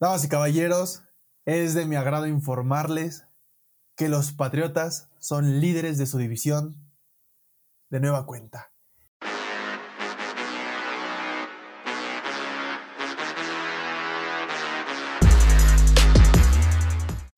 Damas 0.00 0.24
y 0.24 0.28
caballeros, 0.30 1.02
es 1.44 1.74
de 1.74 1.84
mi 1.84 1.94
agrado 1.94 2.26
informarles 2.26 3.26
que 3.96 4.08
los 4.08 4.32
Patriotas 4.32 5.10
son 5.18 5.60
líderes 5.60 5.98
de 5.98 6.06
su 6.06 6.16
división 6.16 6.90
de 7.90 8.00
nueva 8.00 8.24
cuenta. 8.24 8.72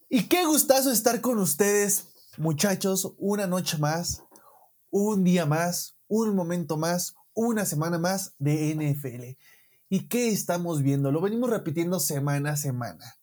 Y 0.09 0.29
qué 0.29 0.45
gustazo 0.47 0.93
estar 0.93 1.21
con 1.21 1.41
ustedes, 1.41 2.13
muchachos, 2.39 3.13
una 3.19 3.49
noche 3.49 3.77
más, 3.79 4.23
un 4.89 5.25
día 5.25 5.47
más, 5.47 5.97
un 6.07 6.37
momento 6.37 6.77
más, 6.77 7.17
una 7.35 7.65
semana 7.65 7.99
más 7.99 8.37
de 8.39 8.73
NFL. 8.77 9.37
¿Y 9.93 10.09
qué 10.09 10.31
estamos 10.31 10.81
viendo? 10.81 11.13
Lo 11.13 11.21
venimos 11.21 11.51
repitiendo 11.51 12.01
semana 12.01 12.53
a 12.53 12.57
semana. 12.57 13.19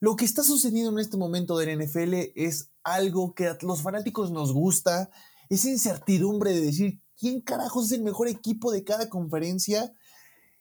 Lo 0.00 0.16
que 0.16 0.24
está 0.24 0.42
sucediendo 0.42 0.90
en 0.90 1.00
este 1.00 1.18
momento 1.18 1.58
del 1.58 1.78
NFL 1.78 2.32
es 2.34 2.70
algo 2.82 3.34
que 3.34 3.46
a 3.46 3.58
los 3.60 3.82
fanáticos 3.82 4.30
nos 4.30 4.54
gusta, 4.54 5.10
esa 5.50 5.68
incertidumbre 5.68 6.54
de 6.54 6.62
decir 6.62 7.02
quién 7.14 7.42
carajos 7.42 7.84
es 7.84 7.92
el 7.92 8.04
mejor 8.04 8.28
equipo 8.28 8.72
de 8.72 8.84
cada 8.84 9.10
conferencia. 9.10 9.92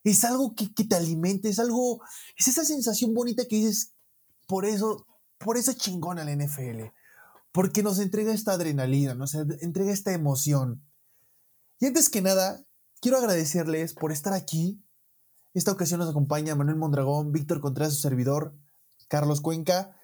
Es 0.04 0.26
algo 0.26 0.54
que, 0.54 0.68
te 0.68 0.96
alimenta, 0.98 1.48
es 1.48 1.59
algo, 1.59 2.02
es 2.36 2.50
esa 2.50 2.66
sensación 2.66 3.14
bonita 3.14 3.45
que 3.45 3.56
dices, 3.56 3.94
por 4.48 4.66
eso, 4.66 5.08
por 5.38 5.56
eso 5.56 5.72
chingona 5.72 6.26
la 6.26 6.36
NFL, 6.36 6.92
porque 7.54 7.84
nos 7.84 8.00
entrega 8.00 8.34
esta 8.34 8.52
adrenalina, 8.52 9.16
nos 9.16 9.34
entrega 9.34 9.94
esta 9.94 10.12
emoción. 10.12 10.86
Y 11.80 11.86
antes 11.86 12.09
que 12.09 12.22
nada, 12.22 12.62
quiero 13.00 13.18
agradecerles 13.18 13.94
por 13.94 14.12
estar 14.12 14.34
aquí. 14.34 14.84
Esta 15.58 15.72
ocasión 15.72 16.00
nos 16.00 16.12
acompaña 16.12 16.54
Manuel 16.54 16.78
Mondragón, 16.78 17.32
Víctor 17.32 17.62
Contreras, 17.62 17.96
su 17.96 18.02
servidor, 18.02 18.56
Carlos 19.08 19.42
Cuenca. 19.42 20.00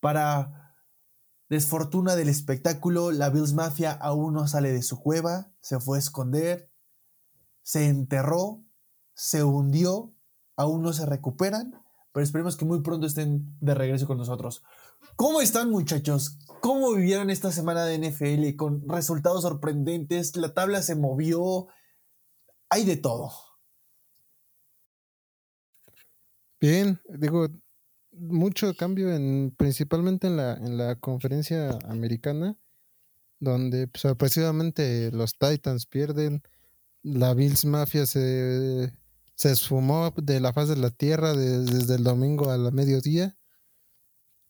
Para 0.00 0.74
desfortuna 1.50 2.16
del 2.16 2.30
espectáculo, 2.30 3.12
la 3.12 3.28
Bills 3.28 3.52
Mafia 3.52 3.92
aún 3.92 4.32
no 4.32 4.48
sale 4.48 4.72
de 4.72 4.80
su 4.80 5.00
cueva, 5.00 5.52
se 5.60 5.80
fue 5.80 5.98
a 5.98 6.00
esconder, 6.00 6.72
se 7.60 7.88
enterró, 7.88 8.64
se 9.12 9.44
hundió, 9.44 10.14
aún 10.56 10.80
no 10.80 10.94
se 10.94 11.04
recuperan, 11.04 11.74
pero 12.12 12.24
esperemos 12.24 12.56
que 12.56 12.64
muy 12.64 12.80
pronto 12.80 13.06
estén 13.06 13.54
de 13.60 13.74
regreso 13.74 14.06
con 14.06 14.16
nosotros. 14.16 14.62
¿Cómo 15.16 15.42
están 15.42 15.70
muchachos? 15.70 16.38
¿Cómo 16.62 16.94
vivieron 16.94 17.28
esta 17.28 17.52
semana 17.52 17.84
de 17.84 17.98
NFL 17.98 18.56
con 18.56 18.88
resultados 18.88 19.42
sorprendentes? 19.42 20.34
La 20.36 20.54
tabla 20.54 20.80
se 20.80 20.94
movió, 20.94 21.66
hay 22.70 22.86
de 22.86 22.96
todo. 22.96 23.30
Bien, 26.64 26.98
digo, 27.10 27.48
mucho 28.12 28.74
cambio 28.74 29.12
en 29.12 29.54
principalmente 29.54 30.28
en 30.28 30.38
la, 30.38 30.54
en 30.54 30.78
la 30.78 30.96
conferencia 30.96 31.78
americana, 31.86 32.58
donde 33.38 33.86
pues, 33.86 34.00
sorpresivamente 34.00 35.10
los 35.12 35.36
Titans 35.36 35.84
pierden, 35.84 36.42
la 37.02 37.34
Bills 37.34 37.66
Mafia 37.66 38.06
se, 38.06 38.94
se 39.34 39.50
esfumó 39.50 40.14
de 40.16 40.40
la 40.40 40.54
faz 40.54 40.70
de 40.70 40.76
la 40.76 40.88
tierra 40.88 41.34
desde 41.34 41.96
el 41.96 42.02
domingo 42.02 42.48
a 42.48 42.56
la 42.56 42.70
mediodía. 42.70 43.36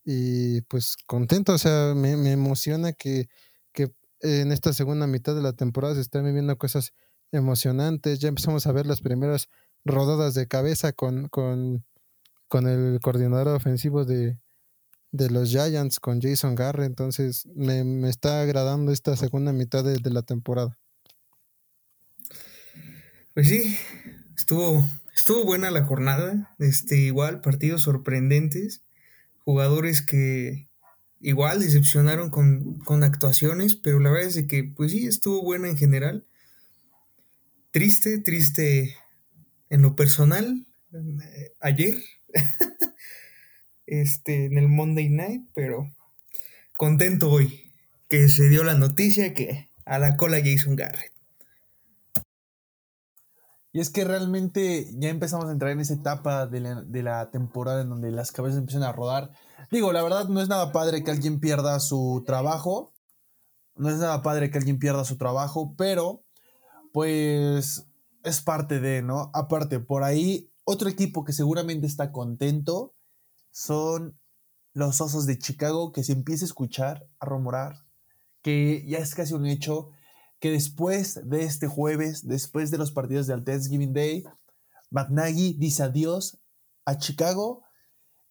Y 0.05 0.61
pues 0.61 0.95
contento, 1.07 1.55
o 1.55 1.59
sea, 1.59 1.95
me, 1.97 2.17
me 2.17 2.31
emociona 2.31 2.93
que, 2.93 3.29
que 3.73 3.93
en 4.21 4.53
esta 4.53 4.73
segunda 4.73 5.09
mitad 5.09 5.35
de 5.35 5.43
la 5.43 5.55
temporada 5.55 5.97
se 5.97 6.03
estén 6.03 6.25
viviendo 6.25 6.57
cosas 6.59 6.93
emocionantes. 7.33 8.21
Ya 8.21 8.29
empezamos 8.29 8.69
a 8.69 8.73
ver 8.73 8.87
las 8.87 9.01
primeras 9.01 9.49
rodadas 9.85 10.35
de 10.35 10.47
cabeza 10.47 10.93
con, 10.93 11.27
con, 11.29 11.85
con 12.49 12.67
el 12.67 13.01
coordinador 13.01 13.49
ofensivo 13.49 14.05
de, 14.05 14.39
de, 15.13 15.31
los 15.31 15.51
Giants, 15.51 16.01
con 16.01 16.21
Jason 16.21 16.55
Garre. 16.55 16.85
Entonces 16.85 17.47
me, 17.55 17.85
me 17.85 18.09
está 18.09 18.43
agradando 18.43 18.93
esta 18.93 19.17
segunda 19.17 19.53
mitad 19.53 19.85
de, 19.85 19.99
de, 19.99 20.11
la 20.11 20.23
temporada. 20.23 20.79
Pues 23.35 23.49
sí, 23.49 23.77
estuvo, 24.37 24.87
estuvo 25.15 25.45
buena 25.45 25.71
la 25.71 25.85
jornada. 25.85 26.55
Este, 26.59 26.97
igual, 26.97 27.41
partidos 27.41 27.83
sorprendentes. 27.83 28.83
Jugadores 29.45 30.03
que 30.03 30.69
igual 31.21 31.61
decepcionaron 31.61 32.31
con, 32.31 32.79
con 32.81 33.05
actuaciones, 33.05 33.75
pero 33.77 34.01
la 34.01 34.11
verdad 34.11 34.29
es 34.29 34.47
que, 34.47 34.65
pues 34.65 34.93
sí, 34.93 35.07
estuvo 35.07 35.43
buena 35.43 35.69
en 35.69 35.77
general 35.77 36.27
triste, 37.75 38.19
triste 38.19 38.97
en 39.69 39.83
lo 39.83 39.97
personal, 39.97 40.65
eh, 40.93 41.53
ayer, 41.61 42.01
este, 43.87 44.47
en 44.47 44.59
el 44.59 44.69
Monday 44.69 45.09
Night, 45.09 45.49
pero 45.55 45.91
contento 46.77 47.31
hoy 47.31 47.73
que 48.09 48.29
se 48.29 48.49
dio 48.49 48.65
la 48.65 48.75
noticia 48.75 49.35
que 49.35 49.71
a 49.87 49.99
la 49.99 50.17
cola 50.17 50.39
Jason 50.43 50.77
Garrett. 50.77 51.13
Y 53.73 53.81
es 53.81 53.91
que 53.91 54.05
realmente 54.05 54.89
ya 54.93 55.09
empezamos 55.09 55.47
a 55.47 55.53
entrar 55.53 55.73
en 55.73 55.81
esa 55.81 55.95
etapa 55.95 56.47
de 56.47 56.61
la, 56.61 56.83
de 56.83 57.03
la, 57.03 57.31
temporada 57.33 57.83
en 57.83 57.89
donde 57.89 58.13
las 58.13 58.31
cabezas 58.31 58.59
empiezan 58.59 58.85
a 58.85 58.93
rodar. 58.93 59.33
Digo, 59.73 59.93
la 59.93 60.01
verdad 60.01 60.29
no 60.29 60.41
es 60.41 60.49
nada 60.49 60.71
padre 60.71 61.03
que 61.03 61.11
alguien 61.11 61.41
pierda 61.41 61.81
su 61.81 62.23
trabajo. 62.25 62.95
No 63.75 63.89
es 63.89 63.97
nada 63.97 64.23
padre 64.23 64.53
que 64.53 64.59
alguien 64.59 64.79
pierda 64.79 65.05
su 65.05 65.17
trabajo, 65.17 65.75
pero 65.77 66.23
pues 66.93 67.89
es 68.23 68.41
parte 68.43 68.79
de, 68.79 69.03
¿no? 69.03 69.33
Aparte, 69.35 69.81
por 69.81 70.05
ahí, 70.05 70.53
otro 70.65 70.89
equipo 70.89 71.25
que 71.25 71.33
seguramente 71.33 71.87
está 71.87 72.13
contento 72.13 72.95
son 73.51 74.19
los 74.73 75.01
Osos 75.01 75.27
de 75.27 75.39
Chicago, 75.39 75.93
que 75.93 76.03
se 76.03 76.13
empieza 76.13 76.45
a 76.45 76.47
escuchar, 76.47 77.07
a 77.21 77.27
rumorar, 77.27 77.87
que 78.43 78.85
ya 78.87 78.99
es 78.99 79.15
casi 79.15 79.35
un 79.35 79.47
hecho, 79.47 79.91
que 80.41 80.51
después 80.51 81.21
de 81.25 81.45
este 81.45 81.69
jueves, 81.69 82.27
después 82.27 82.71
de 82.71 82.79
los 82.79 82.91
partidos 82.91 83.27
del 83.27 83.45
Thanksgiving 83.45 83.93
Day, 83.95 84.25
McNaghy 84.91 85.55
dice 85.55 85.85
adiós 85.85 86.39
a 86.85 86.99
Chicago. 86.99 87.63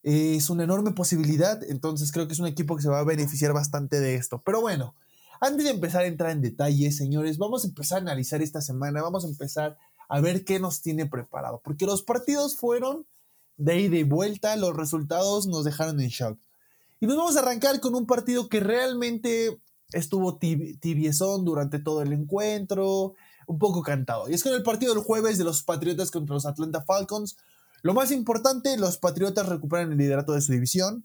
Es 0.02 0.50
una 0.50 0.64
enorme 0.64 0.92
posibilidad, 0.92 1.62
entonces 1.64 2.12
creo 2.12 2.26
que 2.26 2.34
es 2.34 2.38
un 2.38 2.46
equipo 2.46 2.76
que 2.76 2.82
se 2.82 2.90
va 2.90 3.00
a 3.00 3.04
beneficiar 3.04 3.54
bastante 3.54 4.00
de 4.00 4.16
esto. 4.16 4.42
Pero 4.44 4.60
bueno, 4.60 4.94
antes 5.40 5.64
de 5.64 5.70
empezar 5.70 6.02
a 6.02 6.06
entrar 6.06 6.30
en 6.30 6.42
detalles, 6.42 6.96
señores, 6.96 7.38
vamos 7.38 7.64
a 7.64 7.68
empezar 7.68 7.98
a 7.98 8.02
analizar 8.02 8.42
esta 8.42 8.60
semana, 8.60 9.02
vamos 9.02 9.24
a 9.24 9.28
empezar 9.28 9.78
ver 10.20 10.44
qué 10.44 10.60
nos 10.60 10.80
tiene 10.80 11.06
preparado, 11.06 11.60
porque 11.64 11.86
los 11.86 12.02
partidos 12.02 12.56
fueron 12.56 13.06
de 13.56 13.80
ida 13.80 13.96
y 13.96 14.02
vuelta, 14.02 14.56
los 14.56 14.76
resultados 14.76 15.46
nos 15.46 15.64
dejaron 15.64 16.00
en 16.00 16.08
shock. 16.08 16.38
Y 17.00 17.06
nos 17.06 17.16
vamos 17.16 17.36
a 17.36 17.40
arrancar 17.40 17.80
con 17.80 17.94
un 17.94 18.06
partido 18.06 18.48
que 18.48 18.60
realmente 18.60 19.60
estuvo 19.92 20.38
tibiezón 20.38 21.44
durante 21.44 21.78
todo 21.78 22.02
el 22.02 22.12
encuentro, 22.12 23.14
un 23.46 23.58
poco 23.58 23.82
cantado. 23.82 24.28
Y 24.28 24.34
es 24.34 24.42
con 24.42 24.54
el 24.54 24.62
partido 24.62 24.94
del 24.94 25.04
jueves 25.04 25.38
de 25.38 25.44
los 25.44 25.62
Patriotas 25.62 26.10
contra 26.10 26.34
los 26.34 26.46
Atlanta 26.46 26.82
Falcons. 26.82 27.36
Lo 27.82 27.94
más 27.94 28.10
importante, 28.10 28.76
los 28.76 28.98
Patriotas 28.98 29.48
recuperan 29.48 29.92
el 29.92 29.98
liderato 29.98 30.32
de 30.32 30.40
su 30.40 30.52
división. 30.52 31.04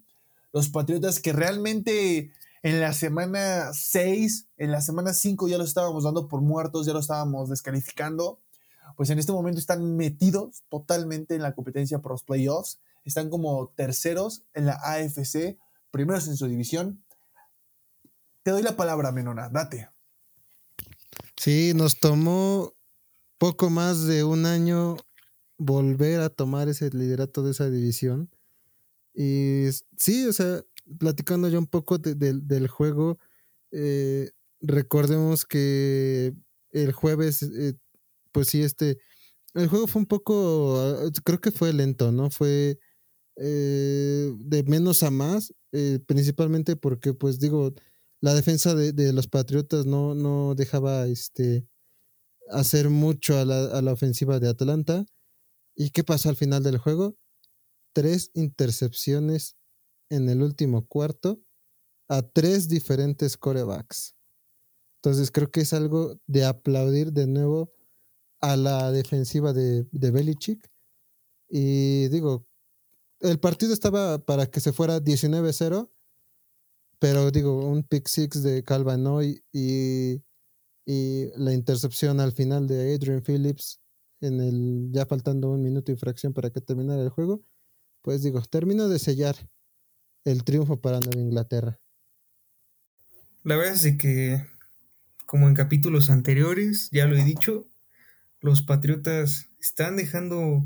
Los 0.54 0.70
Patriotas 0.70 1.20
que 1.20 1.34
realmente 1.34 2.32
en 2.64 2.80
la 2.80 2.94
semana 2.94 3.72
6, 3.74 4.48
en 4.58 4.72
la 4.72 4.82
semana 4.82 5.14
5 5.14 5.48
ya 5.48 5.58
los 5.58 5.70
estábamos 5.70 6.04
dando 6.04 6.28
por 6.28 6.42
muertos, 6.42 6.86
ya 6.86 6.94
los 6.94 7.04
estábamos 7.04 7.50
descalificando. 7.50 8.40
Pues 9.00 9.12
en 9.12 9.18
este 9.18 9.32
momento 9.32 9.62
están 9.62 9.96
metidos 9.96 10.66
totalmente 10.68 11.34
en 11.34 11.42
la 11.42 11.56
competencia 11.56 12.00
por 12.00 12.12
los 12.12 12.26
playoffs. 12.26 12.82
Están 13.06 13.30
como 13.30 13.70
terceros 13.70 14.44
en 14.54 14.66
la 14.66 14.74
AFC, 14.74 15.58
primeros 15.90 16.28
en 16.28 16.36
su 16.36 16.48
división. 16.48 17.02
Te 18.44 18.52
doy 18.52 18.62
la 18.62 18.76
palabra, 18.76 19.14
Menona, 19.14 19.48
date. 19.48 19.88
Sí, 21.38 21.72
nos 21.74 22.02
tomó 22.02 22.74
poco 23.38 23.70
más 23.70 24.04
de 24.04 24.26
un 24.26 24.46
año 24.46 24.98
volver 25.58 26.20
a 26.20 26.28
tomar 26.28 26.68
ese 26.68 26.90
liderato 26.90 27.42
de 27.42 27.52
esa 27.52 27.70
división. 27.70 28.30
Y 29.14 29.68
sí, 29.98 30.28
o 30.28 30.34
sea, 30.34 30.62
platicando 30.98 31.48
ya 31.48 31.58
un 31.58 31.68
poco 31.68 32.00
del 32.00 32.68
juego, 32.68 33.18
eh, 33.72 34.32
recordemos 34.60 35.46
que 35.46 36.34
el 36.72 36.92
jueves, 36.92 37.44
eh, 37.44 37.76
pues 38.40 38.48
sí, 38.48 38.62
este, 38.64 38.98
el 39.54 39.68
juego 39.68 39.86
fue 39.86 40.00
un 40.00 40.06
poco, 40.06 40.80
ah, 40.80 41.12
creo 41.26 41.42
que 41.42 41.52
fue 41.52 41.74
lento, 41.74 42.14
¿no? 42.14 42.30
Fue 42.30 42.80
eh, 43.36 44.34
de 44.34 44.64
menos 44.64 45.04
a 45.04 45.12
más, 45.12 45.54
principalmente 46.08 46.78
porque, 46.78 47.14
pues 47.14 47.38
digo, 47.40 47.74
la 48.22 48.34
defensa 48.34 48.76
de, 48.76 49.12
los 49.12 49.28
Patriotas 49.28 49.86
no, 49.86 50.16
no 50.16 50.56
dejaba 50.56 51.06
este, 51.08 51.68
hacer 52.50 52.90
mucho 52.90 53.38
a 53.38 53.44
la, 53.44 53.66
a 53.78 53.82
la 53.82 53.92
ofensiva 53.92 54.40
de 54.40 54.48
Atlanta. 54.48 55.06
¿Y 55.76 55.90
qué 55.90 56.06
pasó 56.06 56.30
al 56.30 56.38
final 56.38 56.64
del 56.64 56.78
juego? 56.78 57.18
Tres 57.94 58.32
intercepciones 58.36 59.58
en 60.10 60.30
el 60.30 60.44
último 60.44 60.88
cuarto 60.88 61.42
a 62.08 62.22
tres 62.22 62.70
diferentes 62.70 63.36
corebacks. 63.36 64.16
Entonces 65.04 65.30
creo 65.30 65.52
que 65.52 65.60
es 65.60 65.74
algo 65.74 66.18
de 66.26 66.46
aplaudir 66.46 67.12
de 67.12 67.28
nuevo 67.28 67.74
a 68.42 68.56
la 68.56 68.92
defensiva 68.92 69.54
de, 69.54 69.86
de 69.92 70.12
Belichick. 70.12 70.70
Y 71.50 72.08
digo, 72.10 72.48
el 73.20 73.40
partido 73.40 73.74
estaba 73.74 74.20
para 74.20 74.46
que 74.46 74.60
se 74.60 74.74
fuera 74.74 75.00
19-0, 75.00 75.92
pero 77.00 77.32
digo, 77.32 77.66
un 77.66 77.84
pick 77.84 78.08
six 78.08 78.44
de 78.44 78.64
Calvanoy 78.64 79.44
y, 79.52 80.22
y 80.86 81.30
la 81.38 81.54
intercepción 81.54 82.20
al 82.20 82.32
final 82.32 82.68
de 82.68 82.94
Adrian 82.94 83.22
Phillips 83.22 83.80
en 84.22 84.42
el 84.42 84.90
ya 84.92 85.06
faltando 85.06 85.50
un 85.50 85.64
minuto 85.64 85.92
y 85.92 85.96
fracción 85.96 86.34
para 86.34 86.50
que 86.50 86.62
terminara 86.62 87.02
el 87.02 87.10
juego, 87.10 87.46
pues 88.02 88.22
digo, 88.22 88.42
termino 88.42 88.90
de 88.90 89.00
sellar 89.00 89.36
el 90.26 90.44
triunfo 90.44 90.82
para 90.82 91.00
Nueva 91.00 91.22
Inglaterra. 91.22 91.80
La 93.44 93.56
verdad 93.56 93.74
es 93.74 93.98
que, 93.98 94.46
como 95.26 95.48
en 95.48 95.56
capítulos 95.56 96.10
anteriores, 96.10 96.90
ya 96.92 97.06
lo 97.06 97.16
he 97.16 97.24
dicho, 97.24 97.69
los 98.42 98.62
Patriotas 98.62 99.50
están 99.60 99.96
dejando, 99.98 100.66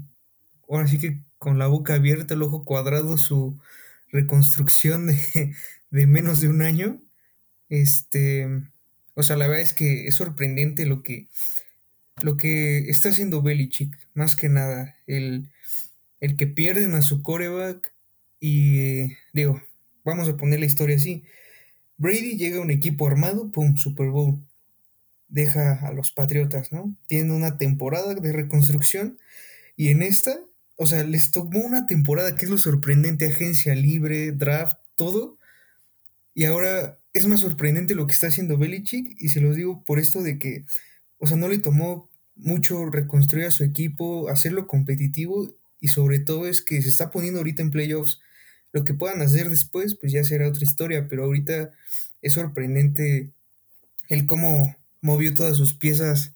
ahora 0.69 0.87
sí 0.87 0.99
que 0.99 1.19
con 1.37 1.59
la 1.59 1.67
boca 1.67 1.95
abierta, 1.95 2.33
el 2.33 2.43
ojo 2.43 2.63
cuadrado, 2.63 3.17
su 3.17 3.59
reconstrucción 4.11 5.07
de, 5.07 5.55
de 5.91 6.07
menos 6.07 6.39
de 6.39 6.49
un 6.49 6.61
año. 6.61 7.01
Este, 7.69 8.47
o 9.15 9.23
sea, 9.23 9.35
la 9.35 9.47
verdad 9.47 9.63
es 9.63 9.73
que 9.73 10.07
es 10.07 10.15
sorprendente 10.15 10.85
lo 10.85 11.03
que, 11.03 11.27
lo 12.21 12.37
que 12.37 12.89
está 12.89 13.09
haciendo 13.09 13.41
Belichick, 13.41 13.97
más 14.13 14.35
que 14.35 14.49
nada. 14.49 14.95
El, 15.07 15.49
el 16.19 16.37
que 16.37 16.47
pierden 16.47 16.95
a 16.95 17.01
su 17.01 17.21
coreback 17.23 17.93
y, 18.39 19.13
digo, 19.33 19.61
vamos 20.03 20.29
a 20.29 20.37
poner 20.37 20.59
la 20.59 20.65
historia 20.65 20.95
así. 20.95 21.23
Brady 21.97 22.37
llega 22.37 22.57
a 22.57 22.61
un 22.61 22.71
equipo 22.71 23.07
armado, 23.07 23.51
pum, 23.51 23.75
Super 23.77 24.09
Bowl. 24.09 24.39
Deja 25.33 25.85
a 25.85 25.91
los 25.91 26.11
Patriotas, 26.11 26.71
¿no? 26.71 26.95
Tiene 27.07 27.33
una 27.33 27.57
temporada 27.57 28.13
de 28.15 28.31
reconstrucción 28.31 29.17
y 29.75 29.89
en 29.89 30.03
esta 30.03 30.39
o 30.75 30.85
sea, 30.85 31.03
les 31.03 31.31
tomó 31.31 31.59
una 31.59 31.85
temporada 31.85 32.35
que 32.35 32.45
es 32.45 32.51
lo 32.51 32.57
sorprendente, 32.57 33.27
agencia 33.27 33.75
libre, 33.75 34.31
draft, 34.31 34.77
todo. 34.95 35.37
Y 36.33 36.45
ahora 36.45 36.99
es 37.13 37.27
más 37.27 37.41
sorprendente 37.41 37.95
lo 37.95 38.07
que 38.07 38.13
está 38.13 38.27
haciendo 38.27 38.57
Belichick 38.57 39.15
y 39.19 39.29
se 39.29 39.39
los 39.39 39.55
digo 39.55 39.83
por 39.83 39.99
esto 39.99 40.21
de 40.23 40.39
que, 40.39 40.65
o 41.19 41.27
sea, 41.27 41.37
no 41.37 41.47
le 41.47 41.59
tomó 41.59 42.09
mucho 42.35 42.87
reconstruir 42.87 43.45
a 43.45 43.51
su 43.51 43.63
equipo, 43.63 44.29
hacerlo 44.29 44.67
competitivo 44.67 45.53
y 45.79 45.89
sobre 45.89 46.19
todo 46.19 46.47
es 46.47 46.63
que 46.63 46.81
se 46.81 46.89
está 46.89 47.11
poniendo 47.11 47.39
ahorita 47.39 47.61
en 47.61 47.71
playoffs. 47.71 48.19
Lo 48.71 48.83
que 48.83 48.95
puedan 48.95 49.21
hacer 49.21 49.49
después, 49.49 49.95
pues 49.95 50.11
ya 50.11 50.23
será 50.23 50.47
otra 50.47 50.63
historia, 50.63 51.07
pero 51.07 51.25
ahorita 51.25 51.71
es 52.23 52.33
sorprendente 52.33 53.31
el 54.09 54.25
cómo 54.25 54.75
movió 55.03 55.33
todas 55.35 55.57
sus 55.57 55.75
piezas, 55.75 56.33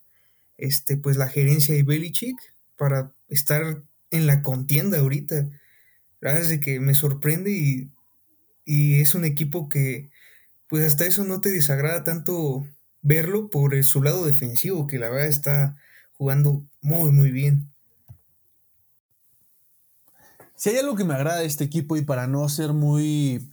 este, 0.58 0.98
pues 0.98 1.18
la 1.18 1.30
gerencia 1.30 1.76
y 1.76 1.84
Belichick 1.84 2.38
para 2.78 3.14
estar 3.30 3.82
en 4.12 4.28
la 4.28 4.44
contienda 4.44 5.00
ahorita. 5.00 5.50
Gracias 6.20 6.50
de 6.50 6.60
que 6.60 6.80
me 6.80 6.94
sorprende 6.94 7.52
y, 7.52 7.90
y, 8.66 9.02
es 9.02 9.16
un 9.16 9.24
equipo 9.24 9.70
que, 9.70 10.10
pues 10.70 10.84
hasta 10.84 11.06
eso 11.06 11.24
no 11.24 11.40
te 11.40 11.50
desagrada 11.50 12.04
tanto 12.04 12.68
verlo 13.02 13.50
por 13.50 13.82
su 13.84 14.04
lado 14.04 14.26
defensivo, 14.26 14.86
que 14.86 15.00
la 15.00 15.10
verdad 15.10 15.28
está 15.28 15.78
jugando 16.14 16.66
muy, 16.82 17.12
muy 17.12 17.32
bien. 17.32 17.72
Si 20.56 20.72
hay 20.72 20.78
algo 20.78 20.96
que 20.96 21.06
me 21.06 21.14
agrada 21.14 21.40
de 21.40 21.46
este 21.46 21.64
equipo 21.64 21.96
y 21.96 22.02
para 22.02 22.28
no 22.28 22.50
ser 22.50 22.74
muy, 22.74 23.50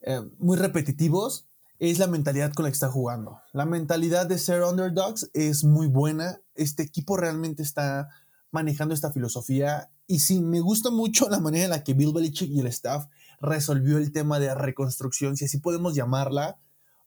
eh, 0.00 0.22
muy 0.38 0.56
repetitivos, 0.56 1.48
es 1.90 1.98
la 1.98 2.06
mentalidad 2.06 2.52
con 2.52 2.62
la 2.62 2.70
que 2.70 2.74
está 2.74 2.88
jugando. 2.88 3.40
La 3.52 3.66
mentalidad 3.66 4.26
de 4.26 4.38
ser 4.38 4.62
underdogs 4.62 5.28
es 5.34 5.64
muy 5.64 5.88
buena. 5.88 6.40
Este 6.54 6.84
equipo 6.84 7.16
realmente 7.16 7.64
está 7.64 8.08
manejando 8.52 8.94
esta 8.94 9.10
filosofía. 9.10 9.90
Y 10.06 10.20
sí, 10.20 10.40
me 10.40 10.60
gusta 10.60 10.90
mucho 10.90 11.28
la 11.28 11.40
manera 11.40 11.64
en 11.64 11.70
la 11.70 11.82
que 11.82 11.94
Bill 11.94 12.12
Belichick 12.12 12.50
y 12.50 12.60
el 12.60 12.68
staff 12.68 13.06
resolvió 13.40 13.98
el 13.98 14.12
tema 14.12 14.38
de 14.38 14.54
reconstrucción, 14.54 15.36
si 15.36 15.46
así 15.46 15.58
podemos 15.58 15.96
llamarla, 15.96 16.56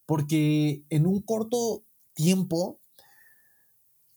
porque 0.06 0.84
en 0.90 1.08
un 1.08 1.22
corto 1.22 1.86
tiempo 2.14 2.82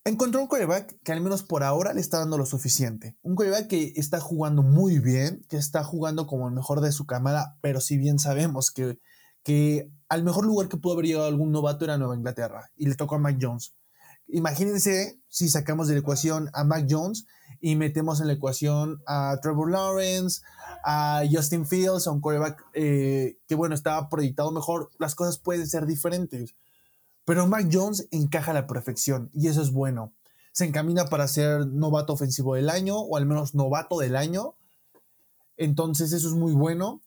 encontró 0.05 0.41
un 0.41 0.49
coreback 0.49 1.01
que 1.05 1.13
al 1.13 1.21
menos 1.21 1.45
por 1.45 1.63
ahora 1.63 1.93
le 1.93 2.01
está 2.01 2.19
dando 2.19 2.37
lo 2.37 2.47
suficiente. 2.47 3.17
Un 3.23 3.37
coreback 3.37 3.69
que 3.69 3.93
está 3.95 4.19
jugando 4.19 4.65
muy 4.65 4.99
bien, 4.99 5.47
que 5.49 5.57
está 5.57 5.85
jugando 5.85 6.27
como 6.27 6.49
el 6.49 6.55
mejor 6.55 6.81
de 6.81 6.91
su 6.91 7.07
camada, 7.07 7.57
pero 7.61 7.81
si 7.81 7.97
bien 7.97 8.19
sabemos 8.19 8.73
que, 8.73 8.99
que 9.45 9.93
al 10.09 10.25
mejor 10.25 10.47
lugar 10.47 10.69
que 10.69 10.77
pudo 10.77 10.95
haber 10.95 11.07
llegado 11.07 11.27
algún 11.27 11.53
novato 11.53 11.85
era 11.85 11.99
Nueva 11.99 12.17
Inglaterra 12.17 12.71
y 12.77 12.87
le 12.87 12.95
tocó 12.95 13.17
a 13.17 13.19
Mike 13.19 13.39
Jones. 13.41 13.75
Imagínense 14.29 15.21
si 15.29 15.49
sacamos 15.49 15.89
de 15.89 15.95
la 15.95 16.01
ecuación 16.01 16.51
a 16.53 16.65
Mac 16.65 16.87
Jones 16.89 17.27
y 17.61 17.77
metemos 17.77 18.21
en 18.21 18.27
la 18.27 18.35
ecuación 18.35 19.03
a 19.07 19.39
Trevor 19.43 19.71
Lawrence, 19.71 20.43
a 20.85 21.23
Justin 21.31 21.67
Fields, 21.67 22.07
a 22.07 22.13
un 22.13 22.21
quarterback 22.21 22.65
eh, 22.75 23.39
que, 23.47 23.55
bueno, 23.55 23.75
estaba 23.75 24.09
proyectado 24.09 24.53
mejor, 24.53 24.91
las 24.99 25.15
cosas 25.15 25.39
pueden 25.39 25.67
ser 25.67 25.87
diferentes. 25.87 26.55
Pero 27.25 27.47
Mac 27.47 27.69
Jones 27.71 28.07
encaja 28.11 28.53
a 28.53 28.55
la 28.55 28.67
perfección 28.67 29.31
y 29.33 29.49
eso 29.49 29.63
es 29.63 29.73
bueno. 29.73 30.13
Se 30.53 30.65
encamina 30.65 31.07
para 31.07 31.29
ser 31.29 31.67
novato 31.67 32.13
ofensivo 32.13 32.55
del 32.55 32.71
año 32.71 32.99
o 32.99 33.17
al 33.17 33.27
menos 33.27 33.55
novato 33.55 33.99
del 33.99 34.17
año. 34.17 34.55
Entonces 35.57 36.13
eso 36.13 36.29
es 36.29 36.35
muy 36.35 36.53
bueno. 36.53 37.01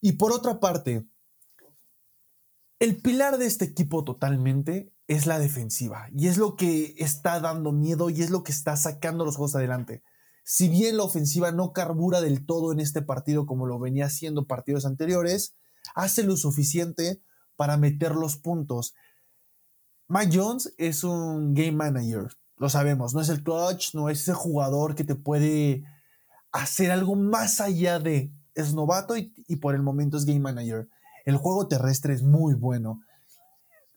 Y 0.00 0.12
por 0.12 0.32
otra 0.32 0.60
parte, 0.60 1.06
el 2.78 2.96
pilar 2.96 3.38
de 3.38 3.46
este 3.46 3.64
equipo 3.64 4.04
totalmente 4.04 4.92
es 5.08 5.26
la 5.26 5.38
defensiva 5.38 6.08
y 6.14 6.28
es 6.28 6.36
lo 6.36 6.54
que 6.54 6.94
está 6.98 7.40
dando 7.40 7.72
miedo 7.72 8.10
y 8.10 8.22
es 8.22 8.30
lo 8.30 8.42
que 8.42 8.52
está 8.52 8.76
sacando 8.76 9.24
los 9.24 9.36
juegos 9.36 9.56
adelante. 9.56 10.02
Si 10.44 10.68
bien 10.68 10.96
la 10.96 11.02
ofensiva 11.02 11.50
no 11.50 11.72
carbura 11.72 12.20
del 12.20 12.46
todo 12.46 12.72
en 12.72 12.80
este 12.80 13.02
partido 13.02 13.46
como 13.46 13.66
lo 13.66 13.78
venía 13.78 14.06
haciendo 14.06 14.46
partidos 14.46 14.86
anteriores, 14.86 15.56
hace 15.94 16.22
lo 16.22 16.36
suficiente 16.36 17.22
para 17.56 17.76
meter 17.76 18.12
los 18.14 18.36
puntos. 18.36 18.94
Mike 20.06 20.38
Jones 20.38 20.74
es 20.78 21.04
un 21.04 21.54
game 21.54 21.72
manager, 21.72 22.28
lo 22.56 22.68
sabemos, 22.68 23.12
no 23.12 23.20
es 23.20 23.28
el 23.28 23.42
clutch, 23.42 23.94
no 23.94 24.08
es 24.08 24.22
ese 24.22 24.32
jugador 24.32 24.94
que 24.94 25.04
te 25.04 25.16
puede 25.16 25.84
hacer 26.52 26.90
algo 26.92 27.16
más 27.16 27.60
allá 27.60 27.98
de 27.98 28.32
es 28.54 28.72
novato 28.72 29.16
y, 29.16 29.32
y 29.46 29.56
por 29.56 29.74
el 29.74 29.82
momento 29.82 30.16
es 30.16 30.24
game 30.24 30.40
manager. 30.40 30.88
El 31.28 31.36
juego 31.36 31.68
terrestre 31.68 32.14
es 32.14 32.22
muy 32.22 32.54
bueno. 32.54 33.02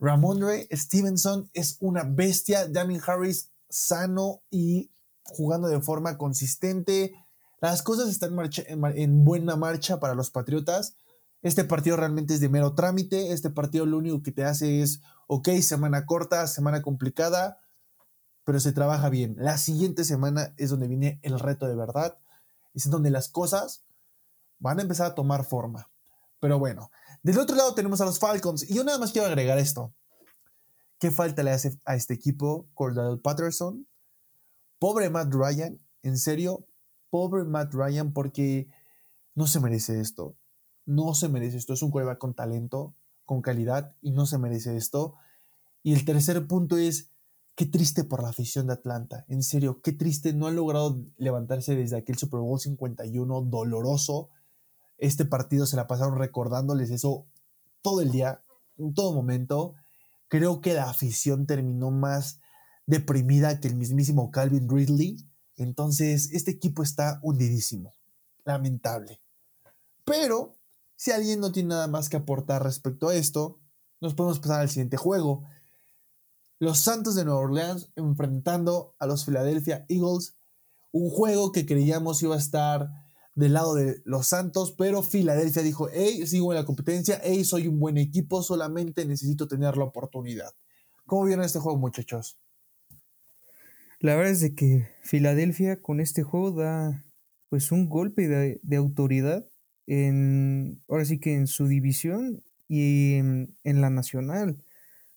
Ramondre 0.02 0.68
Stevenson 0.70 1.50
es 1.54 1.78
una 1.80 2.04
bestia. 2.04 2.68
Damien 2.68 3.00
Harris 3.08 3.54
sano 3.70 4.42
y 4.50 4.92
jugando 5.24 5.70
de 5.70 5.80
forma 5.80 6.18
consistente. 6.18 7.14
Las 7.62 7.84
cosas 7.84 8.10
están 8.10 8.38
en, 8.66 9.24
buena 9.24 9.56
marcha 9.56 10.02
para 10.02 10.14
los 10.14 10.30
Patriotas. 10.30 10.98
Este 11.42 11.64
partido 11.64 11.96
realmente 11.96 12.34
es 12.34 12.42
de 12.42 12.50
mero 12.50 12.76
trámite. 12.76 13.32
Este 13.32 13.50
partido 13.50 13.86
lo 13.86 14.00
único 14.00 14.22
que 14.22 14.34
te 14.34 14.44
hace 14.44 14.82
es, 14.82 15.00
ok, 15.28 15.52
semana 15.62 16.06
corta, 16.06 16.48
semana 16.48 16.82
complicada, 16.82 17.62
pero 18.44 18.60
se 18.60 18.74
trabaja 18.74 19.08
bien. 19.08 19.38
La 19.38 19.58
siguiente 19.58 20.04
semana 20.04 20.54
es 20.58 20.70
donde 20.70 20.90
viene 20.90 21.22
el 21.24 21.40
reto 21.40 21.66
de 21.66 21.78
verdad. 21.78 22.18
Es 22.74 22.90
donde 22.90 23.10
las 23.10 23.30
cosas 23.30 23.86
van 24.60 24.80
a 24.80 24.82
empezar 24.82 25.10
a 25.10 25.16
tomar 25.16 25.46
forma. 25.46 25.90
Pero 26.42 26.60
bueno, 26.60 26.92
del 27.24 27.40
otro 27.40 27.56
lado 27.56 27.74
tenemos 27.76 28.02
a 28.02 28.06
los 28.06 28.20
Falcons. 28.20 28.70
Y 28.70 28.76
yo 28.76 28.84
nada 28.84 28.98
más 28.98 29.12
quiero 29.12 29.28
agregar 29.28 29.58
esto. 29.58 29.94
¿Qué 31.00 31.12
falta 31.12 31.44
le 31.44 31.52
hace 31.52 31.78
a 31.86 31.96
este 31.96 32.14
equipo 32.14 32.68
Cordell 32.74 33.20
Patterson? 33.20 33.88
Pobre 34.80 35.10
Matt 35.10 35.34
Ryan, 35.34 35.80
en 36.04 36.18
serio, 36.18 36.68
pobre 37.10 37.44
Matt 37.44 37.74
Ryan 37.74 38.14
porque 38.14 38.68
no 39.36 39.48
se 39.48 39.60
merece 39.60 40.00
esto. 40.00 40.36
No 40.86 41.14
se 41.14 41.30
merece 41.30 41.58
esto. 41.58 41.74
Es 41.74 41.82
un 41.82 41.92
quarterback 41.92 42.18
con 42.18 42.34
talento, 42.34 42.96
con 43.26 43.42
calidad 43.42 43.96
y 44.02 44.12
no 44.12 44.26
se 44.26 44.38
merece 44.38 44.76
esto. 44.76 45.16
Y 45.84 45.94
el 45.94 46.06
tercer 46.06 46.48
punto 46.48 46.78
es, 46.78 47.12
qué 47.56 47.66
triste 47.66 48.04
por 48.04 48.24
la 48.24 48.30
afición 48.30 48.68
de 48.68 48.74
Atlanta. 48.74 49.26
En 49.28 49.44
serio, 49.44 49.82
qué 49.82 49.92
triste. 49.92 50.34
No 50.34 50.48
han 50.48 50.56
logrado 50.56 51.00
levantarse 51.18 51.76
desde 51.76 51.98
aquel 51.98 52.18
Super 52.18 52.40
Bowl 52.40 52.60
51 52.60 53.42
doloroso 53.42 54.30
este 55.02 55.26
partido 55.26 55.66
se 55.66 55.76
la 55.76 55.88
pasaron 55.88 56.18
recordándoles 56.18 56.92
eso 56.92 57.26
todo 57.82 58.02
el 58.02 58.12
día, 58.12 58.44
en 58.78 58.94
todo 58.94 59.14
momento. 59.14 59.74
Creo 60.28 60.62
que 60.62 60.76
la 60.76 60.90
afición 60.90 61.48
terminó 61.48 61.90
más 61.90 62.40
deprimida 62.86 63.60
que 63.60 63.68
el 63.68 63.76
mismísimo 63.76 64.30
Calvin 64.30 64.70
Ridley. 64.70 65.28
Entonces, 65.58 66.30
este 66.32 66.52
equipo 66.52 66.84
está 66.84 67.20
hundidísimo. 67.24 67.94
Lamentable. 68.46 69.20
Pero, 70.06 70.56
si 70.96 71.12
alguien 71.12 71.40
no 71.40 71.52
tiene 71.52 71.70
nada 71.70 71.88
más 71.88 72.08
que 72.08 72.18
aportar 72.18 72.64
respecto 72.64 73.10
a 73.10 73.16
esto, 73.16 73.60
nos 74.02 74.14
podemos 74.14 74.40
pasar 74.40 74.62
al 74.62 74.70
siguiente 74.70 74.98
juego. 74.98 75.44
Los 76.60 76.78
Santos 76.78 77.16
de 77.16 77.26
Nueva 77.26 77.40
Orleans 77.40 77.90
enfrentando 77.96 78.94
a 79.00 79.08
los 79.08 79.26
Philadelphia 79.26 79.84
Eagles. 79.90 80.36
Un 80.92 81.10
juego 81.10 81.52
que 81.52 81.66
creíamos 81.66 82.22
iba 82.22 82.36
a 82.36 82.40
estar 82.40 83.01
del 83.42 83.54
lado 83.54 83.74
de 83.74 84.02
los 84.06 84.28
Santos, 84.28 84.74
pero 84.78 85.02
Filadelfia 85.02 85.64
dijo, 85.64 85.90
hey, 85.92 86.26
sigo 86.28 86.54
en 86.54 86.60
la 86.60 86.66
competencia, 86.66 87.20
hey, 87.24 87.44
soy 87.44 87.68
un 87.68 87.80
buen 87.80 87.98
equipo, 87.98 88.44
solamente 88.44 89.04
necesito 89.06 89.48
tener 89.48 89.78
la 89.78 89.86
oportunidad. 89.86 90.52
¿Cómo 91.08 91.26
vieron 91.26 91.44
este 91.44 91.60
juego, 91.60 91.78
muchachos? 91.80 92.38
La 94.00 94.16
verdad 94.16 94.32
es 94.32 94.42
de 94.42 94.54
que 94.54 94.88
Filadelfia 95.02 95.82
con 95.82 96.00
este 96.00 96.22
juego 96.22 96.52
da, 96.52 97.04
pues 97.50 97.72
un 97.72 97.90
golpe 97.90 98.28
de, 98.28 98.78
autoridad 98.78 99.44
en, 99.88 100.82
ahora 100.88 101.06
sí 101.06 101.20
que 101.20 101.34
en 101.34 101.48
su 101.48 101.68
división 101.68 102.44
y 102.68 103.16
en, 103.16 103.58
en, 103.64 103.82
la 103.82 103.90
nacional, 103.90 104.64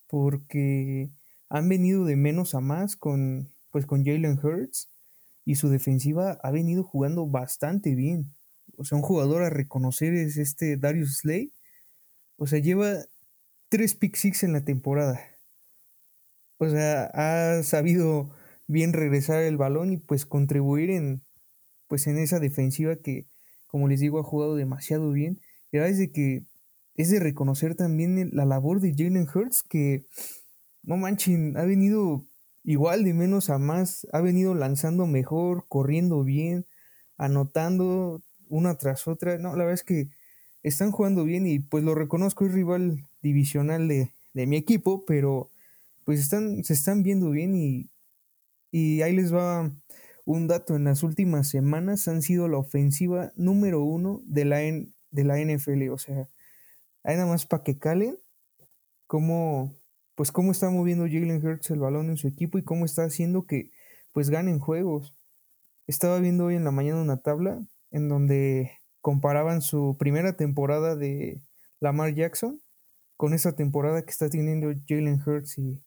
porque 0.08 1.10
han 1.50 1.68
venido 1.68 2.06
de 2.06 2.16
menos 2.16 2.54
a 2.54 2.60
más 2.60 2.96
con, 2.96 3.50
pues 3.70 3.84
con 3.84 4.04
Jalen 4.04 4.38
Hurts 4.42 4.88
y 5.44 5.56
su 5.56 5.68
defensiva 5.68 6.38
ha 6.42 6.50
venido 6.50 6.84
jugando 6.84 7.26
bastante 7.26 7.94
bien. 7.94 8.34
O 8.76 8.84
sea, 8.84 8.96
un 8.96 9.02
jugador 9.02 9.42
a 9.42 9.50
reconocer 9.50 10.14
es 10.14 10.36
este 10.36 10.76
Darius 10.76 11.18
Slay. 11.18 11.52
O 12.36 12.46
sea, 12.46 12.58
lleva 12.58 13.04
tres 13.68 13.94
pick 13.94 14.16
six 14.16 14.42
en 14.42 14.52
la 14.52 14.64
temporada. 14.64 15.20
O 16.58 16.68
sea, 16.68 17.10
ha 17.14 17.62
sabido 17.62 18.30
bien 18.66 18.92
regresar 18.92 19.42
el 19.42 19.56
balón 19.56 19.92
y 19.92 19.98
pues 19.98 20.26
contribuir 20.26 20.90
en 20.90 21.22
pues 21.88 22.06
en 22.06 22.18
esa 22.18 22.40
defensiva 22.40 22.96
que 22.96 23.28
como 23.66 23.88
les 23.88 24.00
digo 24.00 24.18
ha 24.18 24.24
jugado 24.24 24.56
demasiado 24.56 25.10
bien. 25.12 25.40
Y 25.70 25.78
es 25.78 25.98
de 25.98 26.12
que 26.12 26.46
es 26.94 27.10
de 27.10 27.20
reconocer 27.20 27.74
también 27.74 28.30
la 28.32 28.44
labor 28.44 28.80
de 28.80 28.94
Jalen 28.96 29.28
Hurts 29.32 29.62
que 29.62 30.06
no 30.82 30.96
manchen, 30.96 31.56
ha 31.56 31.64
venido 31.64 32.26
igual 32.64 33.04
de 33.04 33.14
menos 33.14 33.50
a 33.50 33.58
más, 33.58 34.06
ha 34.12 34.20
venido 34.20 34.54
lanzando 34.54 35.06
mejor, 35.06 35.66
corriendo 35.68 36.24
bien, 36.24 36.66
anotando 37.18 38.22
una 38.48 38.76
tras 38.76 39.06
otra. 39.08 39.38
No, 39.38 39.50
la 39.50 39.64
verdad 39.64 39.74
es 39.74 39.84
que 39.84 40.08
están 40.62 40.90
jugando 40.92 41.24
bien 41.24 41.46
y 41.46 41.58
pues 41.60 41.84
lo 41.84 41.94
reconozco, 41.94 42.46
es 42.46 42.52
rival 42.52 43.04
divisional 43.22 43.88
de, 43.88 44.12
de 44.34 44.46
mi 44.46 44.56
equipo, 44.56 45.04
pero 45.06 45.50
pues 46.04 46.20
están, 46.20 46.64
se 46.64 46.74
están 46.74 47.02
viendo 47.02 47.30
bien 47.30 47.54
y, 47.56 47.90
y 48.70 49.02
ahí 49.02 49.14
les 49.14 49.32
va 49.34 49.70
un 50.24 50.46
dato. 50.48 50.76
En 50.76 50.84
las 50.84 51.02
últimas 51.02 51.48
semanas 51.48 52.08
han 52.08 52.22
sido 52.22 52.48
la 52.48 52.58
ofensiva 52.58 53.32
número 53.36 53.82
uno 53.82 54.22
de 54.24 54.44
la, 54.44 54.58
de 54.58 55.24
la 55.24 55.38
NFL. 55.40 55.90
O 55.90 55.98
sea, 55.98 56.28
hay 57.04 57.16
nada 57.16 57.28
más 57.28 57.46
para 57.46 57.64
que 57.64 57.78
calen 57.78 58.18
cómo, 59.06 59.74
pues 60.14 60.32
cómo 60.32 60.52
está 60.52 60.70
moviendo 60.70 61.04
Jalen 61.04 61.44
Hurts 61.44 61.70
el 61.70 61.80
balón 61.80 62.10
en 62.10 62.16
su 62.16 62.28
equipo 62.28 62.58
y 62.58 62.64
cómo 62.64 62.84
está 62.84 63.04
haciendo 63.04 63.46
que 63.46 63.70
pues 64.12 64.30
ganen 64.30 64.58
juegos. 64.58 65.14
Estaba 65.86 66.18
viendo 66.18 66.46
hoy 66.46 66.54
en 66.54 66.64
la 66.64 66.70
mañana 66.70 67.00
una 67.00 67.18
tabla 67.18 67.62
en 67.90 68.08
donde 68.08 68.78
comparaban 69.00 69.60
su 69.60 69.96
primera 69.98 70.36
temporada 70.36 70.96
de 70.96 71.40
Lamar 71.80 72.14
Jackson 72.14 72.60
con 73.16 73.34
esa 73.34 73.54
temporada 73.54 74.02
que 74.04 74.10
está 74.10 74.30
teniendo 74.30 74.72
Jalen 74.88 75.20
Hurts 75.24 75.58
y 75.58 75.82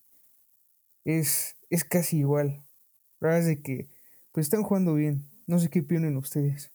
es, 1.05 1.55
es 1.69 1.84
casi 1.84 2.17
igual. 2.17 2.63
La 3.19 3.29
verdad 3.29 3.39
es 3.39 3.48
de 3.48 3.62
que 3.62 3.89
pues 4.31 4.46
están 4.46 4.63
jugando 4.63 4.93
bien. 4.93 5.27
No 5.48 5.60
sé 5.60 5.69
qué 5.69 5.79
opinan 5.79 6.17
ustedes. 6.17 6.69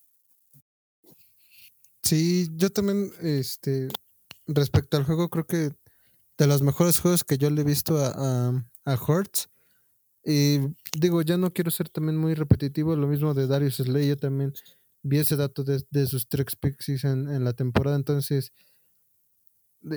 Sí, 2.02 2.48
yo 2.56 2.70
también, 2.70 3.12
este, 3.20 3.88
respecto 4.46 4.96
al 4.96 5.04
juego, 5.04 5.28
creo 5.28 5.46
que 5.46 5.70
de 6.38 6.46
los 6.46 6.62
mejores 6.62 7.00
juegos 7.00 7.24
que 7.24 7.38
yo 7.38 7.50
le 7.50 7.62
he 7.62 7.64
visto 7.64 7.98
a, 7.98 8.52
a, 8.84 8.92
a. 8.92 8.98
Y 10.24 10.58
digo, 10.96 11.22
ya 11.22 11.36
no 11.36 11.52
quiero 11.52 11.70
ser 11.70 11.88
también 11.88 12.16
muy 12.16 12.34
repetitivo, 12.34 12.94
lo 12.94 13.08
mismo 13.08 13.34
de 13.34 13.46
Darius 13.46 13.76
Slay, 13.76 14.08
yo 14.08 14.16
también 14.16 14.52
vi 15.02 15.18
ese 15.18 15.36
dato 15.36 15.64
de, 15.64 16.06
sus 16.06 16.28
tres 16.28 16.56
picks 16.56 17.04
en, 17.04 17.28
en, 17.28 17.44
la 17.44 17.54
temporada, 17.54 17.96
entonces 17.96 18.52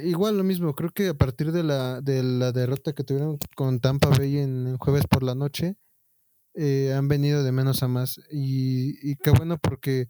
igual 0.03 0.35
lo 0.37 0.43
mismo, 0.43 0.73
creo 0.73 0.89
que 0.89 1.09
a 1.09 1.13
partir 1.13 1.51
de 1.51 1.61
la, 1.61 2.01
de 2.01 2.23
la 2.23 2.51
derrota 2.51 2.93
que 2.93 3.03
tuvieron 3.03 3.37
con 3.55 3.79
Tampa 3.79 4.09
Bay 4.09 4.39
en, 4.39 4.77
jueves 4.77 5.05
por 5.07 5.21
la 5.21 5.35
noche, 5.35 5.77
eh, 6.55 6.93
han 6.93 7.07
venido 7.07 7.43
de 7.43 7.51
menos 7.51 7.83
a 7.83 7.87
más 7.87 8.19
y 8.31 9.15
qué 9.17 9.29
bueno 9.29 9.59
porque 9.59 10.09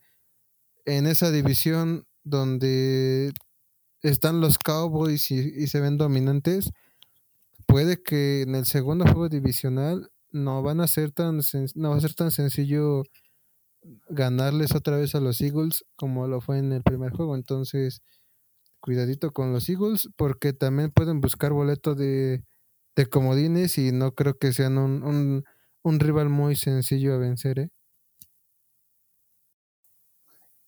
en 0.85 1.07
esa 1.07 1.31
división 1.31 2.07
donde 2.23 3.33
están 4.09 4.39
los 4.39 4.57
Cowboys 4.59 5.31
y, 5.31 5.67
se 5.67 5.79
ven 5.79 5.97
dominantes, 5.97 6.71
puede 7.65 8.01
que 8.01 8.43
en 8.43 8.55
el 8.55 8.65
segundo 8.65 9.05
juego 9.05 9.29
divisional 9.29 10.11
no 10.31 10.61
van 10.61 10.81
a 10.81 10.87
ser 10.87 11.11
tan 11.11 11.39
no 11.75 11.89
va 11.89 11.97
a 11.97 12.01
ser 12.01 12.13
tan 12.13 12.29
sencillo 12.31 13.03
ganarles 14.09 14.75
otra 14.75 14.97
vez 14.97 15.15
a 15.15 15.19
los 15.19 15.41
Eagles 15.41 15.85
como 15.95 16.27
lo 16.27 16.41
fue 16.41 16.59
en 16.59 16.71
el 16.71 16.83
primer 16.83 17.11
juego. 17.11 17.35
Entonces, 17.35 18.01
cuidadito 18.79 19.31
con 19.31 19.53
los 19.53 19.69
Eagles 19.69 20.09
porque 20.15 20.53
también 20.53 20.91
pueden 20.91 21.21
buscar 21.21 21.53
boleto 21.53 21.95
de, 21.95 22.43
de 22.95 23.05
comodines 23.07 23.77
y 23.77 23.91
no 23.91 24.13
creo 24.13 24.37
que 24.37 24.53
sean 24.53 24.77
un, 24.77 25.03
un, 25.03 25.43
un 25.83 25.99
rival 25.99 26.29
muy 26.29 26.55
sencillo 26.55 27.13
a 27.15 27.17
vencer. 27.17 27.59
¿eh? 27.59 27.69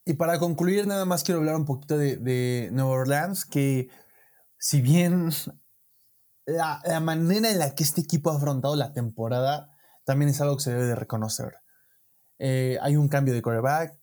Y 0.08 0.14
para 0.14 0.40
concluir, 0.40 0.88
nada 0.88 1.04
más 1.04 1.26
quiero 1.26 1.42
hablar 1.42 1.58
un 1.58 1.66
poquito 1.66 1.98
de, 1.98 2.16
de 2.16 2.70
Nueva 2.72 2.92
Orleans, 2.92 3.44
que 3.44 3.90
si 4.58 4.80
bien 4.80 5.32
la, 6.46 6.82
manera 7.02 7.52
en 7.52 7.60
la 7.60 7.76
que 7.76 7.84
este 7.84 8.00
equipo 8.00 8.32
ha 8.32 8.38
afrontado 8.38 8.78
la 8.78 8.94
temporada 8.94 9.70
también 10.06 10.30
es 10.30 10.40
algo 10.40 10.56
que 10.56 10.64
se 10.64 10.72
debe 10.72 10.86
de 10.86 10.96
reconocer. 10.96 11.56
Eh, 12.40 12.78
hay 12.82 12.96
un 12.96 13.10
cambio 13.10 13.34
de 13.34 13.42
quarterback, 13.42 14.00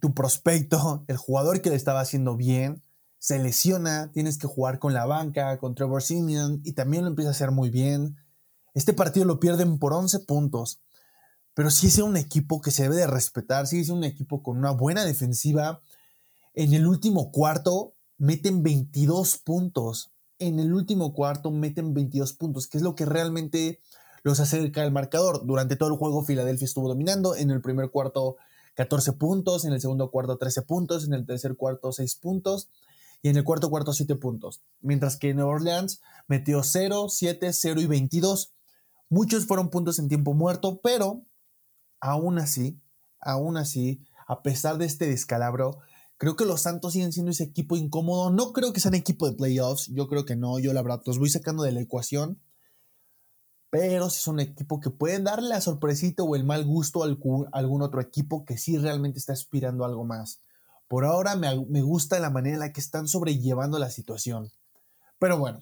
tu 0.00 0.14
prospecto, 0.14 1.04
el 1.08 1.16
jugador 1.16 1.60
que 1.60 1.70
le 1.70 1.76
estaba 1.76 1.98
haciendo 1.98 2.36
bien, 2.36 2.84
se 3.18 3.40
lesiona, 3.40 4.12
tienes 4.12 4.38
que 4.38 4.46
jugar 4.46 4.78
con 4.78 4.94
la 4.94 5.06
banca, 5.06 5.58
con 5.58 5.74
Trevor 5.74 6.04
Simeon, 6.04 6.60
y 6.62 6.74
también 6.74 7.02
lo 7.02 7.08
empieza 7.08 7.30
a 7.30 7.32
hacer 7.32 7.50
muy 7.50 7.70
bien. 7.70 8.14
Este 8.74 8.92
partido 8.92 9.26
lo 9.26 9.40
pierden 9.40 9.80
por 9.80 9.92
11 9.92 10.20
puntos 10.20 10.84
pero 11.56 11.70
sí 11.70 11.86
es 11.86 11.96
un 12.00 12.18
equipo 12.18 12.60
que 12.60 12.70
se 12.70 12.82
debe 12.82 12.96
de 12.96 13.06
respetar, 13.06 13.66
sí 13.66 13.80
es 13.80 13.88
un 13.88 14.04
equipo 14.04 14.42
con 14.42 14.58
una 14.58 14.72
buena 14.72 15.06
defensiva. 15.06 15.80
En 16.52 16.74
el 16.74 16.86
último 16.86 17.32
cuarto 17.32 17.94
meten 18.18 18.62
22 18.62 19.38
puntos. 19.38 20.10
En 20.38 20.60
el 20.60 20.74
último 20.74 21.14
cuarto 21.14 21.50
meten 21.50 21.94
22 21.94 22.34
puntos, 22.34 22.66
que 22.66 22.76
es 22.76 22.84
lo 22.84 22.94
que 22.94 23.06
realmente 23.06 23.80
los 24.22 24.38
acerca 24.38 24.82
al 24.82 24.92
marcador. 24.92 25.46
Durante 25.46 25.76
todo 25.76 25.88
el 25.88 25.96
juego 25.96 26.22
Filadelfia 26.22 26.66
estuvo 26.66 26.88
dominando. 26.88 27.34
En 27.34 27.50
el 27.50 27.62
primer 27.62 27.88
cuarto 27.88 28.36
14 28.74 29.14
puntos, 29.14 29.64
en 29.64 29.72
el 29.72 29.80
segundo 29.80 30.10
cuarto 30.10 30.36
13 30.36 30.60
puntos, 30.60 31.06
en 31.06 31.14
el 31.14 31.24
tercer 31.24 31.56
cuarto 31.56 31.90
6 31.90 32.16
puntos 32.16 32.68
y 33.22 33.30
en 33.30 33.36
el 33.38 33.44
cuarto 33.44 33.70
cuarto 33.70 33.94
7 33.94 34.14
puntos. 34.16 34.60
Mientras 34.82 35.16
que 35.16 35.32
Nueva 35.32 35.52
Orleans 35.52 36.02
metió 36.28 36.62
0, 36.62 37.06
7, 37.08 37.50
0 37.54 37.80
y 37.80 37.86
22. 37.86 38.52
Muchos 39.08 39.46
fueron 39.46 39.70
puntos 39.70 39.98
en 39.98 40.08
tiempo 40.08 40.34
muerto, 40.34 40.82
pero 40.82 41.22
aún 42.00 42.38
así, 42.38 42.80
aún 43.20 43.56
así, 43.56 44.00
a 44.26 44.42
pesar 44.42 44.78
de 44.78 44.86
este 44.86 45.06
descalabro, 45.06 45.78
creo 46.18 46.36
que 46.36 46.44
los 46.44 46.62
Santos 46.62 46.92
siguen 46.92 47.12
siendo 47.12 47.30
ese 47.30 47.44
equipo 47.44 47.76
incómodo. 47.76 48.30
No 48.30 48.52
creo 48.52 48.72
que 48.72 48.80
sean 48.80 48.94
equipo 48.94 49.28
de 49.28 49.36
playoffs, 49.36 49.88
yo 49.88 50.08
creo 50.08 50.24
que 50.24 50.36
no, 50.36 50.58
yo 50.58 50.72
la 50.72 50.82
verdad 50.82 51.02
los 51.06 51.18
voy 51.18 51.30
sacando 51.30 51.62
de 51.62 51.72
la 51.72 51.80
ecuación. 51.80 52.40
Pero 53.70 54.10
si 54.10 54.20
son 54.20 54.34
un 54.34 54.40
equipo 54.40 54.80
que 54.80 54.90
pueden 54.90 55.24
darle 55.24 55.48
la 55.48 55.60
sorpresita 55.60 56.22
o 56.22 56.36
el 56.36 56.44
mal 56.44 56.64
gusto 56.64 57.02
a 57.02 57.06
algún 57.52 57.82
otro 57.82 58.00
equipo 58.00 58.44
que 58.44 58.56
sí 58.56 58.78
realmente 58.78 59.18
está 59.18 59.32
aspirando 59.32 59.84
a 59.84 59.88
algo 59.88 60.04
más. 60.04 60.40
Por 60.88 61.04
ahora 61.04 61.34
me, 61.34 61.66
me 61.66 61.82
gusta 61.82 62.20
la 62.20 62.30
manera 62.30 62.54
en 62.54 62.60
la 62.60 62.72
que 62.72 62.80
están 62.80 63.08
sobrellevando 63.08 63.78
la 63.78 63.90
situación. 63.90 64.52
Pero 65.18 65.38
bueno, 65.38 65.58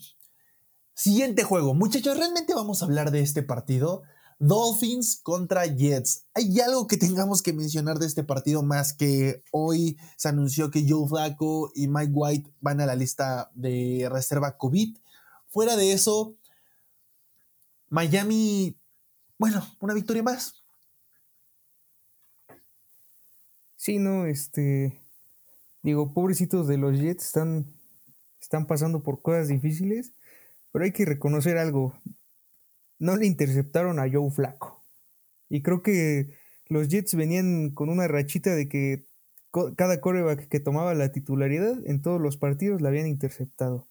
siguiente 0.93 1.45
juego. 1.45 1.75
Muchachos, 1.75 2.17
realmente 2.17 2.55
vamos 2.55 2.83
a 2.83 2.85
hablar 2.85 3.11
de 3.11 3.21
este 3.21 3.43
partido. 3.43 4.03
Dolphins 4.39 5.21
contra 5.23 5.67
Jets. 5.67 6.27
¿Hay 6.35 6.61
algo 6.61 6.87
que 6.87 6.97
tengamos 6.97 7.43
que 7.43 7.53
mencionar 7.53 7.99
de 7.99 8.07
este 8.07 8.25
partido 8.25 8.63
más 8.63 8.93
que 8.93 9.43
hoy 9.51 9.99
se 10.17 10.29
anunció 10.29 10.71
que 10.71 10.85
Joe 10.89 11.09
Flacco 11.09 11.71
y 11.75 11.89
Mike 11.89 12.13
White 12.13 12.51
van 12.61 12.81
a 12.81 12.87
la 12.87 12.95
lista 12.95 13.51
de 13.55 14.09
reserva 14.11 14.57
COVID? 14.57 14.97
Fuera 15.49 15.77
de 15.77 15.93
eso, 15.93 16.37
Miami, 17.89 18.77
bueno, 19.39 19.65
una 19.81 19.95
victoria 19.95 20.23
más. 20.23 20.65
Sí, 23.77 23.99
no, 23.99 24.27
este, 24.27 25.01
digo, 25.83 26.13
pobrecitos 26.13 26.67
de 26.67 26.79
los 26.79 26.99
Jets 26.99 27.27
están, 27.27 27.67
están 28.41 28.67
pasando 28.67 29.03
por 29.03 29.23
cosas 29.23 29.49
difíciles, 29.49 30.13
pero 30.73 30.87
hay 30.87 30.93
que 30.93 31.05
reconocer 31.05 31.59
algo 31.59 31.95
no 32.99 33.17
le 33.17 33.27
interceptaron 33.27 33.99
a 33.99 34.11
Joe 34.11 34.31
Flaco. 34.31 34.83
Y 35.49 35.63
creo 35.63 35.83
que 35.83 36.31
los 36.69 36.89
Jets 36.89 37.15
venían 37.15 37.71
con 37.71 37.89
una 37.89 38.09
rachita 38.09 38.55
de 38.55 38.69
que 38.69 39.07
cada 39.77 40.01
coreback 40.01 40.49
que 40.49 40.61
tomaba 40.61 40.95
la 40.95 41.13
titularidad 41.13 41.77
en 41.87 42.03
todos 42.03 42.21
los 42.21 42.37
partidos 42.37 42.83
la 42.83 42.89
habían 42.89 43.07
interceptado. 43.07 43.89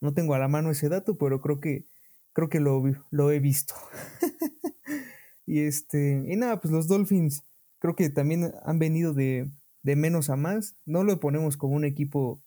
No 0.00 0.14
tengo 0.14 0.34
a 0.34 0.38
la 0.38 0.48
mano 0.48 0.70
ese 0.70 0.88
dato, 0.88 1.18
pero 1.18 1.40
creo 1.40 1.60
que 1.60 1.86
creo 2.32 2.48
que 2.48 2.60
lo, 2.60 2.82
lo 3.10 3.30
he 3.32 3.40
visto. 3.40 3.74
y 5.46 5.60
este, 5.60 6.24
y 6.26 6.36
nada, 6.36 6.60
pues 6.60 6.72
los 6.72 6.88
Dolphins 6.88 7.42
creo 7.78 7.96
que 7.96 8.10
también 8.10 8.52
han 8.64 8.78
venido 8.78 9.14
de, 9.14 9.50
de 9.82 9.96
menos 9.96 10.30
a 10.30 10.36
más. 10.36 10.76
No 10.84 11.04
lo 11.04 11.20
ponemos 11.20 11.56
como 11.56 11.74
un 11.74 11.84
equipo 11.84 12.42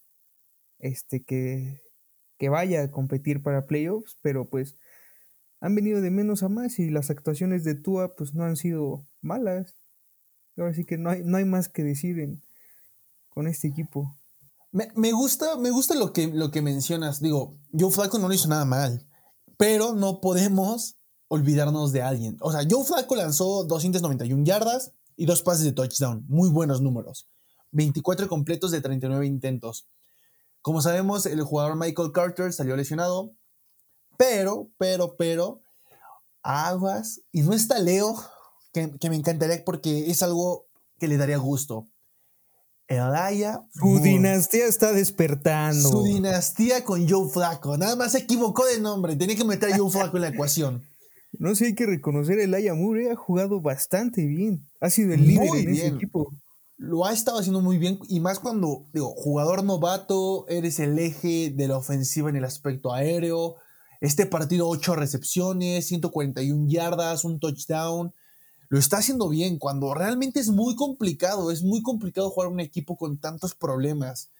este 0.78 1.22
que, 1.22 1.80
que 2.38 2.48
vaya 2.48 2.82
a 2.82 2.90
competir 2.90 3.42
para 3.42 3.66
playoffs, 3.66 4.18
pero 4.22 4.48
pues 4.48 4.76
han 5.62 5.76
venido 5.76 6.00
de 6.00 6.10
menos 6.10 6.42
a 6.42 6.48
más 6.48 6.80
y 6.80 6.90
las 6.90 7.08
actuaciones 7.08 7.62
de 7.62 7.76
Tua 7.76 8.16
pues 8.16 8.34
no 8.34 8.42
han 8.44 8.56
sido 8.56 9.06
malas. 9.20 9.76
Ahora 10.56 10.74
sí 10.74 10.84
que 10.84 10.98
no 10.98 11.08
hay, 11.08 11.22
no 11.24 11.36
hay 11.36 11.44
más 11.44 11.68
que 11.68 11.84
decir 11.84 12.42
con 13.28 13.46
este 13.46 13.68
equipo. 13.68 14.18
Me, 14.72 15.12
gusta, 15.12 15.56
me 15.58 15.70
gusta 15.70 15.94
lo 15.94 16.12
que, 16.12 16.26
lo 16.26 16.50
que 16.50 16.62
mencionas. 16.62 17.20
Digo, 17.20 17.58
Joe 17.72 17.92
Flaco 17.92 18.18
no 18.18 18.26
lo 18.26 18.34
hizo 18.34 18.48
nada 18.48 18.64
mal, 18.64 19.06
pero 19.56 19.94
no 19.94 20.20
podemos 20.20 20.96
olvidarnos 21.28 21.92
de 21.92 22.02
alguien. 22.02 22.36
O 22.40 22.50
sea, 22.50 22.62
Joe 22.68 22.84
Flaco 22.84 23.14
lanzó 23.14 23.62
291 23.64 24.44
yardas 24.44 24.92
y 25.16 25.26
dos 25.26 25.42
pases 25.42 25.64
de 25.64 25.72
touchdown. 25.72 26.24
Muy 26.26 26.50
buenos 26.50 26.80
números. 26.80 27.28
24 27.70 28.28
completos 28.28 28.72
de 28.72 28.80
39 28.80 29.26
intentos. 29.26 29.86
Como 30.60 30.82
sabemos, 30.82 31.24
el 31.26 31.40
jugador 31.42 31.76
Michael 31.76 32.10
Carter 32.12 32.52
salió 32.52 32.76
lesionado, 32.76 33.36
pero, 34.22 34.70
pero, 34.78 35.16
pero, 35.16 35.60
aguas, 36.44 37.22
y 37.32 37.42
no 37.42 37.54
está 37.54 37.80
Leo, 37.80 38.14
que, 38.72 38.92
que 39.00 39.10
me 39.10 39.16
encantaría 39.16 39.64
porque 39.64 40.10
es 40.12 40.22
algo 40.22 40.66
que 41.00 41.08
le 41.08 41.16
daría 41.16 41.38
gusto. 41.38 41.88
Elaya. 42.86 43.62
Su 43.74 43.98
dinastía 43.98 44.66
está 44.66 44.92
despertando. 44.92 45.88
Su 45.88 46.04
dinastía 46.04 46.84
con 46.84 47.08
Joe 47.08 47.28
Flaco. 47.30 47.76
Nada 47.76 47.96
más 47.96 48.12
se 48.12 48.18
equivocó 48.18 48.64
de 48.66 48.78
nombre. 48.78 49.16
Tenía 49.16 49.34
que 49.34 49.44
meter 49.44 49.72
a 49.72 49.76
Joe 49.76 49.90
Flaco 49.90 50.16
en 50.18 50.22
la 50.22 50.28
ecuación. 50.28 50.84
No 51.32 51.56
sé, 51.56 51.66
hay 51.66 51.74
que 51.74 51.86
reconocer, 51.86 52.38
el 52.38 52.54
Aya 52.54 52.74
Moore 52.74 53.10
ha 53.10 53.16
jugado 53.16 53.60
bastante 53.60 54.24
bien. 54.24 54.68
Ha 54.80 54.90
sido 54.90 55.14
el 55.14 55.26
líder 55.26 55.56
en 55.56 55.68
ese 55.70 55.86
equipo. 55.88 56.30
Lo 56.76 57.06
ha 57.06 57.12
estado 57.12 57.38
haciendo 57.38 57.60
muy 57.60 57.78
bien 57.78 57.98
y 58.08 58.20
más 58.20 58.38
cuando, 58.38 58.86
digo, 58.92 59.14
jugador 59.16 59.64
novato, 59.64 60.46
eres 60.48 60.78
el 60.78 60.96
eje 60.98 61.50
de 61.50 61.68
la 61.68 61.78
ofensiva 61.78 62.28
en 62.28 62.36
el 62.36 62.44
aspecto 62.44 62.92
aéreo. 62.92 63.56
Este 64.02 64.26
partido, 64.26 64.68
8 64.68 64.96
recepciones, 64.96 65.86
141 65.86 66.68
yardas, 66.68 67.24
un 67.24 67.40
touchdown 67.40 68.12
lo 68.72 68.78
está 68.78 68.96
haciendo 68.96 69.28
bien, 69.28 69.58
cuando 69.58 69.92
realmente 69.92 70.40
es 70.40 70.48
muy 70.48 70.74
complicado, 70.76 71.50
es 71.50 71.62
muy 71.62 71.82
complicado 71.82 72.30
jugar 72.30 72.48
un 72.48 72.58
equipo 72.58 72.96
con 72.96 73.18
tantos 73.18 73.54
problemas. 73.54 74.30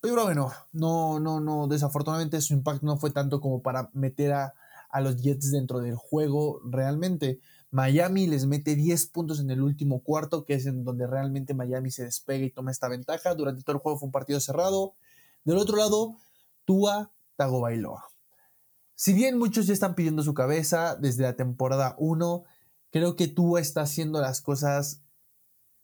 Pero 0.00 0.24
bueno, 0.24 0.50
no, 0.72 1.20
no, 1.20 1.38
no, 1.38 1.68
desafortunadamente 1.68 2.40
su 2.40 2.54
impacto 2.54 2.84
no 2.84 2.98
fue 2.98 3.12
tanto 3.12 3.40
como 3.40 3.62
para 3.62 3.88
meter 3.92 4.32
a, 4.32 4.52
los 5.00 5.22
Jets 5.22 5.52
dentro 5.52 5.78
del 5.78 5.94
juego 5.94 6.60
realmente. 6.64 7.38
Miami 7.70 8.26
les 8.26 8.46
mete 8.46 8.74
10 8.74 9.06
puntos 9.10 9.38
en 9.38 9.48
el 9.52 9.62
último 9.62 10.02
cuarto, 10.02 10.44
que 10.44 10.54
es 10.54 10.66
en 10.66 10.82
donde 10.82 11.06
realmente 11.06 11.54
Miami 11.54 11.92
se 11.92 12.02
despega 12.02 12.44
y 12.44 12.50
toma 12.50 12.72
esta 12.72 12.88
ventaja. 12.88 13.36
Durante 13.36 13.62
todo 13.62 13.76
el 13.76 13.82
juego 13.82 14.00
fue 14.00 14.06
un 14.08 14.12
partido 14.12 14.40
cerrado. 14.40 14.96
Del 15.44 15.56
otro 15.56 15.76
lado, 15.76 16.16
Tua 16.64 17.12
Tagovailoa. 17.36 18.17
Si 18.98 19.12
bien 19.12 19.38
muchos 19.38 19.68
ya 19.68 19.72
están 19.72 19.94
pidiendo 19.94 20.24
su 20.24 20.34
cabeza 20.34 20.96
desde 20.96 21.22
la 21.22 21.36
temporada 21.36 21.94
1, 21.98 22.44
Creo 22.90 23.16
que 23.16 23.28
tú 23.28 23.58
estás 23.58 23.90
haciendo 23.90 24.20
las 24.20 24.40
cosas 24.40 25.02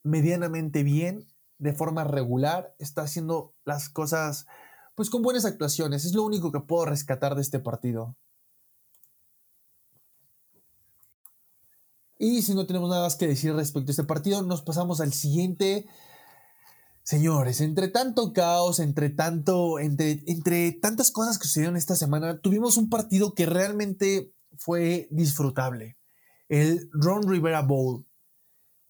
medianamente 0.02 0.82
bien, 0.82 1.26
de 1.58 1.72
forma 1.72 2.04
regular, 2.04 2.74
está 2.78 3.02
haciendo 3.02 3.54
las 3.64 3.88
cosas 3.88 4.46
pues 4.94 5.10
con 5.10 5.22
buenas 5.22 5.44
actuaciones. 5.44 6.04
Es 6.04 6.14
lo 6.14 6.22
único 6.22 6.52
que 6.52 6.60
puedo 6.60 6.86
rescatar 6.86 7.34
de 7.34 7.42
este 7.42 7.58
partido. 7.58 8.16
Y 12.18 12.42
si 12.42 12.54
no 12.54 12.66
tenemos 12.66 12.88
nada 12.88 13.02
más 13.02 13.16
que 13.16 13.26
decir 13.26 13.54
respecto 13.54 13.90
a 13.90 13.92
este 13.92 14.04
partido, 14.04 14.42
nos 14.42 14.62
pasamos 14.62 15.00
al 15.00 15.12
siguiente. 15.12 15.86
Señores, 17.04 17.60
entre 17.60 17.88
tanto 17.88 18.32
caos, 18.32 18.80
entre 18.80 19.10
tanto, 19.10 19.78
entre, 19.78 20.22
entre 20.26 20.72
tantas 20.72 21.10
cosas 21.10 21.38
que 21.38 21.46
sucedieron 21.46 21.76
esta 21.76 21.96
semana, 21.96 22.40
tuvimos 22.40 22.78
un 22.78 22.88
partido 22.88 23.34
que 23.34 23.44
realmente 23.44 24.32
fue 24.56 25.06
disfrutable 25.10 25.98
el 26.48 26.88
Ron 26.92 27.28
Rivera 27.28 27.62
Bowl. 27.62 28.06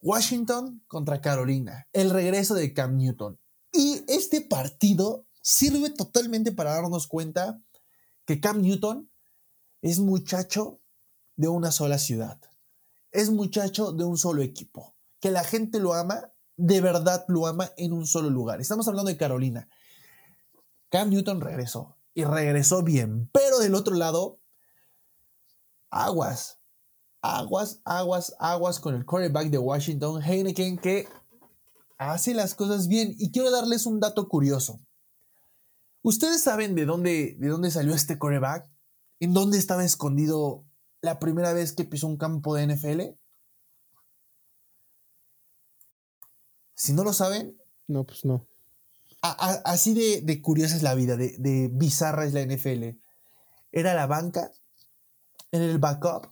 Washington 0.00 0.84
contra 0.86 1.22
Carolina, 1.22 1.88
el 1.92 2.10
regreso 2.10 2.54
de 2.54 2.74
Cam 2.74 2.98
Newton. 2.98 3.40
Y 3.72 4.04
este 4.06 4.42
partido 4.42 5.26
sirve 5.40 5.88
totalmente 5.90 6.52
para 6.52 6.74
darnos 6.74 7.06
cuenta 7.06 7.60
que 8.26 8.38
Cam 8.38 8.60
Newton 8.60 9.10
es 9.80 9.98
muchacho 10.00 10.82
de 11.36 11.48
una 11.48 11.72
sola 11.72 11.98
ciudad. 11.98 12.38
Es 13.12 13.30
muchacho 13.30 13.92
de 13.92 14.04
un 14.04 14.18
solo 14.18 14.42
equipo. 14.42 14.94
Que 15.20 15.30
la 15.30 15.42
gente 15.42 15.80
lo 15.80 15.94
ama, 15.94 16.33
de 16.56 16.80
verdad 16.80 17.24
lo 17.28 17.46
ama 17.46 17.72
en 17.76 17.92
un 17.92 18.06
solo 18.06 18.30
lugar. 18.30 18.60
Estamos 18.60 18.86
hablando 18.88 19.10
de 19.10 19.16
Carolina. 19.16 19.68
Cam 20.90 21.10
Newton 21.10 21.40
regresó 21.40 21.96
y 22.14 22.24
regresó 22.24 22.82
bien. 22.82 23.28
Pero 23.32 23.58
del 23.58 23.74
otro 23.74 23.94
lado, 23.94 24.40
aguas 25.90 26.58
aguas, 27.24 27.80
aguas, 27.86 28.36
aguas 28.38 28.78
con 28.78 28.94
el 28.94 29.06
quarterback 29.06 29.48
de 29.48 29.56
Washington, 29.56 30.22
Heineken, 30.22 30.76
que 30.76 31.08
hace 31.96 32.34
las 32.34 32.54
cosas 32.54 32.86
bien. 32.86 33.14
Y 33.18 33.32
quiero 33.32 33.50
darles 33.50 33.86
un 33.86 33.98
dato 33.98 34.28
curioso. 34.28 34.80
¿Ustedes 36.02 36.42
saben 36.42 36.74
de 36.74 36.84
dónde, 36.84 37.36
de 37.40 37.48
dónde 37.48 37.70
salió 37.70 37.94
este 37.94 38.18
quarterback? 38.18 38.68
¿En 39.20 39.32
dónde 39.32 39.56
estaba 39.56 39.84
escondido 39.84 40.66
la 41.00 41.18
primera 41.18 41.54
vez 41.54 41.72
que 41.72 41.84
pisó 41.84 42.06
un 42.08 42.18
campo 42.18 42.54
de 42.54 42.66
NFL? 42.66 43.16
Si 46.74 46.92
no 46.92 47.04
lo 47.04 47.12
saben. 47.12 47.56
No, 47.86 48.04
pues 48.04 48.24
no. 48.24 48.46
así 49.22 49.94
de, 49.94 50.42
curiosa 50.42 50.76
es 50.76 50.82
la 50.82 50.94
vida, 50.94 51.16
de, 51.16 51.36
de 51.38 51.68
bizarra 51.72 52.24
es 52.24 52.32
la 52.32 52.42
NFL. 52.42 52.98
Era 53.72 53.94
la 53.94 54.06
banca, 54.06 54.50
era 55.50 55.64
el 55.64 55.78
backup 55.78 56.28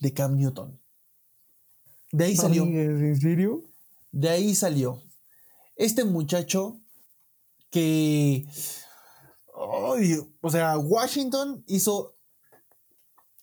de 0.00 0.12
Cam 0.12 0.36
Newton. 0.36 0.80
De 2.12 2.24
ahí 2.24 2.36
salió. 2.36 2.64
¿En 2.64 3.20
serio? 3.20 3.64
De 4.12 4.28
ahí 4.28 4.54
salió. 4.54 5.02
Este 5.76 6.04
muchacho 6.04 6.80
que. 7.70 8.46
o 9.52 10.50
sea, 10.50 10.78
Washington 10.78 11.64
hizo. 11.66 12.16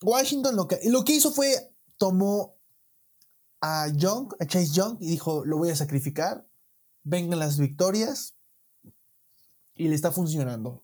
Washington 0.02 0.56
lo 0.56 0.68
que, 0.68 0.80
lo 0.86 1.04
que 1.04 1.16
hizo 1.16 1.32
fue. 1.32 1.72
Tomó 1.98 2.58
a 3.62 3.88
Young, 3.90 4.34
a 4.40 4.46
Chase 4.46 4.74
Young, 4.74 4.98
y 5.00 5.08
dijo: 5.08 5.46
Lo 5.46 5.58
voy 5.58 5.70
a 5.70 5.76
sacrificar. 5.76 6.48
Vengan 7.04 7.40
las 7.40 7.60
victorias. 7.60 8.36
Y 9.76 9.90
le 9.90 9.96
está 9.96 10.12
funcionando. 10.12 10.84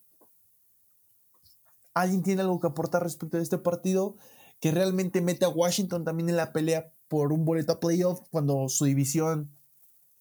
¿Alguien 1.94 2.24
tiene 2.24 2.42
algo 2.42 2.60
que 2.60 2.68
aportar 2.68 3.04
respecto 3.04 3.38
a 3.38 3.42
este 3.42 3.58
partido? 3.58 4.18
que 4.62 4.72
realmente 4.72 5.22
mete 5.22 5.44
a 5.44 5.50
Washington 5.50 6.06
también 6.06 6.30
en 6.30 6.38
la 6.38 6.54
pelea 6.54 6.94
por 7.08 7.34
un 7.34 7.44
boleto 7.44 7.74
a 7.74 7.80
playoff 7.80 8.22
cuando 8.30 8.70
su 8.70 8.86
división 8.86 9.52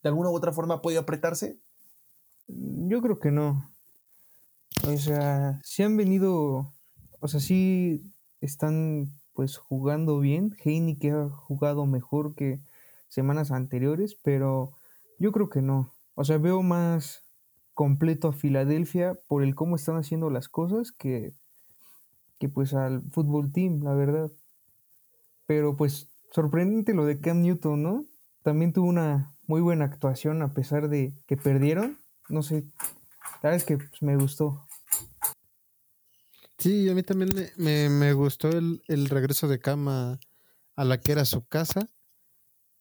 de 0.02 0.08
alguna 0.08 0.30
u 0.30 0.34
otra 0.34 0.50
forma 0.50 0.80
podido 0.80 1.02
apretarse? 1.02 1.60
Yo 2.48 3.02
creo 3.02 3.20
que 3.20 3.30
no. 3.30 3.70
O 4.88 4.96
sea, 4.96 5.60
si 5.62 5.82
han 5.82 5.96
venido, 5.96 6.72
o 7.20 7.28
sea, 7.28 7.38
sí 7.38 8.02
están 8.40 9.12
pues 9.40 9.56
jugando 9.56 10.20
bien. 10.20 10.54
Heine 10.62 10.98
que 10.98 11.12
ha 11.12 11.30
jugado 11.30 11.86
mejor 11.86 12.34
que 12.34 12.60
semanas 13.08 13.50
anteriores, 13.50 14.14
pero 14.22 14.72
yo 15.18 15.32
creo 15.32 15.48
que 15.48 15.62
no. 15.62 15.94
O 16.14 16.24
sea, 16.24 16.36
veo 16.36 16.60
más 16.60 17.24
completo 17.72 18.28
a 18.28 18.32
Filadelfia 18.34 19.14
por 19.28 19.42
el 19.42 19.54
cómo 19.54 19.76
están 19.76 19.96
haciendo 19.96 20.28
las 20.28 20.50
cosas 20.50 20.92
que 20.92 21.32
que 22.38 22.50
pues 22.50 22.74
al 22.74 23.00
fútbol 23.12 23.50
team, 23.50 23.82
la 23.82 23.94
verdad. 23.94 24.30
Pero 25.46 25.74
pues 25.74 26.10
sorprendente 26.32 26.92
lo 26.92 27.06
de 27.06 27.18
Cam 27.18 27.40
Newton, 27.40 27.82
¿no? 27.82 28.04
También 28.42 28.74
tuvo 28.74 28.90
una 28.90 29.32
muy 29.46 29.62
buena 29.62 29.86
actuación 29.86 30.42
a 30.42 30.52
pesar 30.52 30.90
de 30.90 31.14
que 31.26 31.38
perdieron. 31.38 31.96
No 32.28 32.42
sé, 32.42 32.66
la 33.42 33.48
verdad 33.48 33.56
es 33.56 33.64
que 33.64 33.78
pues, 33.78 34.02
me 34.02 34.16
gustó. 34.16 34.66
Sí, 36.60 36.88
a 36.90 36.94
mí 36.94 37.02
también 37.02 37.30
me, 37.56 38.12
gustó 38.12 38.50
el, 38.50 39.08
regreso 39.08 39.48
de 39.48 39.58
Cam 39.58 39.88
a, 39.88 40.20
la 40.76 41.00
que 41.00 41.12
era 41.12 41.24
su 41.24 41.46
casa. 41.46 41.88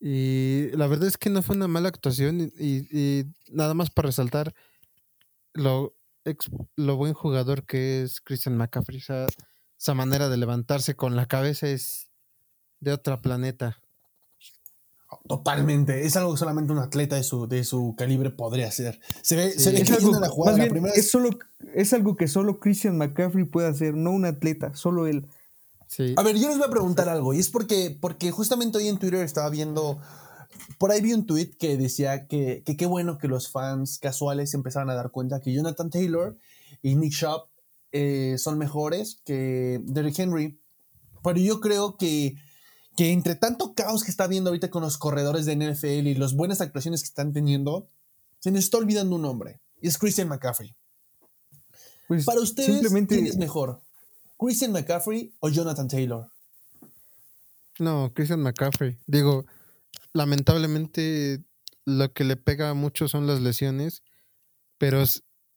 Y 0.02 0.70
la 0.74 0.88
verdad 0.88 1.08
es 1.08 1.18
que 1.18 1.30
no 1.30 1.42
fue 1.42 1.56
una 1.56 1.68
mala 1.68 1.90
actuación 1.90 2.52
y, 2.58 2.88
y 2.98 3.26
nada 3.50 3.74
más 3.74 3.90
para 3.90 4.08
resaltar 4.08 4.54
lo, 5.54 5.96
lo 6.76 6.96
buen 6.96 7.14
jugador 7.14 7.66
que 7.66 8.04
es 8.04 8.22
Christian 8.22 8.58
McCaffrey. 8.58 9.00
Esa, 9.00 9.94
manera 9.94 10.30
de 10.30 10.38
levantarse 10.38 10.96
con 10.96 11.16
la 11.16 11.26
cabeza 11.26 11.68
es 11.68 12.10
de 12.82 12.92
otro 12.92 13.22
planeta. 13.22 13.82
Totalmente. 15.28 16.06
Es 16.06 16.16
algo 16.16 16.34
que 16.34 16.40
solamente 16.40 16.72
un 16.72 16.80
atleta 16.80 17.16
de 17.16 17.24
su, 17.24 17.48
de 17.48 17.64
su 17.64 17.96
calibre 17.98 18.30
podría 18.30 18.68
hacer. 18.68 19.00
Se 19.22 19.36
ve, 19.36 19.52
se 19.52 19.72
ve 19.72 19.82
es 19.82 19.92
algo, 19.92 20.20
la 20.20 20.30
jugada. 20.30 20.64
es, 20.96 21.10
solo, 21.10 21.30
es 21.74 21.94
algo 21.94 22.16
que 22.16 22.28
solo 22.28 22.60
Christian 22.60 22.98
McCaffrey 22.98 23.46
puede 23.46 23.68
hacer, 23.68 23.96
no 23.96 24.12
un 24.12 24.26
atleta, 24.26 24.74
solo 24.76 25.08
él. 25.08 25.28
A 26.16 26.24
ver, 26.24 26.38
yo 26.38 26.48
les 26.50 26.58
voy 26.58 26.68
a 26.68 26.72
preguntar 26.72 27.10
algo. 27.10 27.34
Y 27.34 27.40
es 27.40 27.50
porque, 27.50 27.98
porque 28.00 28.32
justamente 28.32 28.78
hoy 28.78 28.88
en 28.88 29.00
Twitter 29.00 29.24
estaba 29.24 29.50
viendo 29.50 30.00
por 30.78 30.92
ahí 30.92 31.02
vi 31.02 31.14
un 31.14 31.26
tweet 31.26 31.52
que 31.60 31.78
decía 31.78 32.28
que 32.28 32.64
qué 32.64 32.86
bueno 32.86 33.18
que 33.18 33.28
los 33.28 33.52
fans 33.52 34.00
casuales 34.00 34.54
empezaron 34.54 34.90
a 34.90 34.96
dar 34.96 35.12
cuenta 35.12 35.42
que 35.42 35.54
Jonathan 35.54 35.90
Taylor 35.90 36.38
y 36.82 36.96
Nick 36.96 37.14
Shop 37.14 37.48
eh, 37.92 38.36
son 38.38 38.58
mejores 38.58 39.22
que 39.26 39.82
Derrick 39.84 40.18
Henry. 40.18 40.60
Pero 41.24 41.38
yo 41.38 41.60
creo 41.60 41.98
que, 41.98 42.36
que 43.00 43.14
entre 43.14 43.36
tanto 43.36 43.74
caos 43.76 44.04
que 44.04 44.12
está 44.12 44.28
viendo 44.28 44.50
ahorita 44.50 44.70
con 44.70 44.84
los 44.84 44.98
corredores 44.98 45.46
de 45.46 45.56
NFL 45.56 46.06
y 46.10 46.16
las 46.16 46.34
buenas 46.34 46.60
actuaciones 46.60 47.00
que 47.02 47.08
están 47.08 47.32
teniendo, 47.32 47.88
se 48.40 48.52
nos 48.52 48.66
está 48.66 48.78
olvidando 48.78 49.16
un 49.16 49.22
nombre. 49.22 49.62
Y 49.82 49.88
es 49.88 49.98
Christian 49.98 50.28
McCaffrey. 50.28 50.76
Pues, 52.10 52.26
Para 52.26 52.42
ustedes, 52.42 52.72
simplemente- 52.74 53.16
¿quién 53.16 53.28
es 53.28 53.38
mejor? 53.38 53.82
¿Christian 54.38 54.74
McCaffrey 54.74 55.34
o 55.40 55.48
Jonathan 55.48 55.88
Taylor? 55.88 56.30
No, 57.80 58.12
Christian 58.14 58.42
McCaffrey. 58.42 58.98
Digo, 59.08 59.46
lamentablemente 60.12 61.42
lo 61.86 62.12
que 62.12 62.26
le 62.26 62.36
pega 62.36 62.74
mucho 62.74 63.08
son 63.08 63.28
las 63.28 63.40
lesiones, 63.40 64.04
pero 64.78 65.06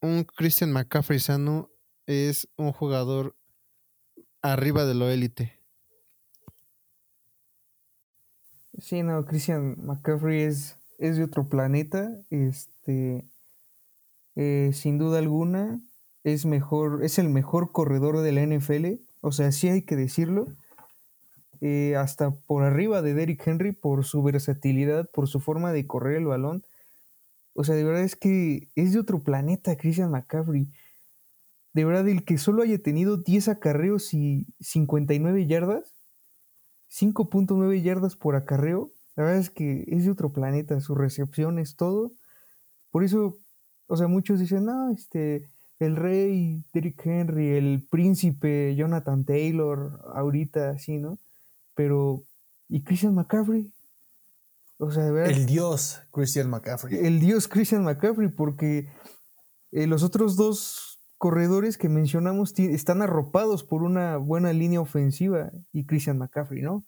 un 0.00 0.22
Christian 0.22 0.70
McCaffrey 0.70 1.18
sano 1.18 1.72
es 2.06 2.46
un 2.56 2.70
jugador 2.70 3.34
arriba 4.42 4.84
de 4.84 4.94
lo 4.94 5.10
élite. 5.10 5.61
Sí, 8.78 9.02
no, 9.02 9.24
Christian 9.24 9.76
McCaffrey 9.84 10.42
es, 10.42 10.78
es 10.98 11.16
de 11.16 11.24
otro 11.24 11.48
planeta. 11.48 12.10
Este, 12.30 13.24
eh, 14.34 14.70
sin 14.72 14.98
duda 14.98 15.18
alguna, 15.18 15.80
es 16.24 16.46
mejor, 16.46 17.04
es 17.04 17.18
el 17.18 17.28
mejor 17.28 17.72
corredor 17.72 18.20
de 18.20 18.32
la 18.32 18.42
NFL. 18.42 19.00
O 19.20 19.32
sea, 19.32 19.52
sí 19.52 19.68
hay 19.68 19.82
que 19.82 19.96
decirlo. 19.96 20.48
Eh, 21.60 21.94
hasta 21.96 22.32
por 22.32 22.64
arriba 22.64 23.02
de 23.02 23.14
Derrick 23.14 23.46
Henry 23.46 23.70
por 23.72 24.04
su 24.04 24.22
versatilidad, 24.22 25.08
por 25.10 25.28
su 25.28 25.38
forma 25.38 25.72
de 25.72 25.86
correr 25.86 26.16
el 26.16 26.26
balón. 26.26 26.64
O 27.54 27.64
sea, 27.64 27.74
de 27.74 27.84
verdad 27.84 28.02
es 28.02 28.16
que 28.16 28.68
es 28.74 28.92
de 28.92 28.98
otro 28.98 29.22
planeta 29.22 29.76
Christian 29.76 30.10
McCaffrey. 30.10 30.68
De 31.74 31.84
verdad, 31.84 32.08
el 32.08 32.24
que 32.24 32.38
solo 32.38 32.62
haya 32.62 32.78
tenido 32.82 33.16
10 33.16 33.48
acarreos 33.48 34.12
y 34.12 34.46
59 34.60 35.46
yardas, 35.46 36.01
5.9 36.92 37.82
yardas 37.82 38.16
por 38.16 38.36
acarreo, 38.36 38.92
la 39.16 39.24
verdad 39.24 39.40
es 39.40 39.50
que 39.50 39.84
es 39.88 40.04
de 40.04 40.10
otro 40.10 40.32
planeta, 40.32 40.80
su 40.80 40.94
recepción 40.94 41.58
es 41.58 41.76
todo. 41.76 42.12
Por 42.90 43.04
eso, 43.04 43.38
o 43.86 43.96
sea, 43.96 44.08
muchos 44.08 44.40
dicen, 44.40 44.66
no, 44.66 44.90
este, 44.90 45.48
el 45.78 45.96
rey 45.96 46.62
Derrick 46.72 47.04
Henry, 47.04 47.50
el 47.50 47.86
príncipe 47.90 48.74
Jonathan 48.76 49.24
Taylor, 49.24 50.00
ahorita 50.14 50.70
así, 50.70 50.98
¿no? 50.98 51.18
Pero, 51.74 52.24
¿y 52.68 52.82
Christian 52.82 53.14
McCaffrey? 53.14 53.72
O 54.78 54.90
sea, 54.90 55.04
de 55.04 55.12
verdad, 55.12 55.36
El 55.36 55.46
dios 55.46 56.02
Christian 56.10 56.50
McCaffrey. 56.50 56.96
el 56.96 57.20
dios 57.20 57.48
Christian 57.48 57.84
McCaffrey, 57.84 58.28
porque 58.28 58.88
eh, 59.70 59.86
los 59.86 60.02
otros 60.02 60.36
dos 60.36 60.91
corredores 61.22 61.78
que 61.78 61.88
mencionamos 61.88 62.52
están 62.58 63.00
arropados 63.00 63.62
por 63.62 63.84
una 63.84 64.16
buena 64.16 64.52
línea 64.52 64.80
ofensiva 64.80 65.52
y 65.72 65.86
Christian 65.86 66.18
McCaffrey, 66.18 66.62
¿no? 66.62 66.84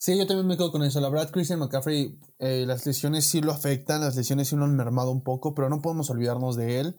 Sí, 0.00 0.18
yo 0.18 0.26
también 0.26 0.48
me 0.48 0.56
quedo 0.56 0.72
con 0.72 0.82
eso. 0.82 1.00
La 1.00 1.08
verdad, 1.08 1.30
Christian 1.30 1.60
McCaffrey, 1.60 2.18
eh, 2.40 2.64
las 2.66 2.84
lesiones 2.84 3.26
sí 3.26 3.42
lo 3.42 3.52
afectan, 3.52 4.00
las 4.00 4.16
lesiones 4.16 4.48
sí 4.48 4.56
lo 4.56 4.64
han 4.64 4.74
mermado 4.74 5.12
un 5.12 5.22
poco, 5.22 5.54
pero 5.54 5.68
no 5.68 5.80
podemos 5.80 6.10
olvidarnos 6.10 6.56
de 6.56 6.80
él. 6.80 6.96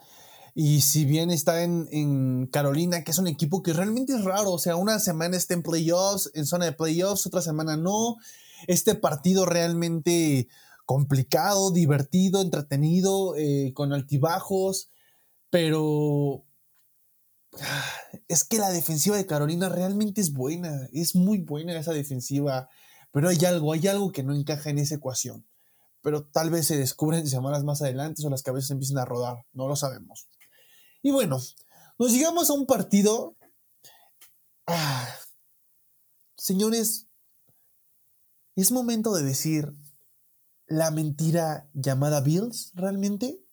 Y 0.55 0.79
si 0.79 1.03
bien 1.03 1.29
está 1.29 1.63
en, 1.63 1.89
en 1.91 2.47
Carolina, 2.47 3.03
que 3.03 3.12
es 3.12 3.17
un 3.17 3.27
equipo 3.27 3.62
que 3.62 3.73
realmente 3.73 4.13
es 4.13 4.23
raro, 4.23 4.53
o 4.53 4.60
sea, 4.60 4.77
una 4.77 4.99
semana 4.99 5.36
está 5.36 5.55
en 5.55 5.62
playoffs, 5.62 6.31
en 6.33 6.45
zona 6.45 6.63
de 6.63 6.71
playoffs, 6.71 7.27
otra 7.27 7.41
semana 7.41 7.75
no. 7.75 8.15
Este 8.67 8.95
partido 8.95 9.45
realmente 9.45 10.47
complicado, 10.88 11.71
divertido, 11.71 12.41
entretenido, 12.41 13.36
eh, 13.36 13.73
con 13.76 13.91
altibajos, 13.91 14.89
pero 15.50 16.45
ah, 17.62 17.93
es 18.30 18.45
que 18.45 18.58
la 18.58 18.69
defensiva 18.69 19.17
de 19.17 19.26
Carolina 19.26 19.67
realmente 19.67 20.21
es 20.21 20.32
buena, 20.32 20.88
es 20.93 21.13
muy 21.13 21.39
buena 21.39 21.78
esa 21.78 21.91
defensiva, 21.91 22.69
pero 23.12 23.28
hay 23.28 23.43
algo, 23.43 23.73
hay 23.73 23.86
algo 23.89 24.13
que 24.13 24.23
no 24.23 24.34
encaja 24.34 24.69
en 24.69 24.80
esa 24.80 24.95
ecuación. 24.95 25.45
Pero 26.02 26.26
tal 26.26 26.52
vez 26.52 26.67
se 26.67 26.78
descubren 26.78 27.28
semanas 27.28 27.65
más 27.65 27.82
adelante 27.82 28.26
o 28.26 28.30
las 28.30 28.41
cabezas 28.41 28.71
empiecen 28.71 28.97
a 28.97 29.04
rodar, 29.04 29.45
no 29.52 29.67
lo 29.67 29.76
sabemos. 29.76 30.30
Y 31.04 31.12
bueno, 31.12 31.38
nos 32.00 32.12
llegamos 32.13 32.50
a 32.50 32.54
un 32.54 32.65
partido. 32.65 33.36
Ah, 34.67 35.13
señores, 36.38 37.10
es 38.56 38.71
momento 38.71 39.13
de 39.13 39.23
decir 39.23 39.73
la 40.67 40.91
mentira 40.91 41.69
llamada 41.73 42.21
Bills, 42.21 42.71
realmente. 42.75 43.43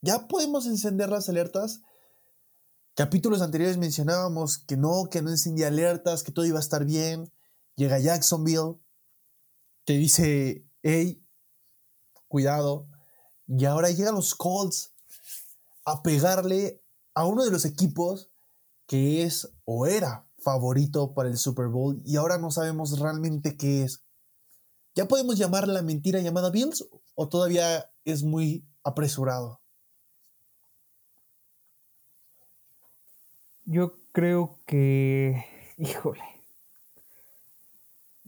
Ya 0.00 0.26
podemos 0.28 0.66
encender 0.66 1.08
las 1.08 1.28
alertas. 1.28 1.82
Capítulos 2.94 3.42
anteriores 3.42 3.76
mencionábamos 3.76 4.58
que 4.58 4.76
no, 4.76 5.08
que 5.10 5.22
no 5.22 5.30
encendía 5.30 5.68
alertas, 5.68 6.22
que 6.22 6.32
todo 6.32 6.46
iba 6.46 6.58
a 6.58 6.62
estar 6.62 6.84
bien. 6.84 7.32
Llega 7.76 7.98
Jacksonville, 7.98 8.78
te 9.84 9.94
dice, 9.94 10.66
hey, 10.82 11.24
cuidado. 12.28 12.88
Y 13.46 13.64
ahora 13.64 13.90
llegan 13.90 14.14
los 14.14 14.34
Colts 14.34 14.92
a 15.84 16.02
pegarle 16.02 16.82
a 17.14 17.26
uno 17.26 17.44
de 17.44 17.50
los 17.50 17.64
equipos 17.64 18.30
que 18.86 19.22
es 19.22 19.50
o 19.64 19.86
era 19.86 20.28
favorito 20.38 21.14
para 21.14 21.28
el 21.28 21.38
Super 21.38 21.68
Bowl 21.68 22.00
y 22.04 22.16
ahora 22.16 22.38
no 22.38 22.50
sabemos 22.50 22.98
realmente 22.98 23.56
qué 23.56 23.82
es. 23.82 24.03
¿Ya 24.96 25.08
podemos 25.08 25.36
llamar 25.36 25.66
la 25.66 25.82
mentira 25.82 26.20
llamada 26.20 26.50
Bills 26.50 26.88
o 27.16 27.28
todavía 27.28 27.90
es 28.04 28.22
muy 28.22 28.64
apresurado? 28.84 29.60
Yo 33.64 33.98
creo 34.12 34.60
que, 34.66 35.44
híjole, 35.78 36.22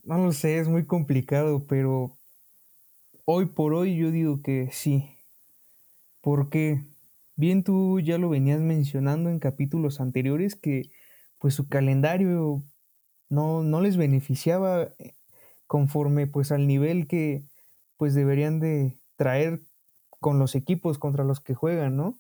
no 0.03 0.19
lo 0.19 0.33
sé, 0.33 0.59
es 0.59 0.67
muy 0.67 0.87
complicado, 0.87 1.67
pero 1.69 2.17
hoy 3.25 3.47
por 3.47 3.75
hoy 3.75 3.97
yo 3.97 4.11
digo 4.11 4.43
que 4.43 4.71
sí. 4.73 5.19
Porque 6.21 6.83
bien 7.37 7.63
tú 7.63 8.01
ya 8.01 8.19
lo 8.19 8.29
venías 8.29 8.61
mencionando 8.61 9.31
en 9.31 9.39
capítulos 9.39 10.01
anteriores 10.01 10.57
que 10.57 10.91
pues 11.39 11.55
su 11.55 11.69
calendario 11.69 12.65
no, 13.29 13.63
no 13.63 13.81
les 13.81 13.97
beneficiaba 13.97 14.95
eh, 14.99 15.16
conforme 15.67 16.27
pues 16.27 16.53
al 16.53 16.67
nivel 16.67 17.07
que 17.07 17.45
pues 17.97 18.15
deberían 18.15 18.61
de 18.61 18.99
traer 19.17 19.61
con 20.21 20.39
los 20.39 20.55
equipos 20.55 20.99
contra 20.99 21.25
los 21.25 21.41
que 21.41 21.55
juegan, 21.55 21.97
¿no? 21.97 22.19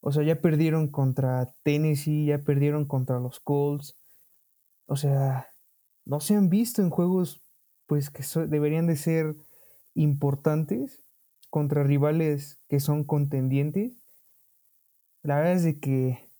O 0.00 0.12
sea, 0.12 0.22
ya 0.22 0.40
perdieron 0.40 0.88
contra 0.88 1.54
Tennessee, 1.62 2.26
ya 2.26 2.38
perdieron 2.38 2.86
contra 2.86 3.20
los 3.20 3.40
Colts. 3.40 3.98
O 4.86 4.96
sea, 4.96 5.48
no 6.04 6.20
se 6.20 6.34
han 6.34 6.48
visto 6.48 6.82
en 6.82 6.90
juegos 6.90 7.42
pues 7.86 8.10
que 8.10 8.22
deberían 8.46 8.86
de 8.86 8.96
ser 8.96 9.36
importantes 9.94 11.04
contra 11.50 11.82
rivales 11.82 12.62
que 12.68 12.80
son 12.80 13.04
contendientes. 13.04 13.92
La 15.22 15.36
verdad 15.36 15.54
es 15.54 15.64
de 15.64 15.80
que, 15.80 16.30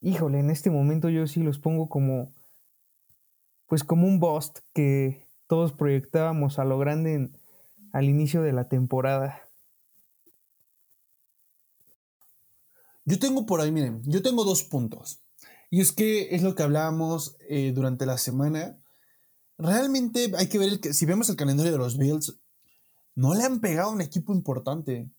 híjole, 0.00 0.40
en 0.40 0.50
este 0.50 0.70
momento 0.70 1.08
yo 1.08 1.26
sí 1.26 1.42
los 1.42 1.58
pongo 1.58 1.88
como, 1.88 2.34
pues 3.66 3.84
como 3.84 4.06
un 4.06 4.20
bust 4.20 4.58
que 4.74 5.25
todos 5.46 5.72
proyectábamos 5.72 6.58
a 6.58 6.64
lo 6.64 6.78
grande 6.78 7.30
al 7.92 8.04
inicio 8.04 8.42
de 8.42 8.52
la 8.52 8.68
temporada. 8.68 9.42
Yo 13.04 13.18
tengo 13.18 13.46
por 13.46 13.60
ahí, 13.60 13.70
miren, 13.70 14.02
yo 14.04 14.20
tengo 14.22 14.44
dos 14.44 14.64
puntos. 14.64 15.20
Y 15.70 15.80
es 15.80 15.92
que 15.92 16.34
es 16.34 16.42
lo 16.42 16.54
que 16.54 16.62
hablábamos 16.62 17.36
eh, 17.48 17.72
durante 17.72 18.06
la 18.06 18.18
semana. 18.18 18.78
Realmente 19.58 20.32
hay 20.36 20.48
que 20.48 20.58
ver, 20.58 20.80
el 20.82 20.94
si 20.94 21.06
vemos 21.06 21.28
el 21.28 21.36
calendario 21.36 21.72
de 21.72 21.78
los 21.78 21.98
Bills, 21.98 22.36
no 23.14 23.34
le 23.34 23.44
han 23.44 23.60
pegado 23.60 23.90
a 23.90 23.92
un 23.92 24.00
equipo 24.00 24.34
importante. 24.34 25.10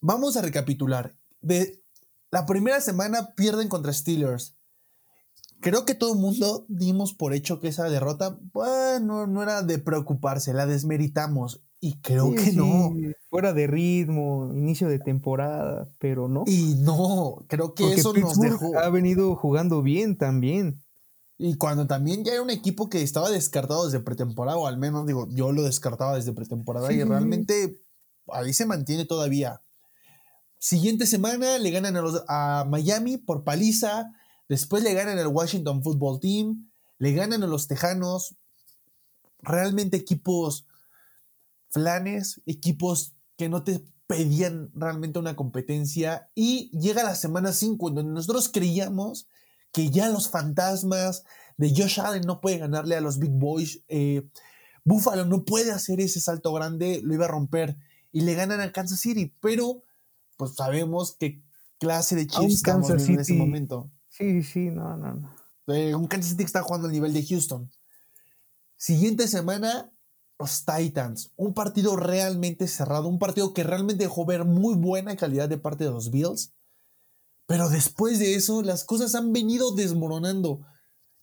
Vamos 0.00 0.36
a 0.36 0.42
recapitular. 0.42 1.16
De 1.40 1.82
la 2.30 2.46
primera 2.46 2.80
semana 2.80 3.34
pierden 3.34 3.68
contra 3.68 3.92
Steelers. 3.92 4.56
Creo 5.60 5.84
que 5.84 5.94
todo 5.94 6.14
el 6.14 6.18
mundo 6.18 6.64
dimos 6.68 7.12
por 7.14 7.34
hecho 7.34 7.60
que 7.60 7.68
esa 7.68 7.84
derrota, 7.88 8.38
bueno, 8.52 9.26
no 9.26 9.42
era 9.42 9.62
de 9.62 9.78
preocuparse, 9.78 10.52
la 10.54 10.66
desmeritamos. 10.66 11.62
Y 11.82 11.98
creo 12.00 12.28
Sí, 12.30 12.34
que 12.36 12.50
sí, 12.50 12.56
no. 12.56 12.92
Fuera 13.30 13.52
de 13.52 13.66
ritmo, 13.66 14.50
inicio 14.54 14.88
de 14.88 14.98
temporada, 14.98 15.88
pero 15.98 16.28
no. 16.28 16.44
Y 16.46 16.74
no, 16.80 17.44
creo 17.48 17.74
que 17.74 17.84
Porque 17.84 18.00
eso 18.00 18.12
nos 18.14 18.38
dejó. 18.40 18.78
ha 18.78 18.88
venido 18.90 19.34
jugando 19.36 19.82
bien 19.82 20.16
también. 20.18 20.82
Y 21.38 21.54
cuando 21.56 21.86
también 21.86 22.22
ya 22.22 22.32
era 22.34 22.42
un 22.42 22.50
equipo 22.50 22.90
que 22.90 23.02
estaba 23.02 23.30
descartado 23.30 23.86
desde 23.86 24.00
pretemporada, 24.00 24.58
o 24.58 24.66
al 24.66 24.76
menos 24.76 25.06
digo, 25.06 25.26
yo 25.30 25.52
lo 25.52 25.62
descartaba 25.62 26.16
desde 26.16 26.34
pretemporada 26.34 26.88
Sí, 26.88 26.94
y 26.96 27.02
realmente 27.02 27.80
ahí 28.28 28.52
se 28.52 28.66
mantiene 28.66 29.06
todavía. 29.06 29.62
Siguiente 30.58 31.06
semana 31.06 31.56
le 31.58 31.70
ganan 31.70 31.96
a, 31.96 32.02
los- 32.02 32.22
a 32.28 32.66
Miami 32.68 33.16
por 33.16 33.42
paliza, 33.44 34.12
después 34.50 34.82
le 34.82 34.94
ganan 34.94 35.16
al 35.16 35.28
Washington 35.28 35.80
Football 35.80 36.18
Team, 36.18 36.72
le 36.98 37.12
ganan 37.12 37.44
a 37.44 37.46
los 37.46 37.68
Tejanos, 37.68 38.34
realmente 39.38 39.96
equipos 39.96 40.66
flanes, 41.70 42.42
equipos 42.46 43.14
que 43.36 43.48
no 43.48 43.62
te 43.62 43.84
pedían 44.08 44.72
realmente 44.74 45.20
una 45.20 45.36
competencia 45.36 46.30
y 46.34 46.68
llega 46.76 47.04
la 47.04 47.14
semana 47.14 47.52
5 47.52 47.88
en 47.88 47.94
donde 47.94 48.12
nosotros 48.12 48.48
creíamos 48.52 49.28
que 49.72 49.88
ya 49.88 50.08
los 50.08 50.28
fantasmas 50.28 51.22
de 51.56 51.70
Josh 51.70 52.00
Allen 52.00 52.22
no 52.26 52.40
puede 52.40 52.58
ganarle 52.58 52.96
a 52.96 53.00
los 53.00 53.20
Big 53.20 53.30
Boys. 53.30 53.84
Eh, 53.86 54.28
Buffalo 54.84 55.26
no 55.26 55.44
puede 55.44 55.70
hacer 55.70 56.00
ese 56.00 56.18
salto 56.18 56.52
grande, 56.52 57.00
lo 57.04 57.14
iba 57.14 57.26
a 57.26 57.28
romper 57.28 57.76
y 58.10 58.22
le 58.22 58.34
ganan 58.34 58.60
a 58.60 58.72
Kansas 58.72 58.98
City, 58.98 59.32
pero 59.40 59.84
pues 60.36 60.56
sabemos 60.56 61.14
qué 61.20 61.40
clase 61.78 62.16
de 62.16 62.26
Chiefs 62.26 62.54
estamos 62.54 62.90
en 62.90 63.20
ese 63.20 63.34
momento. 63.34 63.88
Sí, 64.20 64.42
sí, 64.42 64.70
no, 64.70 64.98
no, 64.98 65.14
no. 65.14 65.98
Un 65.98 66.06
Kansas 66.06 66.32
City 66.32 66.42
que 66.42 66.46
está 66.46 66.62
jugando 66.62 66.88
al 66.88 66.92
nivel 66.92 67.14
de 67.14 67.24
Houston. 67.24 67.70
Siguiente 68.76 69.26
semana, 69.26 69.90
los 70.38 70.66
Titans. 70.66 71.32
Un 71.36 71.54
partido 71.54 71.96
realmente 71.96 72.68
cerrado, 72.68 73.08
un 73.08 73.18
partido 73.18 73.54
que 73.54 73.64
realmente 73.64 74.04
dejó 74.04 74.26
ver 74.26 74.44
muy 74.44 74.74
buena 74.74 75.16
calidad 75.16 75.48
de 75.48 75.56
parte 75.56 75.84
de 75.84 75.90
los 75.90 76.10
Bills. 76.10 76.52
Pero 77.46 77.70
después 77.70 78.18
de 78.18 78.34
eso, 78.34 78.62
las 78.62 78.84
cosas 78.84 79.14
han 79.14 79.32
venido 79.32 79.74
desmoronando. 79.74 80.66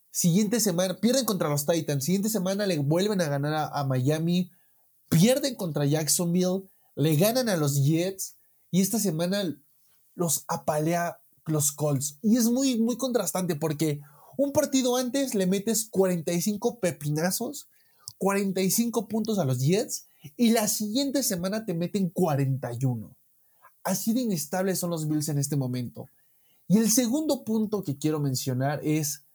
Siguiente 0.09 0.59
semana, 0.59 0.99
pierden 0.99 1.25
contra 1.25 1.49
los 1.49 1.67
Titans. 1.67 2.03
Siguiente 2.03 2.29
semana 2.29 2.65
le 2.65 2.79
vuelven 2.79 3.21
a 3.21 3.29
ganar 3.29 3.69
a, 3.71 3.83
Miami. 3.83 4.49
Pierden 5.09 5.53
contra 5.53 5.85
Jacksonville. 5.85 6.67
Le 6.95 7.15
ganan 7.15 7.47
a 7.47 7.57
los 7.57 7.85
Jets. 7.85 8.37
Y 8.71 8.81
esta 8.81 8.97
semana 8.97 9.43
los 10.15 10.45
apalea 10.47 11.21
los 11.47 11.71
Colts. 11.71 12.19
Y 12.21 12.37
es 12.37 12.45
muy, 12.45 12.79
muy 12.79 12.97
contrastante 12.97 13.55
porque 13.55 14.01
un 14.37 14.51
partido 14.51 14.97
antes 14.97 15.33
le 15.33 15.47
metes 15.47 15.87
45 15.89 16.79
pepinazos, 16.79 17.69
45 18.17 19.07
puntos 19.07 19.39
a 19.39 19.45
los 19.45 19.59
Jets. 19.59 20.07
Y 20.35 20.51
la 20.51 20.67
siguiente 20.67 21.23
semana 21.23 21.65
te 21.65 21.73
meten 21.73 22.09
41. 22.09 23.15
Así 23.83 24.13
de 24.13 24.21
inestables 24.21 24.79
son 24.79 24.89
los 24.89 25.07
Bills 25.07 25.29
en 25.29 25.37
este 25.37 25.55
momento. 25.55 26.09
Y 26.67 26.77
el 26.77 26.91
segundo 26.91 27.45
punto 27.45 27.83
que 27.83 27.97
quiero 27.97 28.19
mencionar 28.19 28.81
es 28.83 29.25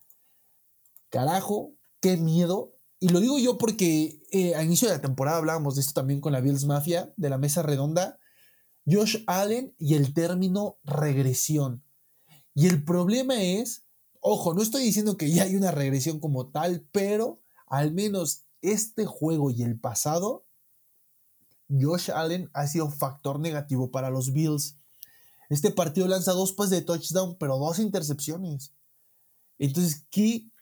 Carajo, 1.08 1.74
qué 2.00 2.16
miedo. 2.16 2.76
Y 3.00 3.08
lo 3.08 3.20
digo 3.20 3.38
yo 3.38 3.58
porque 3.58 4.22
eh, 4.30 4.54
a 4.54 4.62
inicio 4.62 4.88
de 4.88 4.94
la 4.94 5.00
temporada 5.00 5.38
hablábamos 5.38 5.74
de 5.74 5.80
esto 5.80 5.94
también 5.94 6.20
con 6.20 6.32
la 6.32 6.40
Bills 6.40 6.66
Mafia, 6.66 7.12
de 7.16 7.30
la 7.30 7.38
mesa 7.38 7.62
redonda. 7.62 8.18
Josh 8.86 9.24
Allen 9.26 9.74
y 9.78 9.94
el 9.94 10.12
término 10.14 10.78
regresión. 10.84 11.82
Y 12.54 12.66
el 12.66 12.84
problema 12.84 13.42
es, 13.42 13.84
ojo, 14.20 14.54
no 14.54 14.62
estoy 14.62 14.82
diciendo 14.82 15.16
que 15.16 15.30
ya 15.30 15.44
hay 15.44 15.56
una 15.56 15.70
regresión 15.70 16.20
como 16.20 16.48
tal, 16.48 16.86
pero 16.92 17.40
al 17.66 17.92
menos 17.92 18.44
este 18.60 19.06
juego 19.06 19.50
y 19.50 19.62
el 19.62 19.78
pasado, 19.78 20.46
Josh 21.68 22.10
Allen 22.10 22.50
ha 22.52 22.66
sido 22.66 22.90
factor 22.90 23.40
negativo 23.40 23.90
para 23.90 24.10
los 24.10 24.32
Bills. 24.32 24.76
Este 25.48 25.70
partido 25.70 26.06
lanza 26.06 26.32
dos 26.32 26.52
pases 26.52 26.70
de 26.70 26.82
touchdown, 26.82 27.36
pero 27.38 27.58
dos 27.58 27.78
intercepciones. 27.78 28.72
Entonces, 29.58 30.06
¿qué 30.10 30.52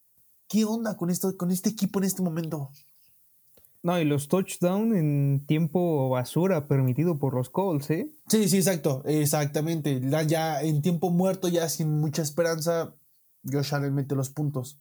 ¿Qué 0.51 0.65
onda 0.65 0.97
con, 0.97 1.11
esto, 1.11 1.37
con 1.37 1.53
este 1.53 1.71
equipo 1.71 2.01
en 2.01 2.07
este 2.07 2.23
momento? 2.23 2.73
No, 3.83 3.99
y 3.99 4.05
los 4.05 4.29
touchdowns 4.29 4.95
en 4.95 5.47
tiempo 5.47 6.11
basura 6.11 6.69
permitido 6.69 7.19
por 7.19 7.35
los 7.35 7.49
Colts, 7.49 7.91
¿eh? 7.91 8.11
Sí, 8.29 8.49
sí, 8.49 8.59
exacto, 8.59 9.03
exactamente. 9.07 10.01
Ya 10.27 10.61
en 10.61 10.83
tiempo 10.83 11.11
muerto, 11.11 11.49
ya 11.49 11.69
sin 11.69 11.99
mucha 11.99 12.21
esperanza, 12.21 12.95
Josh 13.43 13.75
Allen 13.75 13.95
mete 13.95 14.15
los 14.15 14.29
puntos. 14.29 14.79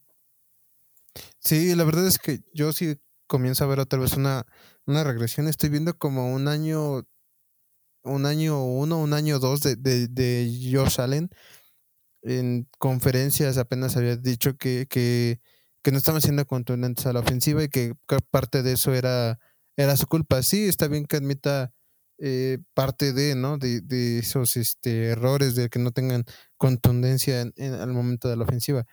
Sí, 1.38 1.74
la 1.74 1.84
verdad 1.84 2.06
es 2.06 2.18
que 2.18 2.40
yo 2.52 2.72
sí 2.72 3.00
comienzo 3.26 3.64
a 3.64 3.68
ver 3.68 3.80
otra 3.80 3.98
vez 3.98 4.16
una, 4.18 4.44
una 4.86 5.02
regresión. 5.02 5.48
Estoy 5.48 5.70
viendo 5.70 5.96
como 5.96 6.34
un 6.34 6.46
año, 6.46 7.06
un 8.02 8.26
año 8.26 8.62
uno, 8.62 9.00
un 9.00 9.14
año 9.14 9.38
dos 9.38 9.62
de, 9.62 9.76
de, 9.76 10.08
de 10.08 10.70
Josh 10.72 11.00
Allen. 11.00 11.30
En 12.22 12.68
conferencias 12.78 13.56
apenas 13.56 13.96
había 13.96 14.16
dicho 14.16 14.58
que, 14.58 14.86
que 14.90 15.40
que 15.82 15.92
no 15.92 15.98
estaban 15.98 16.20
siendo 16.20 16.46
contundentes 16.46 17.06
a 17.06 17.12
la 17.12 17.20
ofensiva 17.20 17.62
y 17.62 17.68
que 17.68 17.94
parte 18.30 18.62
de 18.62 18.72
eso 18.72 18.94
era, 18.94 19.38
era 19.76 19.96
su 19.96 20.06
culpa. 20.06 20.42
Sí, 20.42 20.66
está 20.68 20.88
bien 20.88 21.06
que 21.06 21.16
admita 21.16 21.72
eh, 22.18 22.58
parte 22.74 23.12
de, 23.12 23.34
¿no? 23.34 23.58
De, 23.58 23.80
de, 23.80 24.18
esos 24.18 24.56
este, 24.56 25.06
errores, 25.06 25.54
de 25.54 25.70
que 25.70 25.78
no 25.78 25.90
tengan 25.92 26.24
contundencia 26.58 27.40
en, 27.40 27.74
al 27.74 27.92
momento 27.92 28.28
de 28.28 28.36
la 28.36 28.44
ofensiva. 28.44 28.84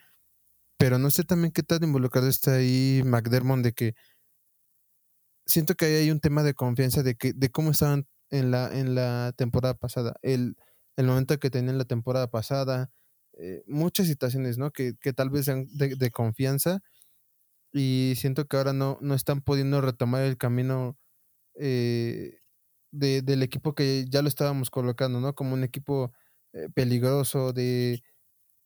Pero 0.77 0.99
no 0.99 1.11
sé 1.11 1.23
también 1.23 1.51
qué 1.51 1.63
tal 1.63 1.83
involucrado 1.83 2.27
está 2.27 2.55
ahí 2.55 3.01
McDermott 3.05 3.61
de 3.61 3.73
que 3.73 3.95
siento 5.45 5.75
que 5.75 5.85
ahí 5.85 5.95
hay 5.95 6.11
un 6.11 6.19
tema 6.19 6.43
de 6.43 6.53
confianza 6.53 7.03
de 7.03 7.15
que 7.15 7.33
de 7.33 7.49
cómo 7.49 7.71
estaban 7.71 8.07
en 8.29 8.51
la 8.51 8.77
en 8.77 8.95
la 8.95 9.33
temporada 9.35 9.73
pasada. 9.75 10.15
El, 10.21 10.55
el 10.97 11.07
momento 11.07 11.37
que 11.39 11.49
tenían 11.49 11.77
la 11.77 11.85
temporada 11.85 12.27
pasada, 12.29 12.91
eh, 13.39 13.63
muchas 13.67 14.07
situaciones, 14.07 14.57
¿no? 14.57 14.71
Que, 14.71 14.93
tal 15.15 15.29
vez 15.29 15.45
sean 15.45 15.67
de, 15.71 16.11
confianza 16.11 16.81
y 17.71 18.13
siento 18.17 18.47
que 18.47 18.57
ahora 18.57 18.73
no, 18.73 18.97
no 19.01 19.13
están 19.13 19.41
pudiendo 19.41 19.79
retomar 19.81 20.23
el 20.23 20.37
camino 20.37 20.97
eh, 21.55 22.39
del 22.91 23.43
equipo 23.43 23.75
que 23.75 24.05
ya 24.09 24.21
lo 24.23 24.29
estábamos 24.29 24.71
colocando, 24.71 25.19
¿no? 25.19 25.35
Como 25.35 25.53
un 25.53 25.63
equipo 25.63 26.11
eh, 26.53 26.69
peligroso, 26.73 27.53
de, 27.53 28.01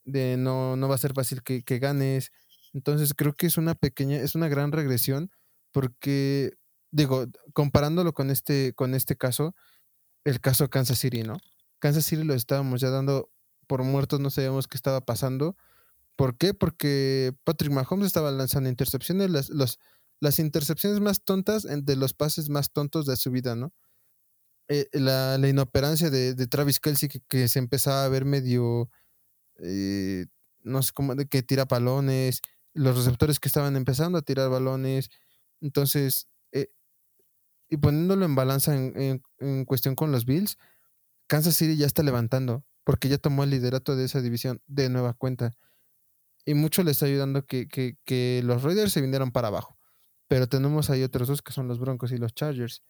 de 0.06 0.38
no, 0.38 0.78
no 0.78 0.88
va 0.88 0.96
a 0.96 1.00
ser 1.00 1.14
fácil 1.14 1.44
que, 1.44 1.64
que, 1.64 1.80
ganes. 1.80 2.32
Entonces 2.74 3.14
creo 3.14 3.34
que 3.34 3.48
es 3.48 3.58
una 3.58 3.76
pequeña, 3.76 4.18
es 4.18 4.36
una 4.36 4.48
gran 4.48 4.72
regresión 4.72 5.32
porque, 5.74 6.54
digo, 6.92 7.26
comparándolo 7.54 8.14
con 8.14 8.30
este, 8.30 8.74
con 8.74 8.94
este 8.96 9.18
caso, 9.18 9.56
el 10.26 10.40
caso 10.42 10.70
Kansas 10.70 11.00
City, 11.00 11.24
¿no? 11.24 11.38
Kansas 11.80 12.06
City 12.06 12.24
lo 12.24 12.36
estábamos 12.36 12.82
ya 12.82 12.90
dando 12.90 13.30
por 13.72 13.84
muertos, 13.84 14.20
no 14.20 14.30
sabíamos 14.30 14.68
qué 14.68 14.76
estaba 14.76 15.00
pasando. 15.00 15.56
¿Por 16.18 16.38
qué? 16.38 16.54
Porque 16.54 17.34
Patrick 17.46 17.72
Mahomes 17.72 18.08
estaba 18.08 18.30
lanzando 18.30 18.68
intercepciones, 18.68 19.30
las, 19.30 19.80
las 20.20 20.40
intercepciones 20.40 21.00
más 21.00 21.24
tontas 21.24 21.66
de 21.66 21.96
los 21.96 22.14
pases 22.14 22.50
más 22.50 22.74
tontos 22.74 23.06
de 23.06 23.16
su 23.16 23.32
vida, 23.32 23.56
¿no? 23.56 23.72
Eh, 24.68 24.90
la, 24.92 25.38
inoperancia 25.48 26.10
de, 26.10 26.36
Travis 26.48 26.82
Kelsey 26.82 27.08
que, 27.08 27.48
se 27.48 27.60
empezaba 27.60 28.04
a 28.04 28.10
ver 28.10 28.26
medio, 28.26 28.90
eh, 29.60 30.26
no 30.64 30.84
sé 30.84 30.92
cómo, 30.94 31.16
que 31.16 31.42
tira 31.42 31.64
balones, 31.64 32.42
los 32.74 32.98
receptores 32.98 33.40
que 33.40 33.48
estaban 33.48 33.78
empezando 33.78 34.18
a 34.18 34.22
tirar 34.22 34.50
balones. 34.50 35.10
Entonces, 35.62 36.28
eh, 36.52 36.68
y 37.70 37.78
poniéndolo 37.78 38.26
en 38.26 38.36
balanza 38.36 38.76
en, 38.76 39.24
en, 39.40 39.64
cuestión 39.64 39.96
con 39.96 40.12
los 40.12 40.26
Bills, 40.26 40.58
Kansas 41.28 41.56
City 41.56 41.78
ya 41.78 41.86
está 41.86 42.04
levantando 42.04 42.66
porque 42.92 43.08
ya 43.08 43.18
tomó 43.18 43.46
el 43.46 43.52
liderato 43.52 43.96
de 43.96 44.04
esa 44.04 44.20
división 44.20 44.62
de 44.68 44.90
nueva 44.90 45.14
cuenta. 45.14 45.54
Y 46.44 46.56
mucho 46.56 46.84
le 46.84 46.92
está 46.92 47.06
ayudando 47.06 47.46
que, 47.46 47.70
que, 47.70 48.42
los 48.44 48.64
Raiders 48.64 48.92
se 48.92 49.00
vinieron 49.00 49.32
para 49.32 49.48
abajo. 49.48 49.80
Pero 50.28 50.50
tenemos 50.50 50.90
ahí 50.90 51.02
otros 51.02 51.30
dos 51.30 51.42
que 51.42 51.54
son 51.54 51.70
los 51.70 51.80
Broncos 51.80 52.12
y 52.12 52.18
los 52.18 52.34
Chargers. 52.34 52.84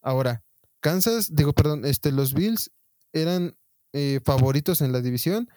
Ahora, 0.00 0.44
Kansas, 0.78 1.34
digo, 1.34 1.54
perdón, 1.54 1.84
este, 1.86 2.12
los 2.12 2.34
Bills 2.34 2.70
eran 3.12 3.58
eh, 3.92 4.20
favoritos 4.24 4.80
en 4.80 4.92
la 4.92 5.00
división 5.00 5.48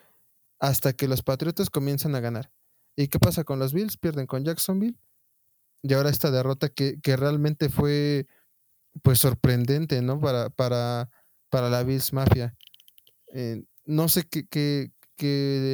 hasta 0.59 0.93
que 0.93 1.07
los 1.07 1.21
Patriotas 1.21 1.69
comienzan 1.69 2.15
a 2.15 2.21
ganar. 2.21 2.51
¿Y 2.95 3.07
qué 3.07 3.19
pasa 3.19 3.43
con 3.43 3.59
los 3.59 3.71
Bills? 3.71 3.97
Pierden 3.97 4.25
con 4.25 4.43
Jacksonville. 4.43 4.97
Y 5.83 5.93
ahora 5.93 6.09
esta 6.09 6.31
derrota 6.31 6.69
que, 6.69 6.99
que 7.01 7.17
realmente 7.17 7.69
fue 7.69 8.25
pues 9.03 9.19
sorprendente, 9.19 10.01
¿no? 10.01 10.19
Para, 10.19 10.49
para, 10.49 11.11
para 11.51 11.69
la 11.69 11.83
Bills 11.83 12.13
Mafia. 12.13 12.57
Eh, 13.33 13.63
no 13.85 14.07
sé 14.09 14.23
qué, 14.27 14.91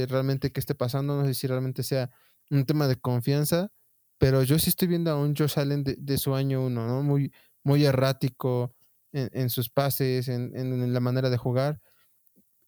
realmente 0.08 0.52
qué 0.52 0.60
esté 0.60 0.76
pasando, 0.76 1.16
no 1.16 1.26
sé 1.26 1.34
si 1.34 1.48
realmente 1.48 1.84
sea 1.84 2.10
un 2.50 2.66
tema 2.66 2.88
de 2.88 2.98
confianza, 2.98 3.72
pero 4.18 4.44
yo 4.44 4.60
sí 4.60 4.70
estoy 4.70 4.88
viendo 4.88 5.12
a 5.12 5.16
un 5.16 5.36
Josh 5.36 5.60
Allen 5.60 5.84
de, 5.84 6.18
su 6.18 6.36
año 6.36 6.66
uno, 6.66 6.88
¿no? 6.88 7.04
Muy, 7.04 7.32
muy 7.64 7.86
errático 7.86 8.74
en, 9.12 9.50
sus 9.50 9.70
pases, 9.70 10.28
en, 10.28 10.94
la 10.94 11.00
manera 11.00 11.30
de 11.30 11.38
jugar. 11.38 11.82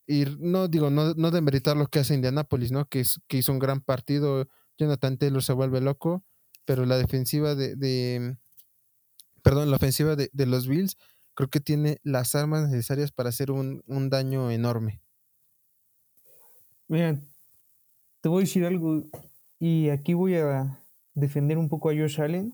Y 0.06 0.24
no 0.38 0.68
digo, 0.68 0.90
no, 0.90 1.14
no 1.14 1.30
demeritar 1.30 1.76
lo 1.76 1.86
que 1.86 2.00
hace 2.00 2.14
Indianapolis, 2.14 2.72
¿no? 2.72 2.88
Que, 2.88 3.04
que 3.28 3.38
hizo 3.38 3.52
un 3.52 3.58
gran 3.58 3.80
partido. 3.80 4.48
Jonathan 4.78 5.18
Taylor 5.18 5.42
se 5.42 5.52
vuelve 5.52 5.80
loco, 5.80 6.24
pero 6.64 6.86
la 6.86 6.96
defensiva 6.96 7.54
de, 7.54 8.36
perdón, 9.42 9.70
la 9.70 9.76
ofensiva 9.76 10.16
de, 10.16 10.30
los 10.46 10.68
Bills 10.68 10.96
creo 11.34 11.48
que 11.48 11.60
tiene 11.60 11.98
las 12.02 12.34
armas 12.34 12.68
necesarias 12.68 13.12
para 13.12 13.28
hacer 13.28 13.50
un, 13.50 13.82
un 13.86 14.10
daño 14.10 14.50
enorme. 14.50 15.02
Mira, 16.90 17.20
te 18.20 18.28
voy 18.28 18.38
a 18.38 18.46
decir 18.46 18.64
algo 18.64 19.04
y 19.60 19.90
aquí 19.90 20.12
voy 20.12 20.34
a 20.34 20.80
defender 21.14 21.56
un 21.56 21.68
poco 21.68 21.88
a 21.88 21.92
Josh 21.94 22.20
Allen. 22.20 22.52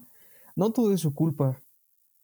No 0.55 0.72
todo 0.72 0.92
es 0.92 1.01
su 1.01 1.14
culpa, 1.14 1.59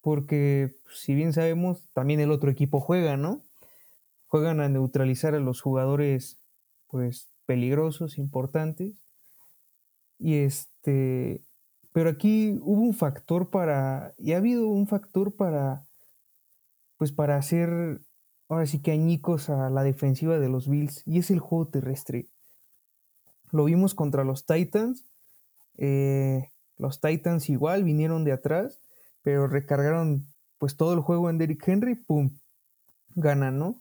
porque 0.02 0.76
si 0.94 1.14
bien 1.14 1.32
sabemos, 1.32 1.88
también 1.94 2.20
el 2.20 2.30
otro 2.30 2.50
equipo 2.50 2.80
juega, 2.80 3.16
¿no? 3.16 3.40
Juegan 4.26 4.60
a 4.60 4.68
neutralizar 4.68 5.34
a 5.34 5.40
los 5.40 5.62
jugadores, 5.62 6.36
pues, 6.88 7.30
peligrosos, 7.46 8.18
importantes. 8.18 8.92
Y 10.18 10.34
este, 10.34 11.40
pero 11.94 12.10
aquí 12.10 12.58
hubo 12.60 12.82
un 12.82 12.92
factor 12.92 13.48
para, 13.48 14.12
y 14.18 14.34
ha 14.34 14.36
habido 14.36 14.68
un 14.68 14.86
factor 14.86 15.34
para, 15.34 15.86
pues, 16.98 17.10
para 17.10 17.38
hacer 17.38 18.02
ahora 18.52 18.66
sí 18.66 18.80
que 18.80 18.92
añicos 18.92 19.48
a 19.48 19.70
la 19.70 19.82
defensiva 19.82 20.38
de 20.38 20.48
los 20.48 20.68
Bills 20.68 21.02
y 21.06 21.18
es 21.18 21.30
el 21.30 21.40
juego 21.40 21.68
terrestre. 21.68 22.26
Lo 23.50 23.64
vimos 23.64 23.94
contra 23.94 24.24
los 24.24 24.44
Titans. 24.44 25.04
Eh, 25.78 26.50
los 26.76 27.00
Titans 27.00 27.48
igual 27.48 27.82
vinieron 27.82 28.24
de 28.24 28.32
atrás, 28.32 28.78
pero 29.22 29.46
recargaron 29.46 30.26
pues 30.58 30.76
todo 30.76 30.92
el 30.92 31.00
juego 31.00 31.30
en 31.30 31.38
Derrick 31.38 31.66
Henry, 31.66 31.94
¡pum! 31.94 32.30
Ganan, 33.14 33.58
¿no? 33.58 33.80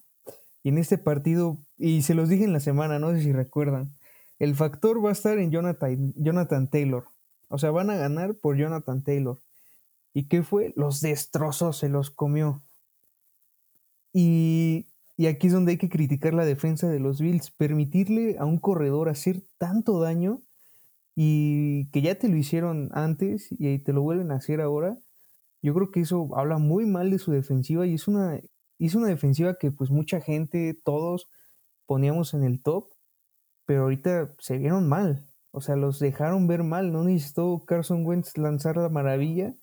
Y 0.63 0.69
en 0.69 0.77
este 0.77 0.97
partido, 0.97 1.57
y 1.77 2.03
se 2.03 2.13
los 2.13 2.29
dije 2.29 2.45
en 2.45 2.53
la 2.53 2.59
semana, 2.59 2.97
no 2.97 3.11
sé 3.11 3.21
si 3.21 3.33
recuerdan, 3.33 3.91
el 4.39 4.55
factor 4.55 5.03
va 5.03 5.09
a 5.09 5.13
estar 5.13 5.37
en 5.37 5.51
Jonathan, 5.51 6.13
Jonathan 6.15 6.69
Taylor. 6.69 7.05
O 7.49 7.57
sea, 7.57 7.71
van 7.71 7.89
a 7.89 7.97
ganar 7.97 8.35
por 8.35 8.55
Jonathan 8.55 9.03
Taylor. 9.03 9.37
¿Y 10.13 10.23
qué 10.23 10.43
fue? 10.43 10.73
Los 10.77 11.01
destrozó, 11.01 11.73
se 11.73 11.89
los 11.89 12.09
comió. 12.09 12.61
Y, 14.13 14.87
y 15.17 15.27
aquí 15.27 15.47
es 15.47 15.53
donde 15.53 15.73
hay 15.73 15.77
que 15.77 15.89
criticar 15.89 16.33
la 16.33 16.45
defensa 16.45 16.89
de 16.89 16.99
los 16.99 17.21
Bills. 17.21 17.51
Permitirle 17.51 18.37
a 18.39 18.45
un 18.45 18.57
corredor 18.57 19.09
hacer 19.09 19.43
tanto 19.57 19.99
daño 19.99 20.41
y 21.15 21.89
que 21.91 22.01
ya 22.01 22.15
te 22.15 22.29
lo 22.29 22.37
hicieron 22.37 22.89
antes 22.93 23.47
y 23.51 23.79
te 23.79 23.93
lo 23.93 24.01
vuelven 24.01 24.31
a 24.31 24.35
hacer 24.35 24.61
ahora. 24.61 24.97
Yo 25.61 25.73
creo 25.73 25.91
que 25.91 26.01
eso 26.01 26.29
habla 26.35 26.57
muy 26.57 26.85
mal 26.85 27.11
de 27.11 27.19
su 27.19 27.31
defensiva 27.31 27.85
y 27.85 27.95
es 27.95 28.07
una, 28.07 28.39
es 28.79 28.95
una 28.95 29.07
defensiva 29.07 29.55
que 29.59 29.71
pues 29.71 29.91
mucha 29.91 30.21
gente, 30.21 30.79
todos 30.83 31.29
poníamos 31.85 32.33
en 32.33 32.43
el 32.43 32.61
top, 32.61 32.89
pero 33.65 33.83
ahorita 33.83 34.33
se 34.39 34.57
vieron 34.57 34.87
mal. 34.89 35.25
O 35.51 35.61
sea, 35.61 35.75
los 35.75 35.99
dejaron 35.99 36.47
ver 36.47 36.63
mal. 36.63 36.91
No 36.91 37.03
necesitó 37.03 37.63
Carson 37.65 38.05
Wentz 38.05 38.37
lanzar 38.37 38.77
la 38.77 38.89
maravilla, 38.89 39.53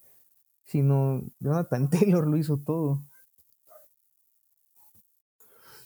sino 0.65 1.23
Jonathan 1.41 1.91
Taylor 1.91 2.27
lo 2.27 2.37
hizo 2.37 2.59
todo. 2.59 3.08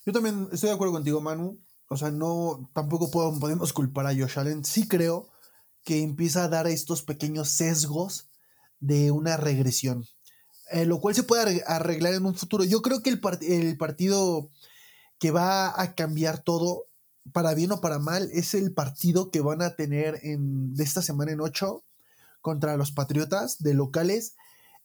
Yo 0.04 0.12
también 0.12 0.48
estoy 0.52 0.68
de 0.68 0.74
acuerdo 0.74 0.94
contigo, 0.94 1.20
Manu. 1.20 1.60
O 1.88 1.96
sea, 1.96 2.10
no, 2.10 2.70
tampoco 2.72 3.10
podemos 3.10 3.72
culpar 3.72 4.06
a 4.06 4.14
Josh 4.14 4.38
Allen. 4.38 4.64
Sí 4.64 4.88
creo 4.88 5.28
que 5.84 6.02
empieza 6.02 6.44
a 6.44 6.48
dar 6.48 6.66
estos 6.66 7.02
pequeños 7.02 7.48
sesgos 7.48 8.28
de 8.80 9.10
una 9.10 9.36
regresión, 9.36 10.06
eh, 10.70 10.86
lo 10.86 11.00
cual 11.00 11.14
se 11.14 11.22
puede 11.22 11.62
arreglar 11.66 12.14
en 12.14 12.26
un 12.26 12.34
futuro. 12.34 12.64
Yo 12.64 12.82
creo 12.82 13.02
que 13.02 13.10
el, 13.10 13.20
el 13.42 13.76
partido 13.76 14.50
que 15.18 15.30
va 15.30 15.80
a 15.80 15.94
cambiar 15.94 16.42
todo, 16.42 16.86
para 17.32 17.54
bien 17.54 17.70
o 17.72 17.80
para 17.80 17.98
mal, 17.98 18.28
es 18.32 18.54
el 18.54 18.72
partido 18.72 19.30
que 19.30 19.40
van 19.40 19.62
a 19.62 19.76
tener 19.76 20.18
en, 20.22 20.74
de 20.74 20.82
esta 20.82 21.02
semana 21.02 21.32
en 21.32 21.40
8 21.40 21.84
contra 22.40 22.76
los 22.76 22.90
Patriotas 22.90 23.62
de 23.62 23.74
locales. 23.74 24.34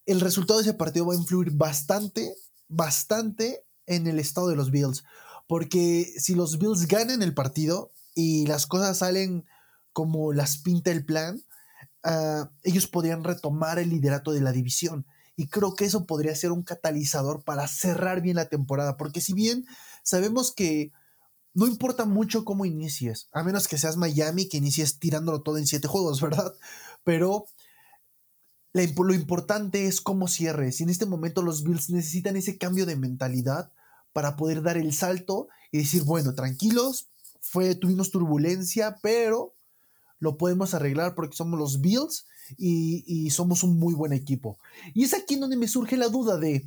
El 0.05 0.21
resultado 0.21 0.59
de 0.59 0.65
ese 0.65 0.73
partido 0.75 1.07
va 1.07 1.13
a 1.13 1.17
influir 1.17 1.51
bastante, 1.51 2.35
bastante 2.67 3.63
en 3.87 4.05
el 4.07 4.19
estado 4.19 4.49
de 4.49 4.55
los 4.55 4.69
Bills. 4.69 5.03
Porque 5.47 6.13
si 6.17 6.35
los 6.35 6.59
Bills 6.59 6.87
ganan 6.87 7.23
el 7.23 7.33
partido 7.33 7.91
y 8.13 8.45
las 8.45 8.67
cosas 8.67 8.99
salen 8.99 9.45
como 9.93 10.33
las 10.33 10.57
pinta 10.57 10.91
el 10.91 11.05
plan, 11.05 11.41
uh, 12.03 12.45
ellos 12.63 12.87
podrían 12.87 13.23
retomar 13.23 13.79
el 13.79 13.89
liderato 13.89 14.31
de 14.31 14.41
la 14.41 14.51
división. 14.51 15.07
Y 15.35 15.47
creo 15.47 15.75
que 15.75 15.85
eso 15.85 16.05
podría 16.05 16.35
ser 16.35 16.51
un 16.51 16.63
catalizador 16.63 17.43
para 17.43 17.67
cerrar 17.67 18.21
bien 18.21 18.35
la 18.35 18.49
temporada. 18.49 18.97
Porque 18.97 19.21
si 19.21 19.33
bien 19.33 19.65
sabemos 20.03 20.51
que 20.51 20.91
no 21.53 21.65
importa 21.65 22.05
mucho 22.05 22.45
cómo 22.45 22.65
inicies, 22.65 23.29
a 23.31 23.43
menos 23.43 23.67
que 23.67 23.77
seas 23.77 23.97
Miami, 23.97 24.47
que 24.47 24.57
inicies 24.57 24.99
tirándolo 24.99 25.41
todo 25.41 25.57
en 25.57 25.65
siete 25.65 25.87
juegos, 25.87 26.21
¿verdad? 26.21 26.53
Pero 27.03 27.45
lo 28.97 29.13
importante 29.13 29.87
es 29.87 30.01
cómo 30.01 30.27
cierres. 30.27 30.79
Y 30.79 30.83
en 30.83 30.89
este 30.89 31.05
momento 31.05 31.41
los 31.41 31.63
Bills 31.63 31.89
necesitan 31.89 32.35
ese 32.35 32.57
cambio 32.57 32.85
de 32.85 32.95
mentalidad 32.95 33.71
para 34.13 34.35
poder 34.35 34.61
dar 34.61 34.77
el 34.77 34.93
salto 34.93 35.47
y 35.71 35.79
decir, 35.79 36.03
bueno, 36.03 36.33
tranquilos, 36.33 37.07
fue, 37.39 37.75
tuvimos 37.75 38.11
turbulencia, 38.11 38.97
pero 39.01 39.53
lo 40.19 40.37
podemos 40.37 40.73
arreglar 40.73 41.15
porque 41.15 41.35
somos 41.35 41.59
los 41.59 41.81
Bills 41.81 42.25
y, 42.57 43.29
somos 43.29 43.63
un 43.63 43.77
muy 43.79 43.93
buen 43.93 44.13
equipo. 44.13 44.57
Y 44.93 45.03
es 45.03 45.13
aquí 45.13 45.35
donde 45.35 45.57
me 45.57 45.67
surge 45.67 45.97
la 45.97 46.09
duda 46.09 46.37
de, 46.37 46.65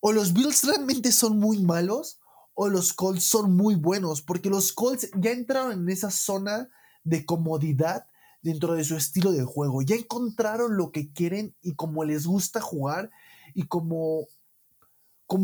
o 0.00 0.12
los 0.12 0.32
Bills 0.32 0.64
realmente 0.64 1.12
son 1.12 1.38
muy 1.38 1.58
malos 1.62 2.18
o 2.54 2.68
los 2.68 2.92
Colts 2.92 3.24
son 3.24 3.56
muy 3.56 3.74
buenos, 3.74 4.20
porque 4.20 4.50
los 4.50 4.72
Colts 4.72 5.08
ya 5.14 5.30
entraron 5.30 5.72
en 5.72 5.88
esa 5.88 6.10
zona 6.10 6.68
de 7.04 7.24
comodidad 7.24 8.06
dentro 8.42 8.74
de 8.74 8.84
su 8.84 8.96
estilo 8.96 9.32
de 9.32 9.44
juego, 9.44 9.82
ya 9.82 9.96
encontraron 9.96 10.76
lo 10.76 10.92
que 10.92 11.12
quieren 11.12 11.54
y 11.62 11.74
como 11.74 12.04
les 12.04 12.26
gusta 12.26 12.60
jugar 12.60 13.10
y 13.54 13.64
como, 13.64 14.26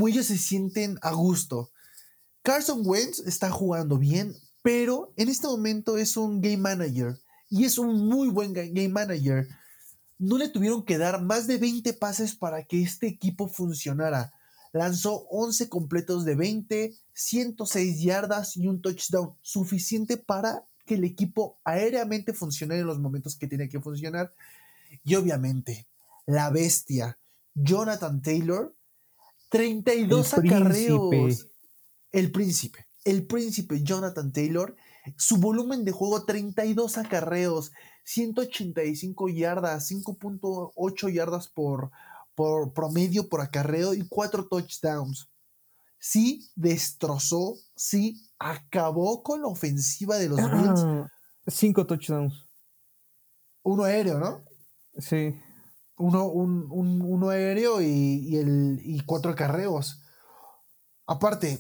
ellos 0.09 0.27
se 0.27 0.39
sienten 0.39 0.99
a 1.03 1.13
gusto. 1.13 1.71
Carson 2.43 2.83
Wentz 2.85 3.21
está 3.21 3.51
jugando 3.51 3.99
bien, 3.99 4.35
pero 4.63 5.13
en 5.17 5.29
este 5.29 5.47
momento 5.47 5.99
es 5.99 6.17
un 6.17 6.41
game 6.41 6.59
manager 6.59 7.19
y 7.51 7.65
es 7.65 7.79
un 7.79 8.09
muy 8.09 8.29
buen 8.29 8.53
game 8.53 8.89
manager. 8.89 9.47
No 10.19 10.39
le 10.39 10.49
tuvieron 10.49 10.85
que 10.85 10.99
dar 10.99 11.23
más 11.23 11.47
de 11.47 11.59
20 11.59 11.93
pases 11.95 12.35
para 12.35 12.65
que 12.65 12.83
este 12.83 13.07
equipo 13.07 13.49
funcionara. 13.49 14.33
Lanzó 14.73 15.27
11 15.31 15.69
completos 15.69 16.25
de 16.25 16.35
20, 16.35 16.95
106 17.13 18.01
yardas 18.01 18.57
y 18.57 18.69
un 18.69 18.81
touchdown, 18.81 19.35
suficiente 19.43 20.17
para 20.17 20.67
que 20.87 20.95
el 20.95 21.05
equipo 21.05 21.59
aéreamente 21.65 22.33
funcione 22.33 22.79
en 22.79 22.87
los 22.87 22.99
momentos 22.99 23.37
que 23.37 23.47
tiene 23.47 23.69
que 23.69 23.81
funcionar. 23.81 24.33
Y 25.05 25.17
obviamente, 25.17 25.87
la 26.25 26.49
bestia, 26.51 27.19
Jonathan 27.55 28.23
Taylor, 28.23 28.75
32 29.51 30.35
acarreos. 30.35 31.49
El 32.13 32.31
príncipe 32.33 32.87
el 33.07 33.25
príncipe 33.25 33.83
Jonathan 33.85 34.33
Taylor, 34.33 34.77
su 35.17 35.37
volumen 35.37 35.85
de 35.85 35.93
juego 35.93 36.25
32 36.25 36.99
acarreos, 36.99 37.71
185 38.03 39.29
yardas, 39.29 39.89
5.8 39.89 41.13
yardas 41.13 41.47
por, 41.47 41.93
por 42.35 42.73
promedio 42.73 43.29
por 43.29 43.41
acarreo 43.41 43.95
y 43.95 44.09
4 44.09 44.49
touchdowns. 44.49 45.29
Sí 46.09 46.53
destrozó, 46.55 47.57
sí 47.75 48.31
acabó 48.39 49.25
con 49.25 49.43
la 49.43 49.49
ofensiva 49.49 50.17
de 50.19 50.29
los 50.29 50.39
Bills. 50.39 51.11
5 51.49 51.85
touchdowns. 51.85 52.47
Uno 53.65 53.83
aéreo, 53.83 54.21
¿no? 54.21 54.45
Sí. 54.99 55.35
Uno, 55.97 56.27
un, 56.27 56.71
uno 56.71 57.31
aéreo 57.31 57.83
y, 57.83 57.87
y, 57.87 58.37
el, 58.37 58.79
y 58.85 59.01
cuatro 59.01 59.33
acarreos. 59.33 60.01
Aparte, 61.07 61.59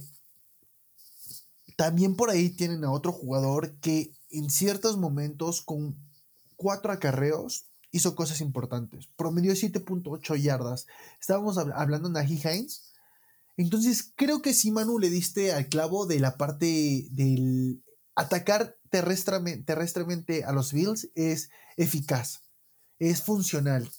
también 1.76 2.14
por 2.14 2.30
ahí 2.30 2.50
tienen 2.50 2.84
a 2.84 2.92
otro 2.92 3.10
jugador 3.10 3.80
que 3.80 4.12
en 4.30 4.48
ciertos 4.48 4.96
momentos 4.96 5.60
con 5.60 5.96
cuatro 6.54 6.92
acarreos 6.92 7.66
hizo 7.90 8.14
cosas 8.14 8.40
importantes. 8.40 9.08
Promedió 9.16 9.54
7.8 9.54 10.36
yardas. 10.40 10.86
Estábamos 11.20 11.58
hablando 11.58 12.08
de 12.08 12.14
Nahi 12.14 12.40
Hines. 12.44 12.92
Entonces 13.56 14.12
creo 14.16 14.42
que 14.42 14.54
sí, 14.54 14.70
Manu, 14.70 14.98
le 14.98 15.10
diste 15.10 15.52
al 15.52 15.68
clavo 15.68 16.06
de 16.06 16.20
la 16.20 16.36
parte 16.36 17.08
del 17.10 17.82
atacar 18.14 18.78
terrestremente, 18.90 20.44
a 20.44 20.52
los 20.52 20.72
Bills 20.72 21.10
es 21.14 21.50
eficaz, 21.76 22.42
es 22.98 23.22
funcional. 23.22 23.90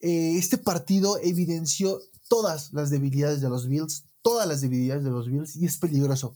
Eh, 0.00 0.36
este 0.36 0.58
partido 0.58 1.18
evidenció 1.22 2.00
todas 2.28 2.72
las 2.72 2.90
debilidades 2.90 3.40
de 3.40 3.48
los 3.48 3.68
Bills, 3.68 4.04
todas 4.22 4.46
las 4.48 4.60
debilidades 4.60 5.04
de 5.04 5.10
los 5.10 5.30
Bills 5.30 5.56
y 5.56 5.66
es 5.66 5.76
peligroso 5.76 6.34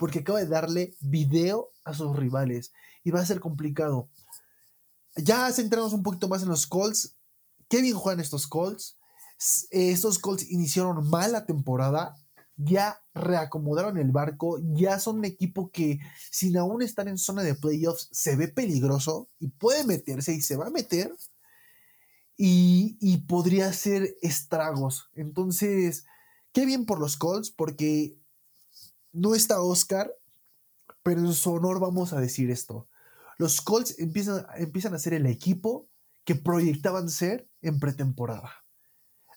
porque 0.00 0.20
acaba 0.20 0.38
de 0.38 0.46
darle 0.46 0.96
video 1.00 1.74
a 1.84 1.92
sus 1.92 2.16
rivales 2.16 2.72
y 3.04 3.10
va 3.10 3.20
a 3.20 3.26
ser 3.26 3.38
complicado. 3.38 4.08
Ya 5.14 5.52
centramos 5.52 5.92
un 5.92 6.02
poquito 6.02 6.26
más 6.26 6.42
en 6.42 6.48
los 6.48 6.66
Colts. 6.66 7.16
Qué 7.68 7.82
bien 7.82 7.94
juegan 7.94 8.18
estos 8.18 8.46
Colts. 8.46 8.96
Estos 9.70 10.18
Colts 10.18 10.50
iniciaron 10.50 11.08
mal 11.08 11.32
la 11.32 11.46
temporada, 11.46 12.14
ya 12.56 13.02
reacomodaron 13.14 13.96
el 13.96 14.10
barco, 14.10 14.58
ya 14.74 14.98
son 14.98 15.18
un 15.18 15.24
equipo 15.24 15.70
que 15.70 15.98
sin 16.30 16.56
aún 16.58 16.82
estar 16.82 17.08
en 17.08 17.16
zona 17.16 17.42
de 17.42 17.54
playoffs 17.54 18.08
se 18.12 18.36
ve 18.36 18.48
peligroso 18.48 19.30
y 19.38 19.48
puede 19.48 19.84
meterse 19.84 20.34
y 20.34 20.42
se 20.42 20.56
va 20.56 20.66
a 20.66 20.70
meter 20.70 21.14
y, 22.36 22.98
y 23.00 23.18
podría 23.18 23.68
hacer 23.68 24.14
estragos. 24.20 25.08
Entonces, 25.14 26.04
qué 26.52 26.66
bien 26.66 26.84
por 26.84 27.00
los 27.00 27.16
Colts 27.16 27.50
porque 27.50 28.18
no 29.12 29.34
está 29.34 29.62
Oscar, 29.62 30.14
pero 31.02 31.20
en 31.20 31.32
su 31.32 31.52
honor 31.52 31.80
vamos 31.80 32.12
a 32.12 32.20
decir 32.20 32.50
esto. 32.50 32.88
Los 33.38 33.62
Colts 33.62 33.98
empiezan, 33.98 34.46
empiezan 34.56 34.94
a 34.94 34.98
ser 34.98 35.14
el 35.14 35.24
equipo 35.24 35.88
que 36.24 36.34
proyectaban 36.34 37.08
ser 37.08 37.48
en 37.62 37.80
pretemporada. 37.80 38.59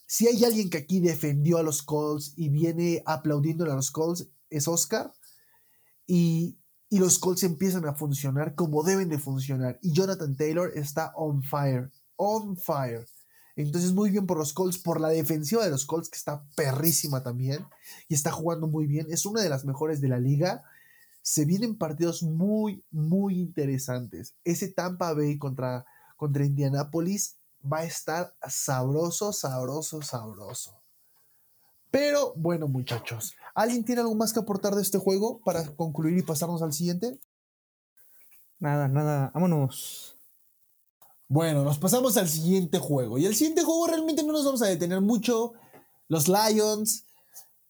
Si 0.06 0.28
hay 0.28 0.43
alguien 0.43 0.70
que 0.70 0.78
aquí 0.78 0.99
defendió 0.99 1.58
a 1.58 1.64
los 1.64 1.82
Colts 1.82 2.34
y 2.36 2.49
viene 2.49 3.01
aplaudiendo 3.06 3.64
a 3.66 3.76
los 3.76 3.91
Colts, 3.91 4.28
es 4.49 4.68
Oscar. 4.68 5.14
Y, 6.06 6.58
y 6.89 6.99
los 6.99 7.18
Colts 7.20 7.43
empiezan 7.43 7.86
a 7.86 7.95
funcionar 7.95 8.56
como 8.56 8.84
deben 8.84 9.10
de 9.10 9.18
funcionar. 9.18 9.80
Y 9.82 9.93
Jonathan 9.93 10.36
Taylor 10.36 10.72
está 10.76 11.12
on 11.16 11.41
fire. 11.43 11.91
On 12.16 12.56
fire. 12.58 13.08
Entonces, 13.56 13.93
muy 13.93 14.10
bien 14.10 14.26
por 14.26 14.38
los 14.38 14.54
Colts, 14.54 14.78
por 14.78 14.99
la 14.99 15.10
defensiva 15.10 15.64
de 15.64 15.72
los 15.72 15.86
Colts, 15.86 16.10
que 16.10 16.18
está 16.18 16.43
perrísima 16.56 17.24
también 17.24 17.66
y 18.08 18.16
está 18.16 18.32
jugando 18.32 18.68
muy 18.68 18.88
bien. 18.88 19.08
Es 19.10 19.26
una 19.26 19.41
de 19.41 19.49
las 19.49 19.66
mejores 19.66 20.01
de 20.01 20.10
la 20.10 20.20
liga. 20.20 20.64
se 21.22 21.45
vienen 21.45 21.78
partidos 21.78 22.22
muy, 22.22 22.84
muy 22.91 23.39
interesantes. 23.39 24.36
Ese 24.43 24.68
Tampa 24.68 25.14
Bay 25.14 25.38
contra, 25.38 25.86
contra 26.18 26.45
Indianapolis 26.45 27.38
va 27.72 27.80
a 27.80 27.84
estar 27.86 28.36
sabroso, 28.47 29.34
sabroso, 29.34 30.01
sabroso. 30.01 30.80
Pero 31.91 32.34
bueno, 32.36 32.68
muchachos, 32.68 33.34
¿alguien 33.53 33.86
tiene 33.86 34.01
algo 34.01 34.16
más 34.16 34.34
que 34.34 34.39
aportar 34.39 34.76
de 34.76 34.82
este 34.82 34.97
juego 34.97 35.39
para 35.45 35.76
concluir 35.76 36.18
y 36.18 36.24
pasarnos 36.24 36.61
al 36.61 36.74
siguiente? 36.74 37.20
Nada, 38.59 38.88
nada, 38.88 39.32
vámonos. 39.34 40.18
Bueno, 41.28 41.64
nos 41.64 41.80
pasamos 41.80 42.18
al 42.18 42.28
siguiente 42.28 42.80
juego. 42.80 43.18
Y 43.18 43.26
el 43.26 43.36
siguiente 43.36 43.64
juego 43.64 43.88
realmente 43.88 44.24
no 44.24 44.34
nos 44.34 44.45
vamos 44.45 44.61
a 44.61 44.68
detener 44.68 45.01
mucho. 45.01 45.53
Los 46.07 46.28
Lions, 46.28 47.05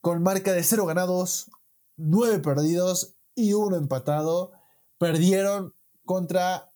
con 0.01 0.21
marca 0.21 0.51
de 0.53 0.63
0 0.63 0.85
ganados, 0.85 1.49
9 1.97 2.39
perdidos 2.39 3.15
y 3.35 3.53
1 3.53 3.77
empatado, 3.77 4.51
perdieron 4.97 5.73
contra 6.05 6.72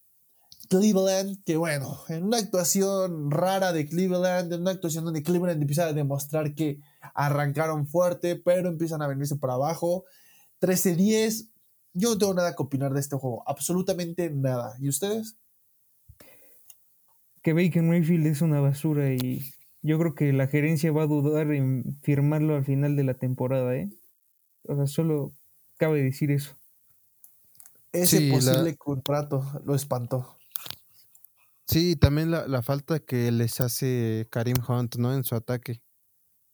Cleveland, 0.67 1.43
que 1.45 1.57
bueno, 1.57 1.99
en 2.09 2.23
una 2.23 2.37
actuación 2.37 3.31
rara 3.31 3.73
de 3.73 3.87
Cleveland, 3.87 4.51
en 4.53 4.61
una 4.61 4.71
actuación 4.71 5.05
donde 5.05 5.23
Cleveland 5.23 5.61
empieza 5.61 5.85
a 5.87 5.93
demostrar 5.93 6.53
que 6.55 6.79
arrancaron 7.13 7.87
fuerte, 7.87 8.35
pero 8.35 8.69
empiezan 8.69 9.01
a 9.01 9.07
venirse 9.07 9.35
para 9.37 9.53
abajo. 9.53 10.05
13-10, 10.59 11.49
yo 11.93 12.09
no 12.09 12.17
tengo 12.17 12.33
nada 12.33 12.55
que 12.55 12.63
opinar 12.63 12.93
de 12.93 12.99
este 12.99 13.15
juego, 13.15 13.43
absolutamente 13.47 14.29
nada. 14.29 14.75
¿Y 14.79 14.89
ustedes? 14.89 15.35
Que 17.41 17.53
Baker 17.53 17.83
Mayfield 17.83 18.27
es 18.27 18.41
una 18.41 18.59
basura 18.59 19.13
y 19.13 19.53
yo 19.81 19.97
creo 19.99 20.15
que 20.15 20.33
la 20.33 20.47
gerencia 20.47 20.91
va 20.91 21.03
a 21.03 21.07
dudar 21.07 21.51
en 21.53 21.97
firmarlo 22.01 22.55
al 22.55 22.65
final 22.65 22.95
de 22.95 23.03
la 23.03 23.13
temporada, 23.13 23.75
¿eh? 23.75 23.89
O 24.63 24.75
sea, 24.75 24.87
solo 24.87 25.31
cabe 25.77 26.01
decir 26.03 26.31
eso. 26.31 26.55
Ese 27.93 28.17
Sí, 28.17 28.29
la- 28.29 28.35
posible 28.35 28.75
contrato 28.75 29.45
lo 29.65 29.75
espantó. 29.75 30.36
Sí, 31.67 31.97
también 31.97 32.31
la, 32.31 32.47
la 32.47 32.61
falta 32.61 32.99
que 32.99 33.29
les 33.31 33.59
hace 33.59 34.27
Karim 34.31 34.57
Hunt, 34.67 34.95
¿no? 34.95 35.13
En 35.13 35.25
su 35.25 35.35
ataque. 35.35 35.81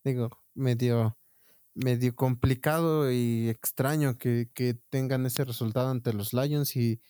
Digo, 0.03 0.30
medio, 0.55 1.18
medio 1.76 2.16
complicado 2.16 3.11
y 3.11 3.49
extraño 3.49 4.18
que, 4.18 4.49
que 4.53 4.76
tengan 4.89 5.26
ese 5.26 5.45
resultado 5.45 5.89
ante 5.89 6.14
los 6.14 6.34
Lions 6.34 6.76
y 6.76 7.01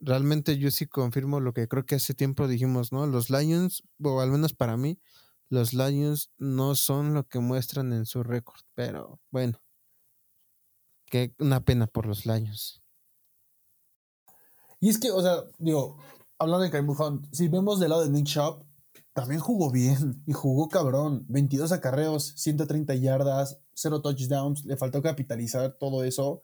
realmente 0.00 0.58
yo 0.58 0.70
sí 0.70 0.86
confirmo 0.86 1.40
lo 1.40 1.52
que 1.52 1.68
creo 1.68 1.86
que 1.86 1.96
hace 1.96 2.14
tiempo 2.14 2.48
dijimos, 2.48 2.92
¿no? 2.92 3.06
Los 3.06 3.30
Lions, 3.30 3.82
o 4.02 4.20
al 4.20 4.30
menos 4.30 4.54
para 4.54 4.76
mí, 4.76 5.00
los 5.50 5.74
Lions 5.74 6.30
no 6.38 6.74
son 6.74 7.14
lo 7.14 7.28
que 7.28 7.40
muestran 7.40 7.92
en 7.92 8.06
su 8.06 8.22
récord, 8.22 8.60
pero 8.74 9.20
bueno, 9.30 9.60
que 11.06 11.34
una 11.38 11.60
pena 11.60 11.86
por 11.86 12.06
los 12.06 12.26
Lions. 12.26 12.82
Y 14.80 14.90
es 14.90 14.98
que, 14.98 15.10
o 15.10 15.20
sea, 15.20 15.42
digo, 15.58 15.98
hablando 16.38 16.64
de 16.64 16.70
Karim 16.70 16.90
Hunt, 16.90 17.26
si 17.32 17.48
vemos 17.48 17.80
del 17.80 17.90
lado 17.90 18.04
de 18.04 18.10
Nick 18.10 18.26
Shop, 18.26 18.64
también 19.12 19.40
jugó 19.40 19.70
bien 19.70 20.22
y 20.26 20.32
jugó 20.32 20.68
cabrón. 20.68 21.24
22 21.28 21.72
acarreos, 21.72 22.34
130 22.36 22.94
yardas, 22.94 23.60
0 23.74 24.00
touchdowns, 24.00 24.64
le 24.64 24.76
faltó 24.76 25.02
capitalizar 25.02 25.76
todo 25.78 26.04
eso. 26.04 26.42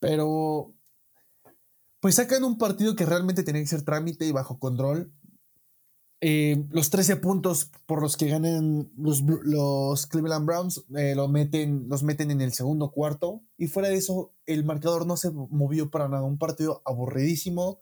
Pero, 0.00 0.74
pues 2.00 2.16
sacan 2.16 2.44
un 2.44 2.58
partido 2.58 2.96
que 2.96 3.06
realmente 3.06 3.42
tenía 3.42 3.62
que 3.62 3.68
ser 3.68 3.82
trámite 3.82 4.26
y 4.26 4.32
bajo 4.32 4.58
control. 4.58 5.12
Eh, 6.22 6.66
los 6.70 6.90
13 6.90 7.16
puntos 7.16 7.70
por 7.86 8.02
los 8.02 8.16
que 8.16 8.28
ganan 8.28 8.90
los, 8.98 9.22
los 9.22 10.06
Cleveland 10.06 10.44
Browns 10.46 10.84
eh, 10.94 11.14
lo 11.14 11.28
meten, 11.28 11.88
los 11.88 12.02
meten 12.02 12.30
en 12.30 12.40
el 12.40 12.52
segundo 12.52 12.90
cuarto. 12.90 13.42
Y 13.56 13.68
fuera 13.68 13.88
de 13.88 13.96
eso, 13.96 14.34
el 14.46 14.64
marcador 14.64 15.06
no 15.06 15.16
se 15.16 15.30
movió 15.30 15.90
para 15.90 16.08
nada. 16.08 16.24
Un 16.24 16.38
partido 16.38 16.82
aburridísimo. 16.84 17.78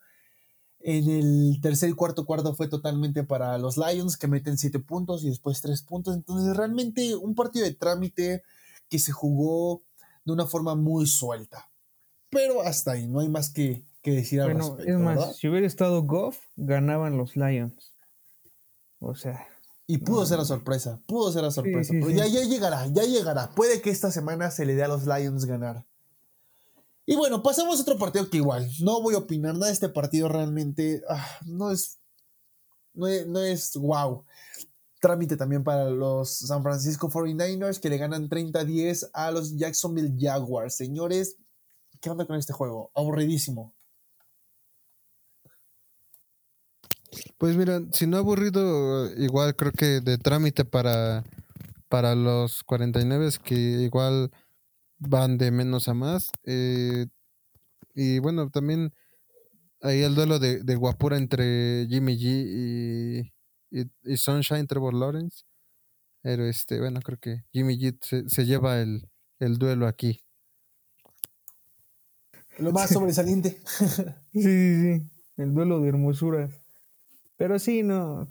En 0.80 1.10
el 1.10 1.58
tercer 1.60 1.90
y 1.90 1.92
cuarto 1.92 2.24
cuarto 2.24 2.54
fue 2.54 2.68
totalmente 2.68 3.24
para 3.24 3.58
los 3.58 3.76
Lions, 3.76 4.16
que 4.16 4.28
meten 4.28 4.56
7 4.58 4.78
puntos 4.78 5.24
y 5.24 5.28
después 5.28 5.60
3 5.60 5.82
puntos. 5.82 6.14
Entonces, 6.14 6.56
realmente 6.56 7.16
un 7.16 7.34
partido 7.34 7.64
de 7.64 7.74
trámite 7.74 8.42
que 8.88 8.98
se 8.98 9.12
jugó 9.12 9.82
de 10.24 10.32
una 10.32 10.46
forma 10.46 10.74
muy 10.76 11.06
suelta. 11.06 11.68
Pero 12.30 12.62
hasta 12.62 12.92
ahí, 12.92 13.06
no 13.08 13.20
hay 13.20 13.28
más 13.28 13.50
que, 13.50 13.84
que 14.02 14.12
decir 14.12 14.40
al 14.40 14.52
Bueno, 14.52 14.68
respecto, 14.76 14.92
es 14.92 14.98
más, 14.98 15.16
¿verdad? 15.16 15.32
si 15.32 15.48
hubiera 15.48 15.66
estado 15.66 16.02
Goff, 16.02 16.38
ganaban 16.56 17.16
los 17.16 17.36
Lions. 17.36 17.94
O 19.00 19.14
sea, 19.14 19.46
Y 19.86 19.98
pudo 19.98 20.26
ser 20.26 20.38
la 20.38 20.44
sorpresa, 20.44 21.00
pudo 21.06 21.32
ser 21.32 21.42
la 21.42 21.50
sorpresa. 21.50 21.92
sí, 21.92 21.98
pero 21.98 22.10
sí. 22.10 22.16
Ya, 22.16 22.26
ya 22.26 22.42
llegará, 22.44 22.86
ya 22.88 23.04
llegará. 23.04 23.50
Puede 23.50 23.80
que 23.80 23.90
esta 23.90 24.10
semana 24.10 24.50
se 24.50 24.66
le 24.66 24.74
dé 24.74 24.84
a 24.84 24.88
los 24.88 25.06
Lions 25.06 25.44
ganar. 25.46 25.84
Y 27.10 27.16
bueno, 27.16 27.42
pasamos 27.42 27.78
a 27.78 27.82
otro 27.82 27.96
partido 27.96 28.28
que 28.28 28.36
igual, 28.36 28.70
no 28.82 29.00
voy 29.00 29.14
a 29.14 29.18
opinar 29.18 29.54
nada 29.54 29.68
de 29.68 29.72
este 29.72 29.88
partido 29.88 30.28
realmente. 30.28 31.02
ah, 31.08 31.26
no 31.46 31.70
es. 31.70 31.98
No 32.92 33.06
es, 33.06 33.26
no 33.74 33.80
wow. 33.80 34.26
Trámite 35.00 35.38
también 35.38 35.64
para 35.64 35.88
los 35.88 36.36
San 36.36 36.62
Francisco 36.62 37.08
49ers 37.08 37.80
que 37.80 37.88
le 37.88 37.96
ganan 37.96 38.28
30-10 38.28 39.08
a 39.14 39.30
los 39.30 39.56
Jacksonville 39.56 40.14
Jaguars. 40.20 40.76
Señores, 40.76 41.38
¿qué 42.02 42.10
onda 42.10 42.26
con 42.26 42.36
este 42.36 42.52
juego? 42.52 42.90
Aburridísimo. 42.94 43.74
Pues 47.38 47.56
mira, 47.56 47.80
si 47.90 48.06
no 48.06 48.18
aburrido, 48.18 49.10
igual 49.14 49.56
creo 49.56 49.72
que 49.72 50.02
de 50.02 50.18
trámite 50.18 50.66
para, 50.66 51.24
para 51.88 52.14
los 52.14 52.62
49 52.64 53.30
que 53.42 53.54
igual 53.54 54.30
van 54.98 55.38
de 55.38 55.50
menos 55.50 55.88
a 55.88 55.94
más. 55.94 56.30
eh, 56.44 57.06
y 57.94 58.18
bueno, 58.20 58.50
también 58.50 58.94
ahí 59.82 60.02
el 60.02 60.14
duelo 60.14 60.38
de, 60.38 60.62
de 60.64 60.76
guapura 60.76 61.16
entre 61.18 61.86
Jimmy 61.88 62.16
G 62.18 62.22
y, 63.72 63.80
y, 63.82 63.84
y 64.04 64.16
Sunshine 64.16 64.66
Trevor 64.66 64.94
Lawrence. 64.94 65.44
Pero 66.22 66.46
este, 66.46 66.80
bueno, 66.80 67.00
creo 67.02 67.18
que 67.20 67.44
Jimmy 67.52 67.78
G 67.78 67.98
se, 68.02 68.28
se 68.28 68.46
lleva 68.46 68.80
el, 68.80 69.10
el 69.40 69.58
duelo 69.58 69.86
aquí. 69.88 70.20
Lo 72.58 72.72
más 72.72 72.90
sobresaliente. 72.90 73.60
sí, 74.32 74.42
sí, 74.42 74.82
sí. 74.98 75.10
El 75.36 75.54
duelo 75.54 75.80
de 75.80 75.88
hermosuras. 75.90 76.50
Pero 77.36 77.58
sí, 77.58 77.82
no. 77.82 78.28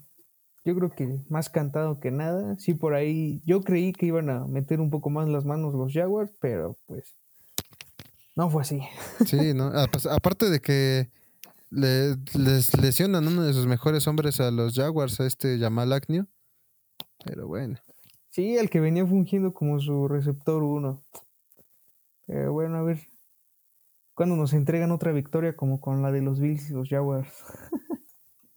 Yo 0.68 0.76
creo 0.76 0.90
que 0.90 1.18
más 1.30 1.50
cantado 1.50 2.02
que 2.02 2.12
nada. 2.12 2.58
Sí, 2.60 2.74
por 2.74 2.94
ahí. 2.94 3.42
Yo 3.46 3.62
creí 3.62 3.94
que 3.94 4.06
iban 4.08 4.30
a 4.30 4.46
meter 4.48 4.82
un 4.82 4.90
poco 4.90 5.10
más 5.10 5.30
las 5.30 5.46
manos 5.46 5.74
los 5.74 5.94
Jaguars, 5.94 6.30
pero 6.42 6.76
pues. 6.88 7.16
No 8.36 8.50
fue 8.50 8.64
así. 8.64 8.82
Sí, 9.26 9.54
¿no? 9.54 9.72
Aparte 10.12 10.50
de 10.50 10.60
que 10.60 11.08
le- 11.70 12.18
les 12.38 12.78
lesionan 12.82 13.26
uno 13.30 13.44
de 13.44 13.54
sus 13.54 13.66
mejores 13.66 14.08
hombres 14.08 14.42
a 14.42 14.52
los 14.52 14.76
Jaguars, 14.76 15.22
a 15.22 15.26
este 15.26 15.58
Jamal 15.58 15.94
Agnew. 15.94 16.26
Pero 17.24 17.48
bueno. 17.48 17.80
Sí, 18.30 18.58
el 18.58 18.70
que 18.70 18.82
venía 18.82 19.06
fungiendo 19.08 19.54
como 19.54 19.80
su 19.80 20.10
receptor 20.10 20.64
uno. 20.64 21.02
Pero 22.26 22.52
bueno, 22.52 22.76
a 22.76 22.82
ver. 22.84 23.08
Cuando 24.16 24.36
nos 24.36 24.52
entregan 24.52 24.92
otra 24.92 25.14
victoria 25.14 25.56
como 25.56 25.80
con 25.80 26.02
la 26.02 26.12
de 26.12 26.22
los 26.22 26.42
Bills 26.42 26.70
y 26.70 26.74
los 26.74 26.90
Jaguars. 26.90 27.32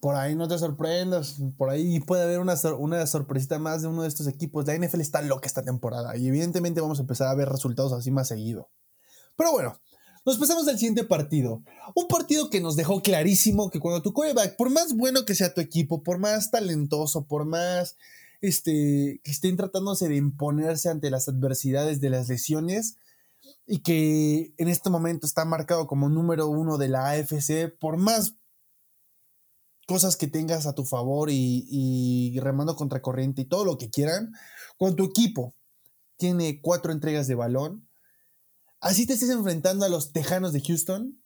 Por 0.01 0.15
ahí 0.15 0.35
no 0.35 0.47
te 0.47 0.57
sorprendas. 0.57 1.37
Por 1.57 1.69
ahí 1.69 2.01
puede 2.01 2.23
haber 2.23 2.39
una, 2.39 2.55
una 2.77 3.07
sorpresita 3.07 3.59
más 3.59 3.83
de 3.83 3.87
uno 3.87 4.01
de 4.01 4.09
estos 4.09 4.27
equipos. 4.27 4.65
La 4.65 4.75
NFL 4.75 4.99
está 4.99 5.21
loca 5.21 5.47
esta 5.47 5.63
temporada 5.63 6.17
y 6.17 6.27
evidentemente 6.27 6.81
vamos 6.81 6.99
a 6.99 7.03
empezar 7.03 7.29
a 7.29 7.35
ver 7.35 7.47
resultados 7.47 7.93
así 7.93 8.11
más 8.11 8.27
seguido. 8.27 8.69
Pero 9.37 9.51
bueno, 9.53 9.79
nos 10.25 10.37
pasamos 10.37 10.67
al 10.67 10.77
siguiente 10.77 11.03
partido. 11.03 11.63
Un 11.95 12.07
partido 12.07 12.49
que 12.49 12.61
nos 12.61 12.75
dejó 12.75 13.01
clarísimo 13.01 13.69
que 13.69 13.79
cuando 13.79 14.01
tu 14.01 14.11
quarterback, 14.11 14.55
por 14.55 14.71
más 14.71 14.95
bueno 14.95 15.23
que 15.23 15.35
sea 15.35 15.53
tu 15.53 15.61
equipo, 15.61 16.03
por 16.03 16.17
más 16.17 16.51
talentoso, 16.51 17.25
por 17.25 17.45
más 17.45 17.95
este, 18.41 19.21
que 19.23 19.31
estén 19.31 19.55
tratándose 19.55 20.09
de 20.09 20.15
imponerse 20.15 20.89
ante 20.89 21.11
las 21.11 21.27
adversidades 21.27 22.01
de 22.01 22.09
las 22.09 22.27
lesiones 22.27 22.97
y 23.67 23.79
que 23.79 24.53
en 24.57 24.67
este 24.67 24.89
momento 24.89 25.25
está 25.25 25.45
marcado 25.45 25.87
como 25.87 26.09
número 26.09 26.47
uno 26.47 26.77
de 26.77 26.89
la 26.89 27.09
AFC, 27.11 27.71
por 27.79 27.97
más 27.97 28.35
cosas 29.91 30.15
que 30.15 30.27
tengas 30.27 30.67
a 30.67 30.73
tu 30.73 30.85
favor 30.85 31.27
y, 31.29 32.39
remando 32.39 32.77
contra 32.77 33.01
corriente 33.01 33.41
y 33.41 33.45
todo 33.45 33.65
lo 33.65 33.77
que 33.77 33.89
quieran, 33.89 34.31
cuando 34.77 34.95
tu 34.95 35.03
equipo 35.03 35.53
tiene 36.15 36.61
cuatro 36.61 36.93
entregas 36.93 37.27
de 37.27 37.35
balón, 37.35 37.89
así 38.79 39.05
te 39.05 39.15
estés 39.15 39.31
enfrentando 39.31 39.83
a 39.83 39.89
los 39.89 40.13
Tejanos 40.13 40.53
de 40.53 40.61
Houston, 40.61 41.21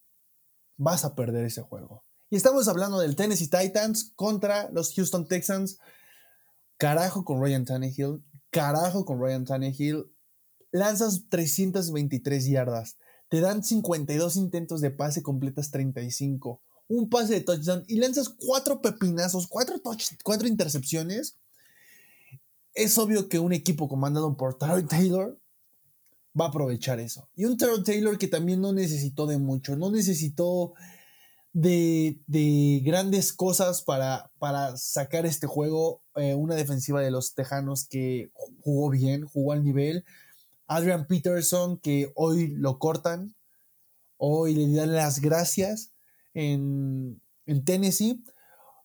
vas 0.76 1.04
a 1.04 1.14
perder 1.14 1.44
ese 1.44 1.62
juego. 1.62 2.04
Y 2.28 2.34
estamos 2.34 2.66
hablando 2.66 2.98
del 2.98 3.14
Tennessee 3.14 3.48
Titans 3.48 4.12
contra 4.16 4.68
los 4.72 4.92
Houston 4.94 5.28
Texans. 5.28 5.78
Carajo 6.76 7.24
con 7.24 7.40
Ryan 7.40 7.66
Tannehill, 7.66 8.24
carajo 8.50 9.04
con 9.04 9.20
Ryan 9.20 9.44
Tannehill. 9.44 10.12
Lanzas 10.72 11.28
323 11.28 12.46
yardas, 12.46 12.96
te 13.28 13.40
dan 13.40 13.62
52 13.62 14.34
intentos 14.34 14.80
de 14.80 14.90
pase, 14.90 15.22
completas 15.22 15.70
35 15.70 16.65
un 16.88 17.08
pase 17.08 17.34
de 17.34 17.40
touchdown 17.40 17.84
y 17.88 17.96
lanzas 17.96 18.28
cuatro 18.28 18.80
pepinazos, 18.80 19.46
cuatro, 19.48 19.78
touch, 19.80 20.12
cuatro 20.22 20.46
intercepciones, 20.46 21.36
es 22.74 22.96
obvio 22.98 23.28
que 23.28 23.38
un 23.38 23.52
equipo 23.52 23.88
comandado 23.88 24.36
por 24.36 24.58
Tyrod 24.58 24.86
Taylor 24.86 25.38
va 26.38 26.46
a 26.46 26.48
aprovechar 26.48 27.00
eso. 27.00 27.28
Y 27.34 27.46
un 27.46 27.56
Terrell 27.56 27.82
Taylor 27.82 28.18
que 28.18 28.28
también 28.28 28.60
no 28.60 28.72
necesitó 28.72 29.26
de 29.26 29.38
mucho, 29.38 29.76
no 29.76 29.90
necesitó 29.90 30.74
de, 31.52 32.82
grandes 32.84 33.32
cosas 33.32 33.80
para, 33.80 34.30
para, 34.38 34.76
sacar 34.76 35.24
este 35.24 35.46
juego. 35.46 36.02
Eh, 36.16 36.34
una 36.34 36.54
defensiva 36.54 37.00
de 37.00 37.10
los 37.10 37.34
Tejanos 37.34 37.86
que 37.88 38.30
jugó 38.60 38.90
bien, 38.90 39.24
jugó 39.24 39.52
al 39.52 39.64
nivel. 39.64 40.04
Adrian 40.66 41.06
Peterson 41.06 41.78
que 41.78 42.12
hoy 42.14 42.48
lo 42.48 42.78
cortan, 42.78 43.34
hoy 44.18 44.54
le 44.54 44.76
dan 44.76 44.92
las 44.92 45.20
gracias 45.20 45.92
en, 46.36 47.20
en 47.46 47.64
Tennessee. 47.64 48.22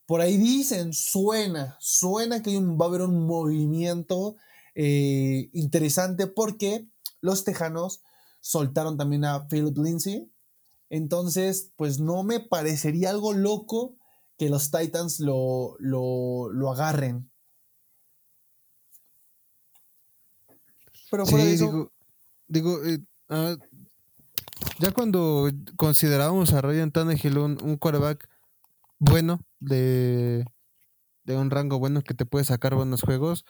Por 0.05 0.21
ahí 0.21 0.37
dicen, 0.37 0.93
suena, 0.93 1.77
suena 1.79 2.41
que 2.41 2.57
va 2.59 2.85
a 2.85 2.87
haber 2.87 3.01
un 3.01 3.27
movimiento 3.27 4.37
eh, 4.73 5.49
interesante 5.53 6.27
porque 6.27 6.87
los 7.19 7.43
Tejanos 7.43 8.01
soltaron 8.39 8.97
también 8.97 9.25
a 9.25 9.47
Philip 9.47 9.77
Lindsay. 9.77 10.31
Entonces, 10.89 11.71
pues 11.75 11.99
no 11.99 12.23
me 12.23 12.39
parecería 12.39 13.09
algo 13.09 13.33
loco 13.33 13.95
que 14.37 14.49
los 14.49 14.71
Titans 14.71 15.19
lo, 15.19 15.75
lo, 15.79 16.71
agarren. 16.71 17.29
Pero 21.09 21.25
por 21.25 21.39
eso... 21.39 21.91
Digo, 22.47 22.83
eh, 22.83 22.99
ah, 23.29 23.55
ya 24.79 24.91
cuando 24.91 25.49
considerábamos 25.75 26.53
a 26.53 26.61
Ryan 26.61 26.91
Tannehill 26.91 27.37
un, 27.37 27.57
un 27.61 27.77
quarterback 27.77 28.27
bueno, 28.99 29.41
de, 29.59 30.45
de 31.23 31.37
un 31.37 31.49
rango 31.49 31.79
bueno 31.79 32.01
que 32.01 32.13
te 32.13 32.25
puede 32.25 32.45
sacar 32.45 32.75
buenos 32.75 33.01
juegos, 33.01 33.45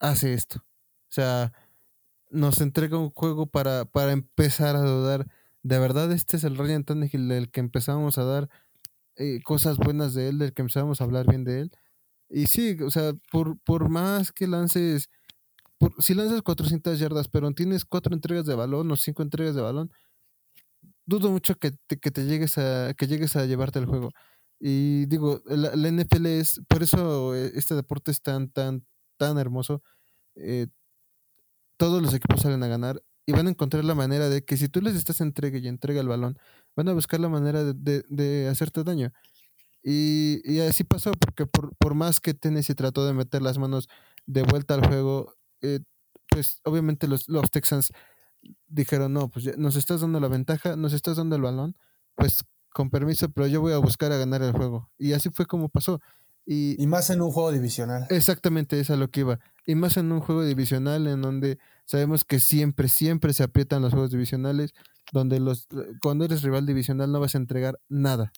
hace 0.00 0.34
esto. 0.34 0.58
O 0.58 1.12
sea, 1.14 1.52
nos 2.30 2.60
entrega 2.60 2.98
un 2.98 3.10
juego 3.10 3.46
para, 3.46 3.84
para 3.86 4.12
empezar 4.12 4.76
a 4.76 4.82
dudar. 4.82 5.28
De 5.62 5.78
verdad, 5.78 6.12
este 6.12 6.36
es 6.36 6.44
el 6.44 6.58
Ryan 6.58 6.84
Tannehill 6.84 7.28
del 7.28 7.50
que 7.50 7.60
empezamos 7.60 8.18
a 8.18 8.24
dar 8.24 8.50
eh, 9.16 9.40
cosas 9.44 9.78
buenas 9.78 10.14
de 10.14 10.28
él, 10.28 10.38
del 10.38 10.52
que 10.52 10.62
empezamos 10.62 11.00
a 11.00 11.04
hablar 11.04 11.26
bien 11.26 11.44
de 11.44 11.60
él. 11.60 11.72
Y 12.28 12.46
sí, 12.46 12.76
o 12.82 12.90
sea, 12.90 13.12
por, 13.30 13.58
por 13.60 13.88
más 13.88 14.32
que 14.32 14.46
lances, 14.46 15.08
por, 15.78 15.92
si 16.02 16.14
lanzas 16.14 16.42
400 16.42 16.98
yardas, 16.98 17.28
pero 17.28 17.50
tienes 17.52 17.84
cuatro 17.84 18.14
entregas 18.14 18.46
de 18.46 18.54
balón 18.54 18.90
o 18.90 18.96
cinco 18.96 19.22
entregas 19.22 19.54
de 19.54 19.62
balón, 19.62 19.90
dudo 21.06 21.30
mucho 21.30 21.54
que 21.56 21.72
te, 21.86 21.98
que 21.98 22.10
te 22.10 22.24
llegues 22.26 22.58
a 22.58 22.94
que 22.94 23.06
llegues 23.06 23.36
a 23.36 23.46
llevarte 23.46 23.78
el 23.78 23.86
juego. 23.86 24.10
Y 24.60 25.06
digo, 25.06 25.42
la, 25.46 25.90
NFL 25.90 26.26
es, 26.26 26.60
por 26.68 26.82
eso 26.82 27.34
eh, 27.34 27.52
este 27.54 27.74
deporte 27.74 28.10
es 28.10 28.22
tan, 28.22 28.50
tan, 28.50 28.86
tan 29.18 29.38
hermoso. 29.38 29.82
Eh, 30.36 30.68
todos 31.76 32.02
los 32.02 32.14
equipos 32.14 32.40
salen 32.40 32.62
a 32.62 32.68
ganar 32.68 33.02
y 33.26 33.32
van 33.32 33.46
a 33.46 33.50
encontrar 33.50 33.84
la 33.84 33.94
manera 33.94 34.28
de 34.28 34.44
que 34.44 34.56
si 34.56 34.68
tú 34.68 34.80
les 34.80 34.94
estás 34.96 35.20
entrega 35.20 35.58
y 35.58 35.68
entrega 35.68 36.00
el 36.00 36.08
balón, 36.08 36.38
van 36.76 36.88
a 36.88 36.92
buscar 36.92 37.20
la 37.20 37.28
manera 37.28 37.64
de, 37.64 38.04
de, 38.08 38.48
hacerte 38.48 38.84
daño. 38.84 39.12
Y, 39.82 40.40
y, 40.44 40.60
así 40.60 40.84
pasó, 40.84 41.12
porque 41.12 41.46
por, 41.46 41.76
por, 41.76 41.94
más 41.94 42.20
que 42.20 42.34
Tennessee 42.34 42.74
trató 42.74 43.06
de 43.06 43.12
meter 43.12 43.42
las 43.42 43.58
manos 43.58 43.88
de 44.26 44.42
vuelta 44.42 44.74
al 44.74 44.86
juego, 44.86 45.34
eh, 45.64 45.80
pues 46.28 46.60
obviamente 46.64 47.08
los, 47.08 47.28
los 47.28 47.50
Texans 47.50 47.92
dijeron, 48.66 49.12
no, 49.12 49.30
pues 49.30 49.56
nos 49.56 49.76
estás 49.76 50.00
dando 50.00 50.20
la 50.20 50.28
ventaja, 50.28 50.76
nos 50.76 50.92
estás 50.92 51.16
dando 51.16 51.36
el 51.36 51.42
balón, 51.42 51.76
pues 52.14 52.44
con 52.74 52.90
permiso, 52.90 53.30
pero 53.30 53.46
yo 53.46 53.60
voy 53.60 53.72
a 53.72 53.78
buscar 53.78 54.12
a 54.12 54.18
ganar 54.18 54.42
el 54.42 54.52
juego. 54.52 54.90
Y 54.98 55.12
así 55.12 55.30
fue 55.30 55.46
como 55.46 55.68
pasó. 55.68 56.00
Y, 56.46 56.86
más 56.86 57.08
en 57.08 57.22
un 57.22 57.30
juego 57.30 57.52
divisional. 57.52 58.06
Exactamente, 58.10 58.78
es 58.78 58.90
a 58.90 58.96
lo 58.96 59.08
que 59.08 59.20
iba. 59.20 59.38
Y 59.66 59.76
más 59.76 59.96
en 59.96 60.12
un 60.12 60.20
juego 60.20 60.44
divisional 60.44 61.06
en 61.06 61.22
donde 61.22 61.58
sabemos 61.86 62.24
que 62.24 62.38
siempre, 62.38 62.88
siempre 62.88 63.32
se 63.32 63.44
aprietan 63.44 63.80
los 63.80 63.92
juegos 63.92 64.10
divisionales, 64.10 64.74
donde 65.12 65.40
los 65.40 65.68
cuando 66.02 66.24
eres 66.24 66.42
rival 66.42 66.66
divisional 66.66 67.10
no 67.10 67.20
vas 67.20 67.34
a 67.34 67.38
entregar 67.38 67.80
nada. 67.88 68.32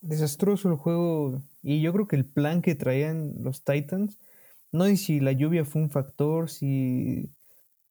Desastroso 0.00 0.68
el 0.68 0.76
juego. 0.76 1.42
Y 1.62 1.80
yo 1.80 1.92
creo 1.92 2.08
que 2.08 2.16
el 2.16 2.24
plan 2.24 2.60
que 2.60 2.74
traían 2.74 3.34
los 3.42 3.62
Titans, 3.62 4.18
no 4.74 4.86
sé 4.86 4.96
si 4.96 5.20
la 5.20 5.30
lluvia 5.30 5.64
fue 5.64 5.82
un 5.82 5.90
factor, 5.90 6.50
si, 6.50 7.30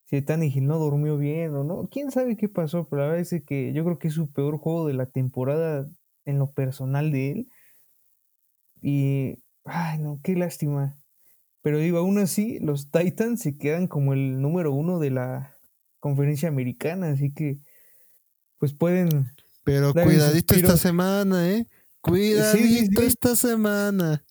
si 0.04 0.22
Tannehill 0.22 0.66
no 0.66 0.80
durmió 0.80 1.18
bien 1.18 1.56
o 1.56 1.64
no, 1.64 1.88
quién 1.90 2.12
sabe 2.12 2.36
qué 2.36 2.50
pasó, 2.50 2.90
pero 2.90 3.04
la 3.04 3.08
verdad 3.08 3.22
es 3.32 3.44
que 3.46 3.72
yo 3.72 3.86
creo 3.86 4.00
que 4.00 4.10
es 4.10 4.14
su 4.14 4.30
peor 4.32 4.58
juego 4.58 4.86
de 4.86 4.94
la 4.94 5.06
temporada 5.06 5.90
en 6.26 6.40
lo 6.40 6.52
personal 6.52 7.10
de 7.12 7.32
él 7.32 7.48
y, 8.82 9.38
ay, 9.64 10.00
no, 10.00 10.20
qué 10.22 10.36
lástima. 10.36 10.98
Pero 11.62 11.78
digo, 11.78 12.00
aún 12.00 12.18
así, 12.18 12.60
los 12.60 12.92
Titans 12.92 13.40
se 13.40 13.58
quedan 13.58 13.88
como 13.88 14.12
el 14.12 14.42
número 14.42 14.74
uno 14.74 15.00
de 15.00 15.12
la 15.12 15.56
conferencia 16.02 16.50
americana, 16.50 17.12
así 17.12 17.34
que, 17.34 17.60
pues 18.58 18.74
pueden. 18.74 19.32
Pero 19.64 19.94
cuidadito 19.94 20.54
esta 20.54 20.76
semana, 20.76 21.50
¿eh? 21.50 21.66
Cuidadito 22.02 23.02
esta 23.04 23.38
semana. 23.38 24.26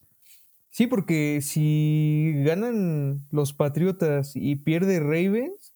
Sí, 0.72 0.86
porque 0.86 1.40
si 1.42 2.32
ganan 2.46 3.20
los 3.30 3.52
Patriotas 3.52 4.32
y 4.34 4.56
pierde 4.56 5.00
Ravens, 5.00 5.74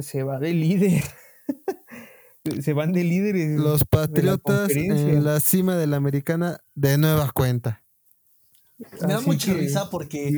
se 0.00 0.22
va 0.22 0.38
de 0.38 0.54
líder. 0.54 1.04
se 2.62 2.72
van 2.72 2.94
de 2.94 3.04
líderes. 3.04 3.60
Los 3.60 3.84
Patriotas 3.84 4.70
en 4.70 5.22
la 5.22 5.40
cima 5.40 5.76
de 5.76 5.86
la 5.86 5.98
americana 5.98 6.64
de 6.74 6.96
nueva 6.96 7.30
cuenta. 7.32 7.84
Me 8.78 9.12
da 9.12 9.20
mucha 9.20 9.52
risa 9.52 9.90
porque. 9.90 10.30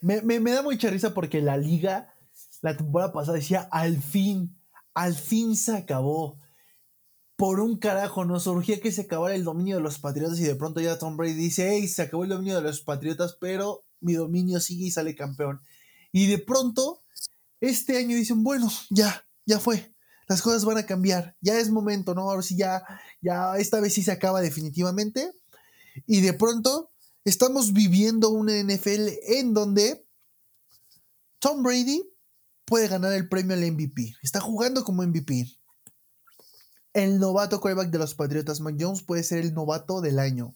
me, 0.00 0.50
da 0.50 0.62
mucha 0.62 0.88
risa 0.88 1.12
porque 1.12 1.42
la 1.42 1.58
liga, 1.58 2.14
la 2.62 2.78
temporada 2.78 3.12
pasada 3.12 3.36
decía: 3.36 3.68
al 3.70 4.00
fin, 4.00 4.56
al 4.94 5.14
fin 5.14 5.54
se 5.54 5.76
acabó. 5.76 6.40
Por 7.36 7.60
un 7.60 7.78
carajo, 7.78 8.24
nos 8.24 8.44
surgía 8.44 8.80
que 8.80 8.92
se 8.92 9.02
acabara 9.02 9.34
el 9.34 9.44
dominio 9.44 9.76
de 9.76 9.82
los 9.82 9.98
Patriotas 9.98 10.40
y 10.40 10.44
de 10.44 10.54
pronto 10.54 10.80
ya 10.80 10.98
Tom 10.98 11.16
Brady 11.16 11.34
dice: 11.34 11.70
hey, 11.70 11.86
se 11.86 12.02
acabó 12.02 12.24
el 12.24 12.30
dominio 12.30 12.56
de 12.56 12.62
los 12.62 12.80
Patriotas, 12.80 13.36
pero 13.40 13.84
mi 14.00 14.14
dominio 14.14 14.60
sigue 14.60 14.86
y 14.86 14.90
sale 14.90 15.14
campeón. 15.14 15.60
Y 16.12 16.26
de 16.26 16.38
pronto, 16.38 17.02
este 17.60 17.98
año 17.98 18.16
dicen: 18.16 18.42
bueno, 18.42 18.70
ya, 18.90 19.26
ya 19.44 19.60
fue 19.60 19.94
las 20.28 20.42
cosas 20.42 20.64
van 20.64 20.78
a 20.78 20.86
cambiar. 20.86 21.36
Ya 21.40 21.58
es 21.58 21.70
momento, 21.70 22.14
¿no? 22.14 22.22
Ahora 22.22 22.42
sí, 22.42 22.56
ya, 22.56 22.82
ya 23.20 23.56
esta 23.56 23.80
vez 23.80 23.94
sí 23.94 24.02
se 24.02 24.12
acaba 24.12 24.40
definitivamente. 24.40 25.32
Y 26.06 26.20
de 26.20 26.32
pronto 26.32 26.90
estamos 27.24 27.72
viviendo 27.72 28.30
una 28.30 28.52
NFL 28.60 29.08
en 29.28 29.54
donde 29.54 30.06
Tom 31.38 31.62
Brady 31.62 32.02
puede 32.64 32.88
ganar 32.88 33.12
el 33.12 33.28
premio 33.28 33.54
al 33.54 33.70
MVP. 33.72 34.16
Está 34.22 34.40
jugando 34.40 34.84
como 34.84 35.02
MVP. 35.02 35.46
El 36.96 37.18
novato 37.18 37.60
quarterback 37.60 37.90
de 37.90 37.98
los 37.98 38.14
Patriotas, 38.14 38.60
Mac 38.60 38.76
puede 39.04 39.22
ser 39.22 39.40
el 39.40 39.52
novato 39.52 40.00
del 40.00 40.18
año. 40.18 40.54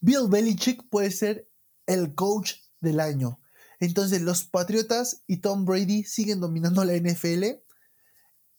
Bill 0.00 0.26
Belichick 0.26 0.88
puede 0.88 1.10
ser 1.10 1.46
el 1.84 2.14
coach 2.14 2.54
del 2.80 3.00
año. 3.00 3.38
Entonces 3.78 4.22
los 4.22 4.44
Patriotas 4.44 5.24
y 5.26 5.42
Tom 5.42 5.66
Brady 5.66 6.04
siguen 6.04 6.40
dominando 6.40 6.82
la 6.86 6.94
NFL 6.94 7.44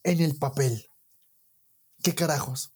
en 0.04 0.22
el 0.22 0.38
papel. 0.38 0.88
¿Qué 2.04 2.14
carajos? 2.14 2.76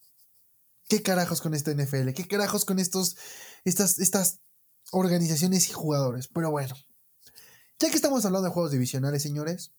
¿Qué 0.89 1.03
carajos 1.03 1.39
con 1.39 1.53
esta 1.53 1.71
NFL? 1.71 2.13
¿Qué 2.13 2.27
carajos 2.27 2.65
con 2.65 2.79
estos, 2.79 3.15
estas, 3.65 3.99
estas 3.99 4.39
organizaciones 4.91 5.69
y 5.69 5.73
jugadores? 5.73 6.27
Pero 6.27 6.49
bueno, 6.49 6.73
ya 7.77 7.87
que 7.87 7.95
estamos 7.95 8.25
hablando 8.25 8.47
de 8.47 8.53
juegos 8.55 8.71
divisionales, 8.71 9.21
señores, 9.21 9.75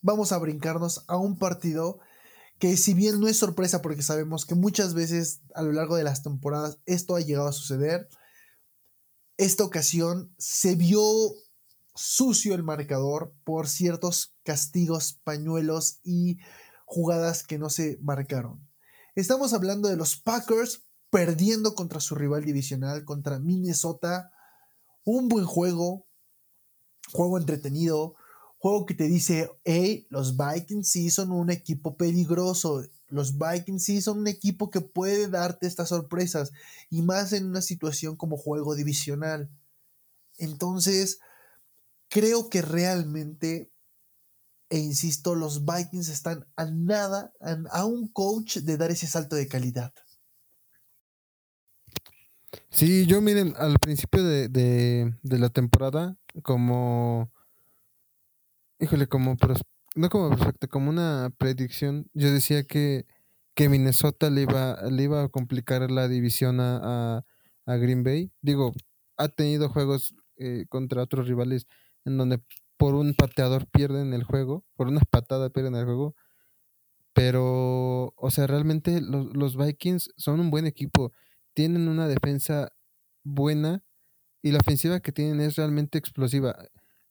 vamos 0.00 0.32
a 0.32 0.38
brincarnos 0.38 1.04
a 1.06 1.18
un 1.18 1.38
partido 1.38 2.00
que 2.58 2.76
si 2.76 2.94
bien 2.94 3.20
no 3.20 3.28
es 3.28 3.36
sorpresa 3.36 3.82
porque 3.82 4.02
sabemos 4.02 4.46
que 4.46 4.54
muchas 4.54 4.94
veces 4.94 5.40
a 5.54 5.62
lo 5.62 5.72
largo 5.72 5.96
de 5.96 6.04
las 6.04 6.22
temporadas 6.22 6.78
esto 6.86 7.16
ha 7.16 7.20
llegado 7.20 7.48
a 7.48 7.52
suceder, 7.52 8.08
esta 9.36 9.64
ocasión 9.64 10.32
se 10.38 10.76
vio 10.76 11.02
sucio 11.94 12.54
el 12.54 12.62
marcador 12.62 13.34
por 13.44 13.68
ciertos 13.68 14.34
castigos, 14.44 15.20
pañuelos 15.24 16.00
y 16.02 16.38
jugadas 16.84 17.44
que 17.44 17.58
no 17.58 17.70
se 17.70 17.98
marcaron. 18.00 18.68
Estamos 19.14 19.52
hablando 19.52 19.88
de 19.88 19.96
los 19.96 20.16
Packers 20.16 20.84
perdiendo 21.10 21.74
contra 21.74 22.00
su 22.00 22.14
rival 22.14 22.44
divisional, 22.44 23.04
contra 23.04 23.38
Minnesota. 23.38 24.32
Un 25.04 25.28
buen 25.28 25.44
juego, 25.44 26.08
juego 27.12 27.38
entretenido, 27.38 28.16
juego 28.64 28.86
que 28.86 28.94
te 28.94 29.08
dice, 29.08 29.50
hey, 29.64 30.06
los 30.08 30.38
Vikings 30.38 30.88
sí 30.88 31.10
son 31.10 31.32
un 31.32 31.50
equipo 31.50 31.98
peligroso, 31.98 32.82
los 33.08 33.36
Vikings 33.36 33.84
sí 33.84 34.00
son 34.00 34.20
un 34.20 34.26
equipo 34.26 34.70
que 34.70 34.80
puede 34.80 35.28
darte 35.28 35.66
estas 35.66 35.90
sorpresas, 35.90 36.50
y 36.88 37.02
más 37.02 37.34
en 37.34 37.44
una 37.44 37.60
situación 37.60 38.16
como 38.16 38.38
juego 38.38 38.74
divisional. 38.74 39.50
Entonces, 40.38 41.18
creo 42.08 42.48
que 42.48 42.62
realmente, 42.62 43.70
e 44.70 44.78
insisto, 44.78 45.34
los 45.34 45.66
Vikings 45.66 46.08
están 46.08 46.46
a 46.56 46.64
nada, 46.64 47.34
a, 47.70 47.84
un 47.84 48.08
coach 48.08 48.60
de 48.60 48.78
dar 48.78 48.90
ese 48.90 49.06
salto 49.06 49.36
de 49.36 49.46
calidad. 49.46 49.92
Sí, 52.70 53.04
yo 53.04 53.20
miren, 53.20 53.52
al 53.58 53.78
principio 53.78 54.24
de, 54.24 55.12
la 55.22 55.50
temporada, 55.50 56.16
como 56.42 57.30
híjole, 58.84 59.06
como 59.06 59.36
no 59.96 60.08
como 60.10 60.36
como 60.70 60.90
una 60.90 61.32
predicción, 61.38 62.10
yo 62.12 62.30
decía 62.30 62.64
que, 62.64 63.06
que 63.54 63.68
Minnesota 63.68 64.28
le 64.30 64.42
iba, 64.42 64.76
le 64.90 65.02
iba 65.02 65.22
a 65.24 65.28
complicar 65.28 65.90
la 65.90 66.06
división 66.08 66.60
a, 66.60 67.24
a, 67.66 67.76
Green 67.76 68.04
Bay. 68.04 68.30
Digo, 68.42 68.72
ha 69.16 69.28
tenido 69.28 69.68
juegos 69.70 70.14
eh, 70.36 70.66
contra 70.68 71.02
otros 71.02 71.26
rivales 71.28 71.66
en 72.04 72.18
donde 72.18 72.42
por 72.76 72.94
un 72.94 73.14
pateador 73.14 73.66
pierden 73.70 74.12
el 74.12 74.24
juego, 74.24 74.64
por 74.76 74.88
una 74.88 75.00
patada 75.00 75.50
pierden 75.50 75.76
el 75.76 75.86
juego. 75.86 76.14
Pero, 77.14 78.12
o 78.16 78.30
sea, 78.30 78.46
realmente 78.46 79.00
los, 79.00 79.34
los 79.34 79.56
Vikings 79.56 80.10
son 80.16 80.40
un 80.40 80.50
buen 80.50 80.66
equipo. 80.66 81.12
Tienen 81.54 81.88
una 81.88 82.08
defensa 82.08 82.72
buena 83.22 83.82
y 84.42 84.50
la 84.50 84.58
ofensiva 84.58 85.00
que 85.00 85.12
tienen 85.12 85.40
es 85.40 85.56
realmente 85.56 85.96
explosiva. 85.96 86.56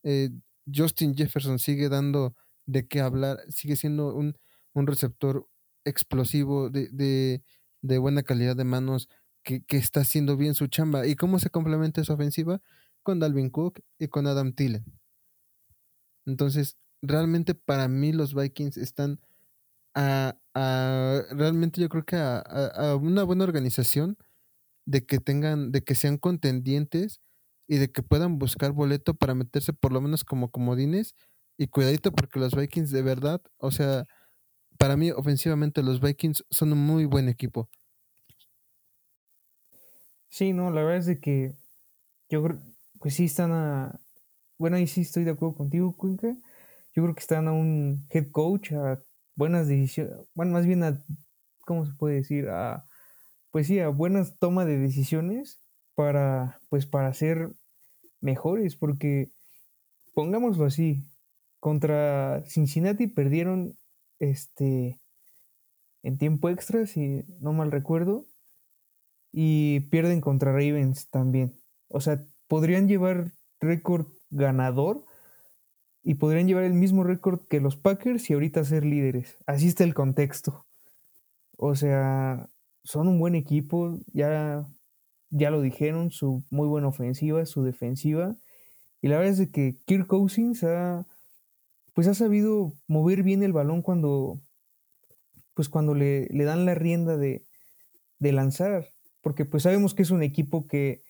Eh, 0.03 0.29
Justin 0.71 1.15
Jefferson 1.15 1.59
sigue 1.59 1.89
dando 1.89 2.35
de 2.65 2.87
qué 2.87 3.01
hablar, 3.01 3.39
sigue 3.49 3.75
siendo 3.75 4.15
un, 4.15 4.37
receptor 4.75 5.47
explosivo 5.85 6.69
de, 6.69 7.41
buena 7.81 8.23
calidad 8.23 8.55
de 8.55 8.63
manos 8.63 9.09
que, 9.43 9.63
que, 9.63 9.77
está 9.77 10.01
haciendo 10.01 10.37
bien 10.37 10.55
su 10.55 10.67
chamba. 10.67 11.05
¿Y 11.07 11.15
cómo 11.15 11.39
se 11.39 11.49
complementa 11.49 12.01
esa 12.01 12.13
ofensiva? 12.13 12.61
Con 13.03 13.19
Dalvin 13.19 13.49
Cook 13.49 13.81
y 13.99 14.07
con 14.07 14.27
Adam 14.27 14.53
Thielen. 14.53 14.85
Entonces, 16.25 16.77
realmente 17.01 17.53
para 17.53 17.87
mí 17.87 18.13
los 18.13 18.33
Vikings 18.33 18.77
están 18.77 19.19
a, 19.95 20.35
realmente 21.31 21.81
yo 21.81 21.89
creo 21.89 22.05
que 22.05 22.15
a, 22.15 22.97
una 22.99 23.23
buena 23.23 23.43
organización 23.43 24.17
de 24.85 25.05
que 25.05 25.19
tengan, 25.19 25.71
de 25.71 25.83
que 25.83 25.95
sean 25.95 26.17
contendientes 26.17 27.21
y 27.67 27.77
de 27.77 27.91
que 27.91 28.03
puedan 28.03 28.39
buscar 28.39 28.71
boleto 28.73 29.15
para 29.15 29.35
meterse 29.35 29.73
por 29.73 29.93
lo 29.93 30.01
menos 30.01 30.23
como 30.23 30.51
comodines 30.51 31.15
y 31.57 31.67
cuidadito 31.67 32.11
porque 32.11 32.39
los 32.39 32.55
Vikings 32.55 32.91
de 32.91 33.01
verdad, 33.03 33.41
o 33.57 33.71
sea, 33.71 34.05
para 34.79 34.97
mí 34.97 35.11
ofensivamente 35.11 35.83
los 35.83 36.01
Vikings 36.01 36.45
son 36.51 36.73
un 36.73 36.79
muy 36.85 37.05
buen 37.05 37.29
equipo. 37.29 37.69
Sí, 40.29 40.53
no, 40.53 40.71
la 40.71 40.81
verdad 40.81 40.97
es 40.97 41.05
de 41.05 41.19
que 41.19 41.53
yo 42.29 42.43
creo, 42.43 42.61
pues 42.99 43.15
sí 43.15 43.25
están 43.25 43.51
a, 43.53 43.99
bueno, 44.59 44.77
ahí 44.77 44.87
sí 44.87 45.01
estoy 45.01 45.23
de 45.25 45.31
acuerdo 45.31 45.55
contigo, 45.55 45.95
Cuenca. 45.97 46.29
Yo 46.93 47.03
creo 47.03 47.15
que 47.15 47.21
están 47.21 47.47
a 47.49 47.53
un 47.53 48.07
head 48.11 48.31
coach, 48.31 48.73
a 48.73 49.03
buenas 49.35 49.67
decisiones, 49.69 50.15
bueno, 50.35 50.53
más 50.53 50.65
bien 50.67 50.83
a, 50.83 51.03
¿cómo 51.65 51.85
se 51.87 51.93
puede 51.95 52.17
decir? 52.17 52.49
A, 52.49 52.87
pues 53.51 53.67
sí, 53.67 53.79
a 53.81 53.89
buenas 53.89 54.39
tomas 54.39 54.67
de 54.67 54.79
decisiones 54.79 55.62
para, 55.95 56.59
pues 56.69 56.85
para 56.85 57.13
ser 57.13 57.49
mejores, 58.21 58.75
porque 58.75 59.29
pongámoslo 60.13 60.65
así, 60.65 61.03
contra 61.59 62.43
Cincinnati 62.45 63.07
perdieron 63.07 63.77
este 64.19 64.99
en 66.03 66.17
tiempo 66.17 66.49
extra, 66.49 66.85
si 66.85 67.23
no 67.39 67.53
mal 67.53 67.71
recuerdo, 67.71 68.25
y 69.31 69.81
pierden 69.89 70.21
contra 70.21 70.51
Ravens 70.51 71.07
también. 71.09 71.53
O 71.87 72.01
sea, 72.01 72.23
podrían 72.47 72.87
llevar 72.87 73.31
récord 73.59 74.07
ganador 74.29 75.05
y 76.03 76.15
podrían 76.15 76.47
llevar 76.47 76.65
el 76.65 76.73
mismo 76.73 77.03
récord 77.03 77.39
que 77.47 77.61
los 77.61 77.77
Packers 77.77 78.29
y 78.29 78.33
ahorita 78.33 78.65
ser 78.65 78.83
líderes. 78.83 79.37
Así 79.45 79.67
está 79.67 79.85
el 79.85 79.93
contexto. 79.93 80.65
O 81.57 81.75
sea, 81.75 82.49
son 82.83 83.07
un 83.07 83.19
buen 83.19 83.35
equipo, 83.35 83.97
ya, 84.11 84.67
ya 85.33 85.49
lo 85.49 85.61
dijeron, 85.61 86.11
su 86.11 86.43
muy 86.51 86.67
buena 86.67 86.87
ofensiva, 86.87 87.45
su 87.45 87.63
defensiva. 87.63 88.37
Y 89.01 89.07
la 89.07 89.17
verdad 89.17 89.41
es 89.41 89.49
que 89.49 89.77
Kirk 89.85 90.07
Cousins 90.07 90.63
ha, 90.63 91.07
pues 91.93 92.07
ha 92.07 92.13
sabido 92.13 92.73
mover 92.87 93.23
bien 93.23 93.41
el 93.41 93.51
balón 93.51 93.81
cuando, 93.81 94.39
pues 95.55 95.69
cuando 95.69 95.95
le, 95.95 96.27
le 96.27 96.43
dan 96.43 96.65
la 96.65 96.75
rienda 96.75 97.17
de, 97.17 97.43
de, 98.19 98.31
lanzar. 98.31 98.89
Porque 99.21 99.43
pues 99.43 99.63
sabemos 99.63 99.95
que 99.95 100.03
es 100.03 100.11
un 100.11 100.21
equipo 100.21 100.67
que, 100.67 101.01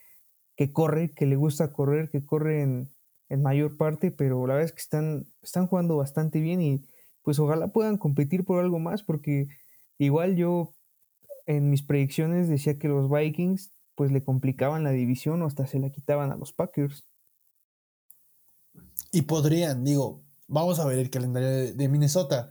que 0.55 0.71
corre, 0.71 1.11
que 1.11 1.25
le 1.25 1.35
gusta 1.35 1.73
correr, 1.73 2.09
que 2.09 2.25
corre 2.25 2.61
en, 2.61 2.89
en 3.27 3.41
mayor 3.41 3.75
parte, 3.75 4.11
pero 4.11 4.47
la 4.47 4.53
verdad 4.53 4.69
es 4.69 4.73
que 4.73 4.81
están, 4.81 5.25
están 5.41 5.67
jugando 5.67 5.97
bastante 5.97 6.39
bien 6.39 6.61
y 6.61 6.85
pues 7.23 7.39
ojalá 7.39 7.67
puedan 7.67 7.97
competir 7.97 8.45
por 8.45 8.63
algo 8.63 8.79
más, 8.79 9.03
porque 9.03 9.47
igual 9.97 10.37
yo 10.37 10.73
en 11.45 11.69
mis 11.69 11.83
predicciones 11.83 12.47
decía 12.47 12.79
que 12.79 12.87
los 12.87 13.09
Vikings 13.09 13.73
pues 13.95 14.11
le 14.11 14.23
complicaban 14.23 14.83
la 14.83 14.91
división 14.91 15.41
o 15.41 15.47
hasta 15.47 15.67
se 15.67 15.79
la 15.79 15.89
quitaban 15.89 16.31
a 16.31 16.35
los 16.35 16.53
Packers. 16.53 17.05
Y 19.11 19.23
podrían, 19.23 19.83
digo, 19.83 20.23
vamos 20.47 20.79
a 20.79 20.85
ver 20.85 20.99
el 20.99 21.09
calendario 21.09 21.73
de, 21.73 21.87
Minnesota. 21.89 22.49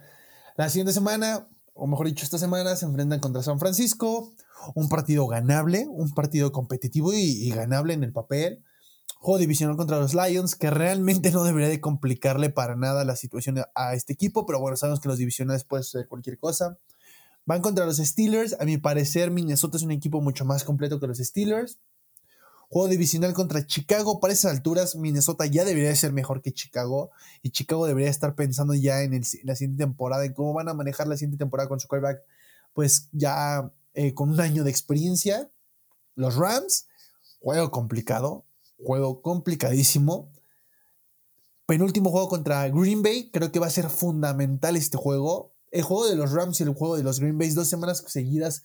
La 0.57 0.68
siguiente 0.68 0.93
semana, 0.93 1.49
o 1.74 1.86
mejor 1.86 2.07
dicho, 2.07 2.24
esta 2.24 2.38
semana 2.38 2.76
se 2.76 2.86
enfrentan 2.86 3.20
contra 3.20 3.43
San 3.43 3.59
Francisco, 3.59 4.34
un 4.74 4.88
partido 4.88 5.26
ganable, 5.26 5.86
un 5.88 6.12
partido 6.14 6.53
competitivo 6.53 7.12
y 7.12 7.51
ganable 7.51 7.95
en 7.95 8.05
el 8.05 8.12
papel 8.12 8.62
juego 9.22 9.38
divisional 9.38 9.76
contra 9.76 10.01
los 10.01 10.14
Lions, 10.14 10.57
que 10.57 10.68
realmente 10.68 11.30
no 11.30 11.45
debería 11.45 11.68
de 11.68 11.80
complicarle 11.80 12.51
para 12.51 12.74
nada 12.74 13.05
la 13.05 13.14
situación 13.14 13.62
a 13.76 13.95
este 13.95 14.12
equipo, 14.12 14.47
pero 14.47 14.59
bueno, 14.59 14.76
sabemos 14.76 14.99
que 14.99 15.09
los 15.09 15.16
divisionales 15.16 15.62
pueden 15.62 15.84
ser 15.84 16.09
cualquier 16.09 16.40
cosa. 16.40 16.76
Van 17.45 17.61
contra 17.61 17.86
los 17.86 17.97
Steelers, 17.97 18.57
a 18.61 18.64
mi 18.64 18.78
parecer 18.78 19.30
Minnesota 19.30 19.76
es 19.76 19.82
un 19.82 19.90
equipo 19.90 20.20
mucho 20.20 20.45
más 20.45 20.62
completo 20.64 21.01
que 21.01 21.09
los 21.09 21.18
Steelers. 21.18 21.78
Juego 22.68 22.88
divisional 22.88 23.34
contra 23.34 23.66
Chicago, 23.66 24.18
para 24.18 24.32
esas 24.32 24.53
alturas 24.53 24.97
Minnesota 24.97 25.45
ya 25.45 25.64
debería 25.64 25.95
ser 25.95 26.12
mejor 26.12 26.40
que 26.40 26.53
Chicago 26.53 27.11
y 27.43 27.51
Chicago 27.51 27.86
debería 27.86 28.09
estar 28.09 28.34
pensando 28.34 28.72
ya 28.72 29.03
en, 29.03 29.20
la 29.43 29.57
siguiente 29.57 29.84
temporada, 29.84 30.24
en 30.24 30.32
cómo 30.32 30.55
van 30.55 30.68
a 30.68 30.74
manejar 30.74 31.07
la 31.07 31.16
siguiente 31.16 31.36
temporada 31.36 31.68
con 31.68 31.80
su 31.80 31.88
quarterback, 31.88 32.22
pues 32.72 33.09
ya 33.12 33.70
eh, 33.93 34.14
con 34.14 34.30
un 34.30 34.40
año 34.40 34.64
de 34.64 34.70
experiencia. 34.70 35.51
Los 36.14 36.36
Rams, 36.36 36.86
juego 37.40 37.70
complicado, 37.70 38.47
juego 38.78 39.20
complicadísimo. 39.20 40.30
Penúltimo 41.66 42.11
juego 42.11 42.28
contra 42.28 42.68
Green 42.68 43.03
Bay, 43.03 43.30
creo 43.30 43.53
que 43.53 43.59
va 43.59 43.66
a 43.66 43.70
ser 43.70 43.90
fundamental 43.90 44.76
este 44.76 44.97
juego. 44.97 45.51
El 45.73 45.83
juego 45.83 46.07
de 46.09 46.14
los 46.14 46.31
Rams 46.31 46.61
y 46.61 46.62
el 46.62 46.75
juego 46.75 46.97
de 46.97 47.03
los 47.03 47.18
Green 47.18 47.37
Bay, 47.37 47.51
dos 47.51 47.66
semanas 47.66 48.05
seguidas, 48.07 48.62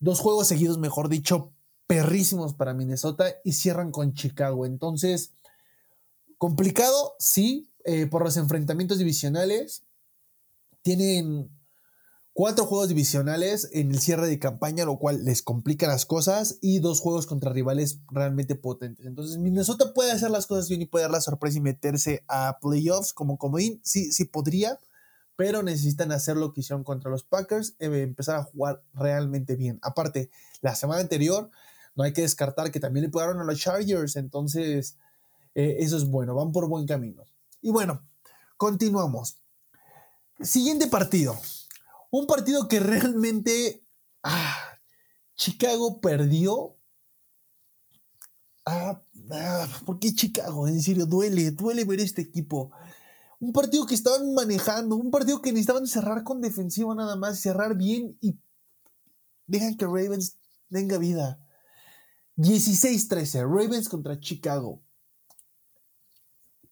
dos 0.00 0.20
juegos 0.20 0.48
seguidos, 0.48 0.78
mejor 0.78 1.10
dicho, 1.10 1.52
perrísimos 1.86 2.54
para 2.54 2.72
Minnesota 2.72 3.34
y 3.44 3.52
cierran 3.52 3.90
con 3.92 4.14
Chicago. 4.14 4.64
Entonces, 4.64 5.34
complicado, 6.38 7.14
sí, 7.18 7.70
eh, 7.84 8.06
por 8.06 8.22
los 8.22 8.36
enfrentamientos 8.36 8.98
divisionales. 8.98 9.84
Tienen 10.82 11.50
cuatro 12.34 12.66
juegos 12.66 12.88
divisionales 12.88 13.68
en 13.72 13.90
el 13.90 13.98
cierre 13.98 14.26
de 14.26 14.38
campaña, 14.38 14.84
lo 14.84 14.98
cual 14.98 15.24
les 15.24 15.42
complica 15.42 15.88
las 15.88 16.06
cosas, 16.06 16.58
y 16.60 16.78
dos 16.78 17.00
juegos 17.00 17.26
contra 17.26 17.52
rivales 17.52 17.98
realmente 18.12 18.54
potentes. 18.54 19.06
Entonces, 19.06 19.38
Minnesota 19.38 19.92
puede 19.94 20.12
hacer 20.12 20.30
las 20.30 20.46
cosas 20.46 20.68
bien 20.68 20.82
y 20.82 20.86
puede 20.86 21.04
dar 21.04 21.10
la 21.10 21.20
sorpresa 21.20 21.58
y 21.58 21.62
meterse 21.62 22.24
a 22.28 22.58
playoffs 22.60 23.12
como 23.12 23.38
comodín. 23.38 23.80
Sí, 23.82 24.12
sí 24.12 24.24
podría, 24.24 24.78
pero 25.38 25.62
necesitan 25.62 26.10
hacer 26.10 26.36
lo 26.36 26.52
que 26.52 26.62
hicieron 26.62 26.82
contra 26.82 27.12
los 27.12 27.22
Packers, 27.22 27.76
eh, 27.78 28.02
empezar 28.02 28.40
a 28.40 28.42
jugar 28.42 28.82
realmente 28.92 29.54
bien. 29.54 29.78
Aparte, 29.82 30.32
la 30.62 30.74
semana 30.74 31.00
anterior, 31.00 31.48
no 31.94 32.02
hay 32.02 32.12
que 32.12 32.22
descartar 32.22 32.72
que 32.72 32.80
también 32.80 33.04
le 33.04 33.08
pegaron 33.08 33.38
a 33.38 33.44
los 33.44 33.60
Chargers, 33.60 34.16
entonces 34.16 34.96
eh, 35.54 35.76
eso 35.78 35.96
es 35.96 36.06
bueno, 36.06 36.34
van 36.34 36.50
por 36.50 36.66
buen 36.68 36.88
camino. 36.88 37.22
Y 37.62 37.70
bueno, 37.70 38.04
continuamos. 38.56 39.40
Siguiente 40.40 40.88
partido. 40.88 41.38
Un 42.10 42.26
partido 42.26 42.66
que 42.66 42.80
realmente 42.80 43.86
ah, 44.24 44.56
Chicago 45.36 46.00
perdió. 46.00 46.74
Ah, 48.66 49.00
ah, 49.30 49.68
¿Por 49.86 50.00
qué 50.00 50.12
Chicago? 50.12 50.66
En 50.66 50.82
serio, 50.82 51.06
duele, 51.06 51.52
duele 51.52 51.84
ver 51.84 52.00
este 52.00 52.22
equipo. 52.22 52.72
Un 53.40 53.52
partido 53.52 53.86
que 53.86 53.94
estaban 53.94 54.34
manejando, 54.34 54.96
un 54.96 55.10
partido 55.10 55.40
que 55.40 55.52
necesitaban 55.52 55.86
cerrar 55.86 56.24
con 56.24 56.40
defensiva 56.40 56.94
nada 56.94 57.16
más, 57.16 57.40
cerrar 57.40 57.76
bien 57.76 58.18
y 58.20 58.38
dejan 59.46 59.76
que 59.76 59.86
Ravens 59.86 60.38
tenga 60.68 60.98
vida. 60.98 61.40
16-13, 62.36 63.42
Ravens 63.42 63.88
contra 63.88 64.18
Chicago. 64.20 64.82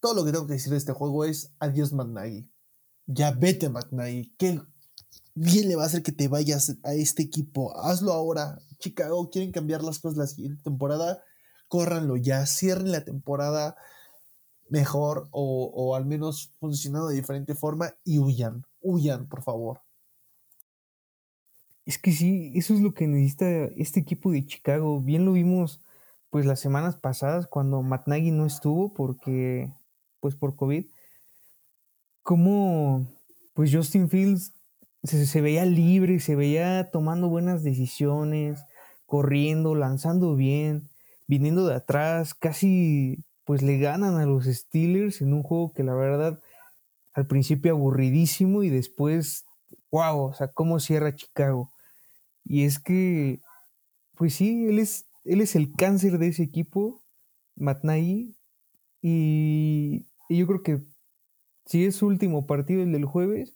Todo 0.00 0.14
lo 0.14 0.24
que 0.24 0.32
tengo 0.32 0.46
que 0.46 0.54
decir 0.54 0.70
de 0.70 0.78
este 0.78 0.92
juego 0.92 1.24
es 1.24 1.50
adiós 1.58 1.92
McNaghy. 1.92 2.48
Ya 3.06 3.32
vete 3.32 3.68
McNaghy. 3.68 4.32
Qué 4.36 4.60
bien 5.34 5.68
le 5.68 5.76
va 5.76 5.84
a 5.84 5.86
hacer 5.86 6.02
que 6.02 6.12
te 6.12 6.28
vayas 6.28 6.76
a 6.82 6.94
este 6.94 7.22
equipo. 7.22 7.76
Hazlo 7.80 8.12
ahora. 8.12 8.60
Chicago, 8.78 9.30
quieren 9.30 9.52
cambiar 9.52 9.82
las 9.82 9.98
cosas 9.98 10.18
la 10.18 10.26
siguiente 10.26 10.62
temporada. 10.62 11.22
Córranlo 11.68 12.16
ya. 12.16 12.46
Cierren 12.46 12.92
la 12.92 13.04
temporada 13.04 13.76
mejor 14.68 15.28
o, 15.30 15.94
al 15.94 16.06
menos 16.06 16.52
funcionando 16.58 17.08
de 17.08 17.16
diferente 17.16 17.54
forma 17.54 17.94
y 18.04 18.18
huyan. 18.18 18.64
Huyan, 18.80 19.28
por 19.28 19.42
favor. 19.42 19.80
Es 21.84 21.98
que 21.98 22.12
sí, 22.12 22.52
eso 22.54 22.74
es 22.74 22.80
lo 22.80 22.94
que 22.94 23.06
necesita 23.06 23.48
este 23.76 24.00
equipo 24.00 24.32
de 24.32 24.44
Chicago. 24.44 25.00
Bien 25.00 25.24
lo 25.24 25.32
vimos 25.32 25.80
pues 26.30 26.44
las 26.44 26.60
semanas 26.60 26.96
pasadas 26.96 27.46
cuando 27.46 27.82
Matt 27.82 28.08
no 28.08 28.46
estuvo 28.46 28.92
porque 28.92 29.72
pues 30.20 30.34
por 30.34 30.56
COVID 30.56 30.86
cómo 32.22 33.06
pues 33.54 33.72
Justin 33.72 34.10
Fields 34.10 34.52
se, 35.04 35.24
se 35.26 35.40
veía 35.40 35.64
libre, 35.64 36.18
se 36.18 36.34
veía 36.34 36.90
tomando 36.90 37.28
buenas 37.28 37.62
decisiones, 37.62 38.64
corriendo, 39.06 39.76
lanzando 39.76 40.34
bien, 40.34 40.90
viniendo 41.28 41.66
de 41.66 41.76
atrás, 41.76 42.34
casi 42.34 43.24
pues 43.46 43.62
le 43.62 43.78
ganan 43.78 44.16
a 44.16 44.26
los 44.26 44.44
Steelers 44.44 45.22
en 45.22 45.32
un 45.32 45.44
juego 45.44 45.72
que 45.72 45.84
la 45.84 45.94
verdad 45.94 46.40
al 47.14 47.26
principio 47.26 47.72
aburridísimo 47.72 48.64
y 48.64 48.68
después, 48.70 49.46
wow, 49.90 50.18
o 50.18 50.34
sea, 50.34 50.48
cómo 50.48 50.80
cierra 50.80 51.14
Chicago. 51.14 51.70
Y 52.44 52.64
es 52.64 52.80
que, 52.80 53.40
pues 54.16 54.34
sí, 54.34 54.66
él 54.66 54.80
es, 54.80 55.06
él 55.24 55.40
es 55.40 55.54
el 55.54 55.72
cáncer 55.72 56.18
de 56.18 56.26
ese 56.26 56.42
equipo, 56.42 57.00
Matt 57.54 57.84
Nagy, 57.84 58.34
y, 59.00 60.06
y 60.28 60.36
yo 60.36 60.46
creo 60.48 60.62
que 60.62 60.82
si 61.66 61.86
es 61.86 61.96
su 61.96 62.08
último 62.08 62.46
partido 62.46 62.82
el 62.82 62.92
del 62.92 63.04
jueves, 63.04 63.54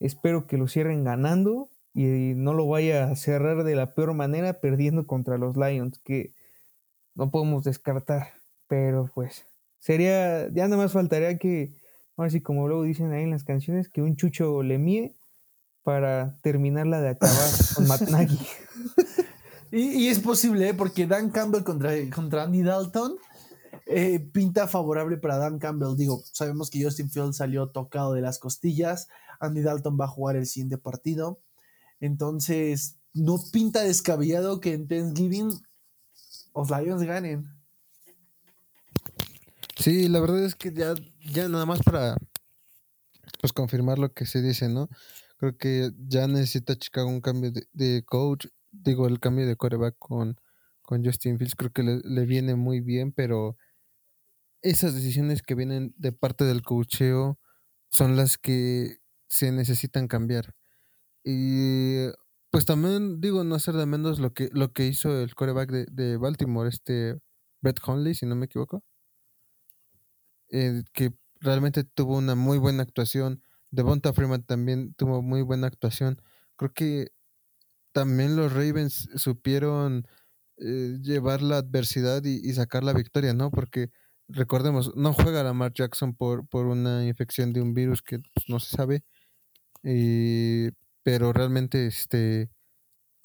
espero 0.00 0.48
que 0.48 0.58
lo 0.58 0.66
cierren 0.66 1.04
ganando 1.04 1.70
y 1.94 2.34
no 2.34 2.54
lo 2.54 2.66
vaya 2.66 3.04
a 3.04 3.16
cerrar 3.16 3.62
de 3.62 3.76
la 3.76 3.94
peor 3.94 4.14
manera 4.14 4.60
perdiendo 4.60 5.06
contra 5.06 5.38
los 5.38 5.56
Lions, 5.56 6.00
que 6.00 6.34
no 7.14 7.30
podemos 7.30 7.64
descartar, 7.64 8.41
pero 8.72 9.10
pues 9.14 9.44
sería, 9.80 10.48
ya 10.48 10.66
nada 10.66 10.78
más 10.78 10.92
faltaría 10.92 11.36
que, 11.36 11.74
ahora 12.16 12.30
sí 12.30 12.40
como 12.40 12.66
luego 12.66 12.84
dicen 12.84 13.12
ahí 13.12 13.24
en 13.24 13.30
las 13.30 13.44
canciones, 13.44 13.90
que 13.90 14.00
un 14.00 14.16
chucho 14.16 14.62
le 14.62 14.78
mie 14.78 15.14
para 15.82 16.38
terminarla 16.40 17.02
de 17.02 17.10
acabar 17.10 17.50
con 17.74 17.86
Matt 17.86 18.08
Nagy. 18.08 18.38
Y, 19.74 20.08
es 20.08 20.20
posible, 20.20 20.68
¿eh? 20.68 20.74
porque 20.74 21.06
Dan 21.06 21.30
Campbell 21.30 21.64
contra, 21.64 21.92
contra 22.14 22.42
Andy 22.42 22.62
Dalton 22.62 23.16
eh, 23.86 24.20
pinta 24.20 24.68
favorable 24.68 25.16
para 25.16 25.38
Dan 25.38 25.58
Campbell. 25.58 25.96
Digo, 25.96 26.22
sabemos 26.32 26.68
que 26.68 26.82
Justin 26.82 27.10
Fields 27.10 27.38
salió 27.38 27.68
tocado 27.68 28.12
de 28.12 28.20
las 28.20 28.38
costillas. 28.38 29.08
Andy 29.40 29.62
Dalton 29.62 29.98
va 29.98 30.04
a 30.04 30.08
jugar 30.08 30.36
el 30.36 30.44
siguiente 30.44 30.76
partido. 30.76 31.40
Entonces, 32.00 32.96
no 33.14 33.38
pinta 33.50 33.82
descabellado 33.82 34.60
que 34.60 34.74
en 34.74 34.88
Thanksgiving 34.88 35.52
los 36.54 36.70
Lions 36.70 37.02
ganen. 37.02 37.61
Sí, 39.82 40.06
la 40.06 40.20
verdad 40.20 40.44
es 40.44 40.54
que 40.54 40.72
ya, 40.72 40.94
ya 41.24 41.48
nada 41.48 41.66
más 41.66 41.80
para 41.82 42.16
pues 43.40 43.52
confirmar 43.52 43.98
lo 43.98 44.12
que 44.12 44.26
se 44.26 44.40
dice, 44.40 44.68
¿no? 44.68 44.88
Creo 45.38 45.56
que 45.56 45.90
ya 45.98 46.28
necesita 46.28 46.76
Chicago 46.76 47.08
un 47.08 47.20
cambio 47.20 47.50
de, 47.50 47.66
de 47.72 48.04
coach, 48.04 48.46
digo, 48.70 49.08
el 49.08 49.18
cambio 49.18 49.44
de 49.44 49.56
coreback 49.56 49.96
con, 49.98 50.36
con 50.82 51.04
Justin 51.04 51.36
Fields, 51.36 51.56
creo 51.56 51.72
que 51.72 51.82
le, 51.82 52.00
le 52.04 52.26
viene 52.26 52.54
muy 52.54 52.80
bien, 52.80 53.10
pero 53.12 53.56
esas 54.62 54.94
decisiones 54.94 55.42
que 55.42 55.56
vienen 55.56 55.92
de 55.96 56.12
parte 56.12 56.44
del 56.44 56.62
coacheo 56.62 57.40
son 57.88 58.16
las 58.16 58.38
que 58.38 58.98
se 59.28 59.50
necesitan 59.50 60.06
cambiar. 60.06 60.54
Y 61.24 62.06
pues 62.50 62.66
también 62.66 63.20
digo, 63.20 63.42
no 63.42 63.56
hacer 63.56 63.74
de 63.74 63.86
menos 63.86 64.20
lo 64.20 64.32
que, 64.32 64.48
lo 64.52 64.72
que 64.72 64.86
hizo 64.86 65.22
el 65.22 65.34
coreback 65.34 65.72
de, 65.72 65.86
de 65.90 66.18
Baltimore, 66.18 66.68
este 66.68 67.18
Brett 67.60 67.80
Hundley, 67.84 68.14
si 68.14 68.26
no 68.26 68.36
me 68.36 68.46
equivoco, 68.46 68.84
eh, 70.52 70.84
que 70.92 71.12
realmente 71.40 71.82
tuvo 71.84 72.16
una 72.16 72.36
muy 72.36 72.58
buena 72.58 72.84
actuación. 72.84 73.42
Devonta 73.70 74.12
Freeman 74.12 74.44
también 74.44 74.94
tuvo 74.94 75.22
muy 75.22 75.42
buena 75.42 75.66
actuación. 75.66 76.22
Creo 76.56 76.72
que 76.72 77.08
también 77.92 78.36
los 78.36 78.52
Ravens 78.52 79.08
supieron 79.16 80.06
eh, 80.58 80.98
llevar 81.02 81.42
la 81.42 81.58
adversidad 81.58 82.22
y, 82.24 82.52
sacar 82.52 82.84
la 82.84 82.92
victoria, 82.92 83.34
¿no? 83.34 83.50
Porque 83.50 83.90
recordemos, 84.28 84.94
no 84.96 85.12
juega 85.12 85.42
Lamar 85.42 85.72
Jackson 85.72 86.14
por, 86.14 86.46
por 86.46 86.66
una 86.66 87.06
infección 87.06 87.52
de 87.52 87.60
un 87.62 87.74
virus 87.74 88.02
que 88.02 88.18
pues, 88.20 88.48
no 88.48 88.60
se 88.60 88.76
sabe. 88.76 89.02
Y, 89.82 90.70
pero 91.02 91.32
realmente, 91.32 91.86
este, 91.86 92.50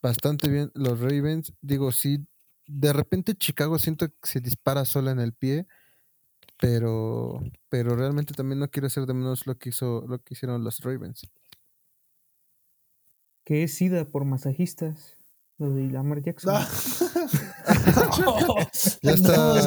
bastante 0.01 0.49
bien 0.49 0.71
los 0.73 0.99
Ravens. 0.99 1.53
Digo, 1.61 1.91
sí, 1.91 2.25
de 2.67 2.93
repente 2.93 3.35
Chicago 3.35 3.79
siento 3.79 4.07
que 4.09 4.15
se 4.23 4.41
dispara 4.41 4.85
sola 4.85 5.11
en 5.11 5.19
el 5.19 5.33
pie, 5.33 5.67
pero, 6.59 7.39
pero 7.69 7.95
realmente 7.95 8.33
también 8.33 8.59
no 8.59 8.69
quiero 8.69 8.87
hacer 8.87 9.05
de 9.05 9.13
menos 9.13 9.45
lo 9.45 9.57
que 9.57 9.69
hizo, 9.69 10.03
lo 10.07 10.19
que 10.19 10.33
hicieron 10.33 10.63
los 10.63 10.79
Ravens. 10.79 11.29
Que 13.45 13.63
es 13.63 13.75
SIDA 13.75 14.05
por 14.05 14.25
masajistas, 14.25 15.17
lo 15.57 15.71
de 15.71 15.89
Lamar 15.89 16.21
Jackson. 16.21 16.55
Ah. 16.55 16.67
Ya 19.01 19.11
está, 19.11 19.59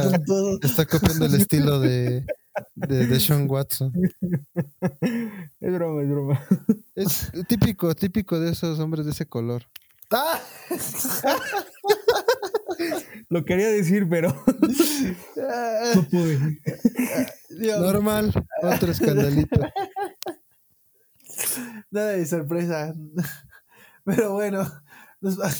está 0.62 0.86
copiando 0.86 1.26
el 1.26 1.34
estilo 1.34 1.80
de, 1.80 2.24
de, 2.74 3.06
de 3.06 3.20
Sean 3.20 3.46
Watson. 3.48 3.92
es 5.60 5.72
broma, 5.72 6.02
es 6.02 6.08
broma. 6.08 6.46
Es 6.94 7.30
típico, 7.46 7.94
típico 7.94 8.40
de 8.40 8.52
esos 8.52 8.78
hombres 8.78 9.04
de 9.04 9.12
ese 9.12 9.26
color. 9.26 9.66
Lo 13.30 13.44
quería 13.44 13.68
decir, 13.68 14.06
pero 14.10 14.28
no 15.94 16.08
pude. 16.10 16.60
Dios, 17.48 17.80
Normal, 17.80 18.32
otro 18.62 18.90
escandalito. 18.90 19.60
nada 21.90 22.10
de 22.12 22.26
sorpresa. 22.26 22.94
Pero 24.04 24.32
bueno, 24.32 24.66
nos 25.20 25.38
va- 25.40 25.50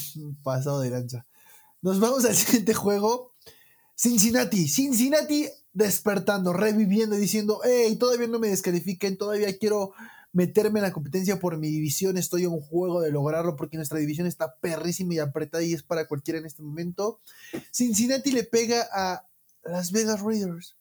pasado 0.43 0.81
de 0.81 0.91
lanza. 0.91 1.27
Nos 1.83 2.01
vamos 2.01 2.25
al 2.25 2.35
siguiente 2.35 2.75
juego. 2.75 3.35
Cincinnati, 3.95 4.67
Cincinnati 4.67 5.47
despertando, 5.73 6.53
reviviendo 6.53 7.17
y 7.17 7.21
diciendo, 7.21 7.61
hey, 7.65 7.97
todavía 7.97 8.27
no 8.27 8.39
me 8.39 8.49
descalifiquen, 8.49 9.17
todavía 9.17 9.57
quiero 9.59 9.93
meterme 10.33 10.79
en 10.79 10.85
la 10.85 10.93
competencia 10.93 11.41
por 11.41 11.59
mi 11.59 11.69
división, 11.69 12.17
estoy 12.17 12.45
en 12.45 12.51
un 12.51 12.61
juego 12.61 13.01
de 13.01 13.11
lograrlo 13.11 13.57
porque 13.57 13.77
nuestra 13.77 13.99
división 13.99 14.27
está 14.27 14.57
perrísima 14.61 15.15
y 15.15 15.19
apretada 15.19 15.63
y 15.65 15.73
es 15.73 15.83
para 15.83 16.07
cualquiera 16.07 16.39
en 16.39 16.47
este 16.47 16.63
momento. 16.63 17.21
Cincinnati 17.73 18.31
le 18.33 18.45
pega 18.45 18.87
a 18.93 19.27
Las 19.65 19.93
Vegas 19.93 20.21
Raiders, 20.21 20.77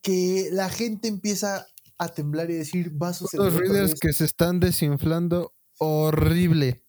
que 0.00 0.48
la 0.52 0.70
gente 0.70 1.08
empieza 1.08 1.66
a 1.98 2.08
temblar 2.08 2.50
y 2.50 2.54
decir, 2.54 3.00
va 3.00 3.08
a 3.08 3.14
suceder 3.14 3.44
Los 3.44 3.54
Raiders 3.60 3.90
vez". 3.90 4.00
que 4.00 4.12
se 4.12 4.24
están 4.24 4.60
desinflando 4.60 5.54
horrible. 5.78 6.84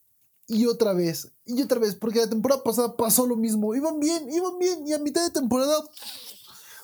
y 0.47 0.65
otra 0.65 0.93
vez, 0.93 1.31
y 1.45 1.61
otra 1.61 1.79
vez, 1.79 1.95
porque 1.95 2.19
la 2.19 2.29
temporada 2.29 2.63
pasada 2.63 2.95
pasó 2.95 3.27
lo 3.27 3.35
mismo. 3.35 3.75
Iban 3.75 3.99
bien, 3.99 4.29
iban 4.31 4.57
bien, 4.57 4.87
y 4.87 4.93
a 4.93 4.99
mitad 4.99 5.23
de 5.23 5.31
temporada 5.31 5.75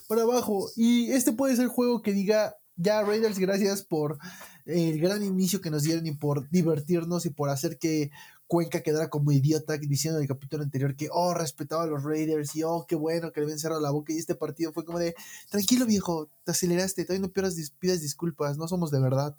para 0.07 0.23
abajo. 0.23 0.69
Y 0.75 1.11
este 1.11 1.31
puede 1.31 1.55
ser 1.55 1.65
el 1.65 1.69
juego 1.69 2.01
que 2.01 2.13
diga, 2.13 2.57
ya 2.75 3.01
Raiders, 3.01 3.39
gracias 3.39 3.83
por 3.83 4.19
el 4.65 4.99
gran 4.99 5.23
inicio 5.23 5.61
que 5.61 5.69
nos 5.69 5.83
dieron 5.83 6.05
y 6.07 6.11
por 6.11 6.49
divertirnos 6.49 7.25
y 7.25 7.29
por 7.29 7.49
hacer 7.49 7.77
que 7.77 8.11
Cuenca 8.47 8.81
quedara 8.81 9.09
como 9.09 9.31
idiota 9.31 9.75
diciendo 9.77 10.19
en 10.19 10.23
el 10.23 10.27
capítulo 10.27 10.63
anterior 10.63 10.95
que, 10.95 11.09
oh, 11.11 11.33
respetaba 11.33 11.83
a 11.83 11.87
los 11.87 12.03
Raiders 12.03 12.55
y, 12.55 12.63
oh, 12.63 12.85
qué 12.87 12.95
bueno 12.95 13.31
que 13.31 13.39
le 13.39 13.45
habían 13.45 13.59
cerrado 13.59 13.81
la 13.81 13.89
boca. 13.89 14.13
Y 14.13 14.17
este 14.17 14.35
partido 14.35 14.71
fue 14.71 14.85
como 14.85 14.99
de, 14.99 15.15
tranquilo 15.49 15.85
viejo, 15.87 16.29
te 16.43 16.51
aceleraste, 16.51 17.05
todavía 17.05 17.25
no 17.25 17.33
pierdas, 17.33 17.55
pidas 17.79 18.01
disculpas, 18.01 18.57
no 18.57 18.67
somos 18.67 18.91
de 18.91 18.99
verdad. 18.99 19.35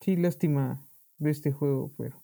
Sí, 0.00 0.16
lástima 0.16 0.82
de 1.18 1.30
este 1.30 1.52
juego, 1.52 1.92
pero. 1.98 2.22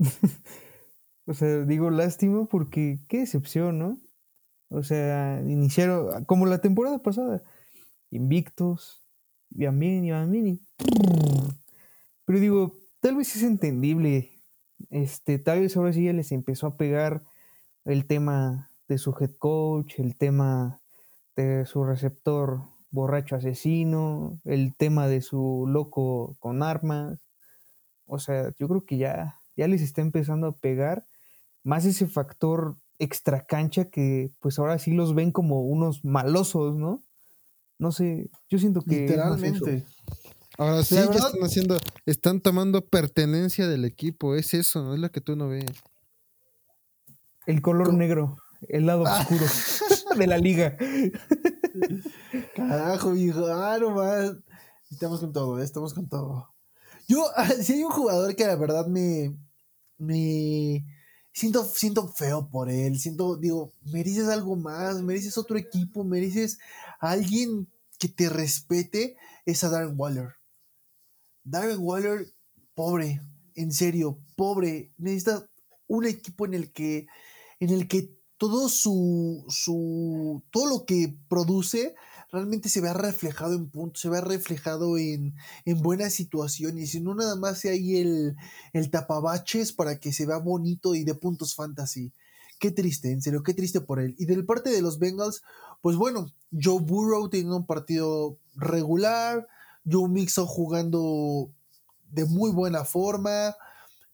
o 1.26 1.34
sea, 1.34 1.64
digo 1.64 1.90
lástima 1.90 2.46
porque 2.46 2.98
qué 3.08 3.20
decepción, 3.20 3.78
¿no? 3.78 4.00
O 4.68 4.82
sea, 4.82 5.40
iniciaron 5.46 6.24
como 6.24 6.46
la 6.46 6.60
temporada 6.60 6.98
pasada, 7.02 7.42
invictos, 8.10 9.01
bien 9.54 10.04
y. 10.04 10.60
Pero 12.24 12.40
digo, 12.40 12.78
tal 13.00 13.16
vez 13.16 13.34
es 13.36 13.42
entendible. 13.42 14.30
Este, 14.90 15.38
tal 15.38 15.60
vez 15.60 15.76
ahora 15.76 15.92
sí 15.92 16.04
ya 16.04 16.12
les 16.12 16.32
empezó 16.32 16.66
a 16.66 16.76
pegar 16.76 17.22
el 17.84 18.06
tema 18.06 18.70
de 18.88 18.98
su 18.98 19.14
head 19.18 19.32
coach, 19.38 19.98
el 19.98 20.16
tema 20.16 20.80
de 21.36 21.66
su 21.66 21.84
receptor 21.84 22.60
borracho 22.90 23.36
asesino, 23.36 24.38
el 24.44 24.74
tema 24.76 25.08
de 25.08 25.22
su 25.22 25.66
loco 25.68 26.36
con 26.38 26.62
armas. 26.62 27.18
O 28.06 28.18
sea, 28.18 28.52
yo 28.58 28.68
creo 28.68 28.84
que 28.84 28.98
ya, 28.98 29.40
ya 29.56 29.66
les 29.66 29.82
está 29.82 30.02
empezando 30.02 30.46
a 30.48 30.52
pegar 30.52 31.04
más 31.64 31.84
ese 31.84 32.06
factor 32.06 32.76
extra 32.98 33.46
cancha 33.46 33.86
que 33.86 34.30
pues 34.40 34.58
ahora 34.58 34.78
sí 34.78 34.92
los 34.92 35.14
ven 35.14 35.32
como 35.32 35.62
unos 35.62 36.04
malosos, 36.04 36.76
¿no? 36.76 37.02
No 37.82 37.90
sé, 37.92 38.30
yo 38.48 38.58
siento 38.58 38.80
que... 38.82 38.94
es. 38.94 39.10
Literalmente. 39.10 39.84
Ahora 40.56 40.84
sí, 40.84 40.94
La 40.94 41.06
verdad- 41.08 41.26
están 41.28 41.42
haciendo, 41.44 41.78
están 42.06 42.40
tomando 42.40 42.84
pertenencia 42.86 43.66
del 43.66 43.84
equipo. 43.84 44.34
Es 44.36 44.54
eso, 44.54 44.82
no 44.82 44.94
es 44.94 45.00
lo 45.00 45.10
que 45.10 45.20
tú 45.20 45.34
no 45.34 45.48
ves. 45.48 45.64
El 47.46 47.60
color 47.60 47.88
Co- 47.88 47.92
negro, 47.94 48.36
el 48.68 48.86
lado 48.86 49.04
Ah. 49.06 49.20
oscuro 49.20 49.44
de 50.16 50.26
la 50.28 50.38
liga. 50.38 50.76
Carajo, 52.54 53.12
viejo. 53.12 53.46
Ah, 53.46 53.78
no 53.80 53.90
más. 53.90 54.32
Estamos 54.90 55.20
con 55.20 55.32
todo, 55.32 55.58
eh, 55.60 55.64
estamos 55.64 55.94
con 55.94 56.08
todo. 56.08 56.48
Yo, 57.08 57.24
si 57.62 57.74
hay 57.74 57.82
un 57.82 57.90
jugador 57.90 58.34
que 58.36 58.46
la 58.46 58.56
verdad 58.56 58.86
me. 58.86 59.34
Me. 59.98 60.84
Siento, 61.34 61.64
siento 61.64 62.08
feo 62.08 62.48
por 62.50 62.68
él. 62.70 62.98
Siento, 62.98 63.36
digo, 63.36 63.72
mereces 63.90 64.28
algo 64.28 64.54
más, 64.54 65.00
mereces 65.02 65.38
otro 65.38 65.56
equipo, 65.56 66.04
mereces 66.04 66.58
a 67.00 67.10
alguien 67.12 67.66
que 68.02 68.08
te 68.08 68.28
respete 68.28 69.16
es 69.46 69.62
a 69.62 69.70
Darren 69.70 69.94
Waller. 69.96 70.34
Darren 71.44 71.78
Waller, 71.78 72.26
pobre, 72.74 73.20
en 73.54 73.70
serio, 73.70 74.18
pobre. 74.34 74.92
Necesita 74.98 75.48
un 75.86 76.06
equipo 76.06 76.44
en 76.44 76.54
el 76.54 76.72
que, 76.72 77.06
en 77.60 77.70
el 77.70 77.86
que 77.86 78.12
todo 78.38 78.68
su, 78.68 79.44
su, 79.48 80.42
todo 80.50 80.66
lo 80.66 80.84
que 80.84 81.16
produce 81.28 81.94
realmente 82.32 82.68
se 82.68 82.80
vea 82.80 82.92
reflejado 82.92 83.54
en 83.54 83.70
puntos, 83.70 84.00
se 84.02 84.08
vea 84.08 84.20
reflejado 84.20 84.98
en, 84.98 85.36
en 85.64 85.80
buenas 85.80 86.12
situaciones, 86.12 86.96
y 86.96 87.00
no 87.00 87.14
nada 87.14 87.36
más 87.36 87.60
sea 87.60 87.70
ahí 87.70 87.98
el, 87.98 88.34
el 88.72 88.90
tapabaches 88.90 89.72
para 89.72 90.00
que 90.00 90.12
se 90.12 90.26
vea 90.26 90.38
bonito 90.38 90.96
y 90.96 91.04
de 91.04 91.14
puntos 91.14 91.54
fantasy. 91.54 92.12
Qué 92.62 92.70
triste, 92.70 93.10
en 93.10 93.20
serio, 93.20 93.42
qué 93.42 93.54
triste 93.54 93.80
por 93.80 93.98
él. 93.98 94.14
Y 94.18 94.26
del 94.26 94.46
parte 94.46 94.70
de 94.70 94.82
los 94.82 95.00
Bengals, 95.00 95.42
pues 95.80 95.96
bueno, 95.96 96.32
Joe 96.52 96.80
Burrow 96.80 97.28
tiene 97.28 97.52
un 97.52 97.66
partido 97.66 98.38
regular, 98.54 99.48
Joe 99.84 100.08
Mixon 100.08 100.46
jugando 100.46 101.50
de 102.12 102.24
muy 102.24 102.52
buena 102.52 102.84
forma, 102.84 103.56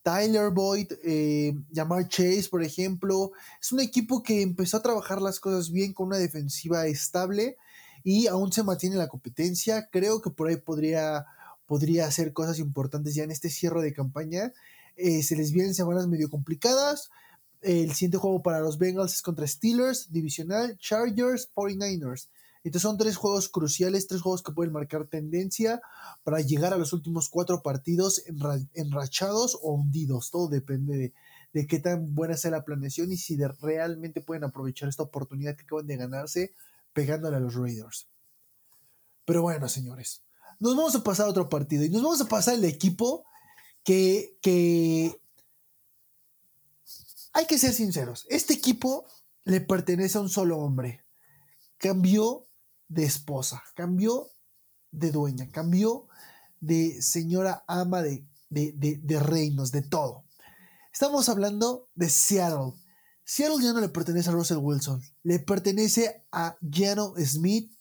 Tyler 0.03 0.49
Boyd, 0.49 0.90
eh, 1.05 1.59
Jamar 1.74 2.09
Chase, 2.09 2.46
por 2.51 2.62
ejemplo. 2.62 3.32
Es 3.61 3.70
un 3.70 3.80
equipo 3.80 4.22
que 4.22 4.40
empezó 4.40 4.78
a 4.78 4.82
trabajar 4.82 5.20
las 5.20 5.40
cosas 5.40 5.70
bien 5.70 5.92
con 5.92 6.07
una 6.07 6.16
defensiva 6.16 6.86
estable 6.86 7.59
y 8.03 8.28
aún 8.28 8.51
se 8.51 8.62
mantiene 8.62 8.96
la 8.96 9.09
competencia. 9.09 9.90
Creo 9.92 10.22
que 10.22 10.30
por 10.30 10.49
ahí 10.49 10.57
podría, 10.57 11.26
podría 11.66 12.07
hacer 12.07 12.32
cosas 12.32 12.59
importantes 12.61 13.14
ya 13.14 13.24
en 13.24 13.30
este 13.30 13.51
cierre 13.51 13.82
de 13.82 13.92
campaña. 13.92 14.55
Eh, 14.96 15.22
se 15.22 15.36
les 15.36 15.53
vienen 15.53 15.74
semanas 15.74 16.09
medio 16.09 16.30
complicadas. 16.30 17.11
El 17.61 17.92
siguiente 17.92 18.18
juego 18.18 18.42
para 18.42 18.61
los 18.61 18.78
Bengals 18.78 19.14
es 19.14 19.22
contra 19.22 19.46
Steelers, 19.46 20.11
Divisional, 20.12 20.76
Chargers, 20.78 21.50
49ers. 21.54 22.28
Entonces 22.64 22.82
son 22.82 22.98
tres 22.98 23.16
juegos 23.16 23.48
cruciales, 23.48 24.06
tres 24.06 24.20
juegos 24.20 24.42
que 24.42 24.52
pueden 24.52 24.72
marcar 24.72 25.06
tendencia 25.06 25.80
para 26.22 26.40
llegar 26.40 26.72
a 26.74 26.76
los 26.76 26.92
últimos 26.92 27.28
cuatro 27.28 27.62
partidos 27.62 28.24
enrachados 28.74 29.59
o 29.62 29.72
hundidos. 29.72 30.30
Todo 30.30 30.48
depende 30.48 31.14
de, 31.52 31.66
qué 31.66 31.78
tan 31.78 32.14
buena 32.14 32.36
sea 32.36 32.50
la 32.50 32.64
planeación 32.64 33.11
y 33.11 33.16
si 33.16 33.38
realmente 33.61 34.20
pueden 34.20 34.44
aprovechar 34.44 34.88
esta 34.88 35.04
oportunidad 35.04 35.56
que 35.56 35.62
acaban 35.62 35.86
de 35.86 35.96
ganarse 35.96 36.54
pegándole 36.92 37.36
a 37.36 37.40
los 37.40 37.54
Raiders. 37.54 38.09
Pero 39.24 39.42
bueno, 39.42 39.68
señores, 39.68 40.22
nos 40.59 40.76
vamos 40.76 40.94
a 40.94 41.02
pasar 41.02 41.26
a 41.26 41.30
otro 41.30 41.48
partido 41.48 41.84
y 41.84 41.90
nos 41.90 42.02
vamos 42.02 42.20
a 42.20 42.28
pasar 42.28 42.54
el 42.54 42.64
equipo 42.64 43.24
que, 43.84 44.36
que 44.42 45.20
hay 47.39 47.47
que 47.47 47.57
ser 47.57 47.72
sinceros, 47.72 48.26
este 48.30 48.53
equipo 48.53 49.07
le 49.45 49.61
pertenece 49.61 50.18
a 50.18 50.20
un 50.20 50.28
solo 50.28 50.59
hombre. 50.59 51.05
Cambió 51.76 52.49
de 52.89 53.05
esposa, 53.05 53.62
cambió 53.76 54.32
de 54.91 55.12
dueña, 55.12 55.49
cambió 55.53 56.09
de 56.59 57.01
señora 57.01 57.62
ama 57.68 58.03
de, 58.03 59.20
reinos, 59.20 59.70
de 59.70 59.82
todo. 59.82 60.24
Estamos 60.93 61.28
hablando 61.28 61.89
de 61.95 62.11
Seattle. 62.11 62.72
Seattle 63.24 63.64
ya 63.64 63.72
no 63.72 63.80
le 63.82 63.89
pertenece 63.89 64.30
a 64.30 64.32
Russell 64.32 64.59
Wilson, 64.59 65.01
le 65.22 65.39
pertenece 65.39 66.26
a 66.32 66.57
Jano 66.61 67.14
Smith. 67.24 67.72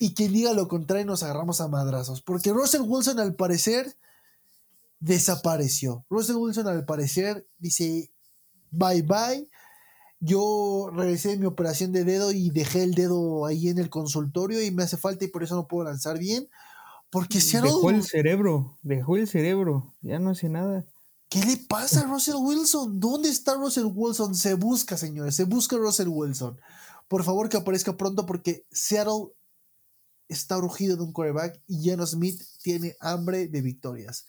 Y 0.00 0.14
quien 0.14 0.32
diga 0.32 0.52
lo 0.52 0.66
contrario 0.66 1.06
nos 1.06 1.22
agarramos 1.22 1.60
a 1.60 1.68
madrazos. 1.68 2.22
Porque 2.22 2.52
Russell 2.52 2.82
Wilson 2.82 3.20
al 3.20 3.36
parecer 3.36 3.96
desapareció. 5.04 6.06
Russell 6.08 6.36
Wilson 6.36 6.66
al 6.66 6.86
parecer 6.86 7.46
dice 7.58 8.10
bye 8.70 9.02
bye. 9.02 9.48
Yo 10.18 10.88
regresé 10.94 11.30
de 11.30 11.36
mi 11.36 11.44
operación 11.44 11.92
de 11.92 12.04
dedo 12.04 12.32
y 12.32 12.48
dejé 12.48 12.82
el 12.82 12.94
dedo 12.94 13.44
ahí 13.44 13.68
en 13.68 13.78
el 13.78 13.90
consultorio 13.90 14.62
y 14.62 14.70
me 14.70 14.82
hace 14.82 14.96
falta 14.96 15.26
y 15.26 15.28
por 15.28 15.42
eso 15.42 15.54
no 15.54 15.68
puedo 15.68 15.84
lanzar 15.84 16.18
bien. 16.18 16.48
Porque 17.10 17.40
se 17.40 17.60
Dejó 17.60 17.90
el 17.90 18.02
cerebro, 18.02 18.78
dejó 18.82 19.16
el 19.16 19.28
cerebro, 19.28 19.94
ya 20.00 20.18
no 20.18 20.30
hace 20.30 20.48
nada. 20.48 20.84
¿Qué 21.28 21.44
le 21.44 21.58
pasa 21.58 22.00
a 22.00 22.04
Russell 22.04 22.36
Wilson? 22.36 22.98
¿Dónde 22.98 23.28
está 23.28 23.54
Russell 23.54 23.90
Wilson? 23.92 24.34
Se 24.34 24.54
busca, 24.54 24.96
señores, 24.96 25.34
se 25.34 25.44
busca 25.44 25.76
Russell 25.76 26.08
Wilson. 26.08 26.58
Por 27.06 27.22
favor 27.22 27.50
que 27.50 27.58
aparezca 27.58 27.96
pronto 27.96 28.24
porque 28.24 28.64
Seattle 28.72 29.34
está 30.28 30.56
urgido 30.56 30.96
de 30.96 31.02
un 31.02 31.12
quarterback 31.12 31.60
y 31.66 31.88
Jano 31.88 32.06
Smith 32.06 32.42
tiene 32.62 32.96
hambre 33.00 33.48
de 33.48 33.60
victorias. 33.60 34.24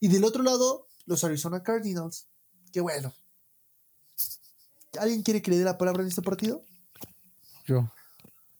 Y 0.00 0.08
del 0.08 0.24
otro 0.24 0.42
lado, 0.42 0.88
los 1.04 1.22
Arizona 1.24 1.62
Cardinals. 1.62 2.26
Qué 2.72 2.80
bueno. 2.80 3.12
¿Alguien 4.98 5.22
quiere 5.22 5.42
que 5.42 5.50
le 5.50 5.58
dé 5.58 5.64
la 5.64 5.78
palabra 5.78 6.02
en 6.02 6.08
este 6.08 6.22
partido? 6.22 6.64
Yo. 7.66 7.92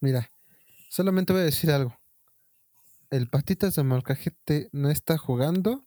Mira, 0.00 0.30
solamente 0.90 1.32
voy 1.32 1.42
a 1.42 1.46
decir 1.46 1.70
algo. 1.70 1.98
El 3.08 3.28
Patitas 3.28 3.74
de 3.74 3.82
Molcajete 3.82 4.68
no 4.72 4.90
está 4.90 5.18
jugando. 5.18 5.86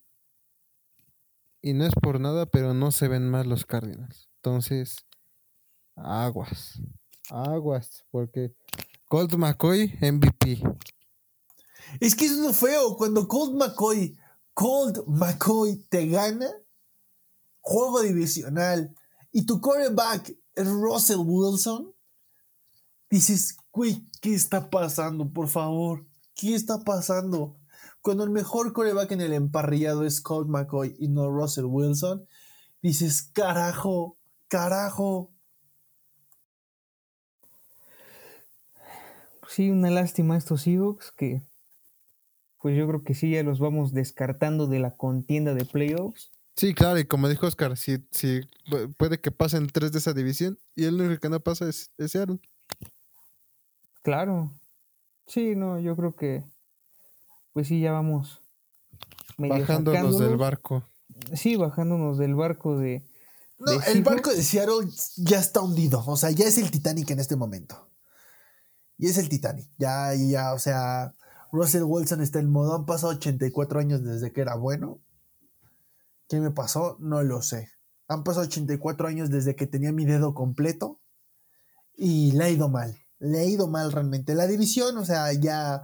Y 1.61 1.73
no 1.73 1.85
es 1.85 1.93
por 1.93 2.19
nada, 2.19 2.45
pero 2.45 2.73
no 2.73 2.91
se 2.91 3.07
ven 3.07 3.29
más 3.29 3.47
los 3.47 3.65
Cardinals. 3.65 4.29
Entonces, 4.37 5.05
aguas. 5.95 6.81
Aguas. 7.29 8.03
Porque 8.11 8.53
Colt 9.07 9.35
McCoy, 9.35 9.97
MVP. 10.01 10.61
Es 12.01 12.15
que 12.15 12.25
es 12.25 12.37
lo 12.37 12.51
feo. 12.51 12.97
Cuando 12.97 13.27
Colt 13.27 13.55
McCoy 13.55 14.17
Colt 14.53 14.99
McCoy 15.07 15.77
te 15.89 16.07
gana, 16.07 16.49
juego 17.61 18.01
divisional, 18.01 18.95
y 19.31 19.45
tu 19.45 19.59
quarterback 19.59 20.35
es 20.55 20.67
Russell 20.67 21.21
Wilson, 21.25 21.93
dices, 23.09 23.57
güey, 23.71 24.07
¿qué 24.21 24.33
está 24.33 24.69
pasando? 24.69 25.31
Por 25.31 25.47
favor, 25.47 26.05
¿qué 26.35 26.55
está 26.55 26.83
pasando? 26.83 27.57
Cuando 28.01 28.23
el 28.23 28.29
mejor 28.29 28.73
quarterback 28.73 29.11
en 29.11 29.21
el 29.21 29.33
emparrillado 29.33 30.05
es 30.05 30.21
Colt 30.21 30.47
McCoy 30.49 30.95
y 30.99 31.07
no 31.07 31.29
Russell 31.29 31.65
Wilson, 31.65 32.27
dices, 32.81 33.23
carajo, 33.33 34.17
carajo. 34.47 35.31
Sí, 39.47 39.69
una 39.69 39.89
lástima 39.89 40.37
estos 40.37 40.63
Seahawks 40.63 41.11
que 41.11 41.43
pues 42.63 42.77
yo 42.77 42.87
creo 42.87 43.03
que 43.03 43.13
sí, 43.13 43.31
ya 43.31 43.43
los 43.43 43.59
vamos 43.59 43.91
descartando 43.91 44.67
de 44.67 44.79
la 44.79 44.95
contienda 44.95 45.53
de 45.53 45.65
playoffs. 45.65 46.31
Sí, 46.55 46.73
claro, 46.73 46.97
y 46.97 47.03
como 47.03 47.27
dijo 47.27 47.45
Oscar, 47.45 47.75
si, 47.75 47.97
si 48.09 48.39
puede 48.95 49.19
que 49.19 49.31
pasen 49.31 49.67
tres 49.67 49.91
de 49.91 49.99
esa 49.99 50.13
división 50.13 50.57
y 50.73 50.85
el 50.85 51.01
único 51.01 51.19
que 51.19 51.27
no 51.27 51.41
pasa 51.41 51.67
es, 51.67 51.91
Seattle. 51.99 52.39
Claro. 54.01 54.49
Sí, 55.27 55.57
no, 55.57 55.77
yo 55.77 55.97
creo 55.97 56.15
que 56.15 56.45
pues 57.51 57.67
sí, 57.67 57.81
ya 57.81 57.91
vamos 57.91 58.41
bajándonos 59.37 60.17
del 60.19 60.37
barco. 60.37 60.87
Sí, 61.33 61.57
bajándonos 61.57 62.17
del 62.17 62.33
barco 62.33 62.77
de... 62.77 63.03
No, 63.59 63.73
el 63.73 64.03
barco 64.03 64.29
de 64.29 64.41
Seattle 64.41 64.87
ya 65.17 65.39
está 65.39 65.59
hundido, 65.59 66.01
o 66.07 66.15
sea, 66.15 66.31
ya 66.31 66.45
es 66.45 66.57
el 66.57 66.71
Titanic 66.71 67.11
en 67.11 67.19
este 67.19 67.35
momento. 67.35 67.89
Y 68.97 69.07
es 69.07 69.17
el 69.17 69.27
Titanic, 69.27 69.67
ya, 69.77 70.13
ya, 70.15 70.53
o 70.53 70.59
sea, 70.59 71.13
Russell 71.53 71.83
Wilson 71.83 72.21
está 72.21 72.39
en 72.39 72.49
modo. 72.49 72.75
Han 72.75 72.87
pasado 72.87 73.13
84 73.13 73.79
años 73.79 74.03
desde 74.03 74.33
que 74.33 74.41
era 74.41 74.55
bueno. 74.55 74.99
¿Qué 76.27 76.39
me 76.39 76.49
pasó? 76.49 76.97
No 76.99 77.21
lo 77.21 77.43
sé. 77.43 77.69
Han 78.07 78.23
pasado 78.23 78.47
84 78.47 79.07
años 79.07 79.29
desde 79.29 79.55
que 79.55 79.67
tenía 79.67 79.91
mi 79.91 80.03
dedo 80.03 80.33
completo. 80.33 80.99
Y 81.95 82.31
le 82.31 82.43
ha 82.45 82.49
ido 82.49 82.69
mal. 82.69 82.97
Le 83.19 83.39
ha 83.39 83.45
ido 83.45 83.67
mal 83.67 83.91
realmente. 83.91 84.33
La 84.33 84.47
división, 84.47 84.97
o 84.97 85.05
sea, 85.05 85.31
ya 85.31 85.83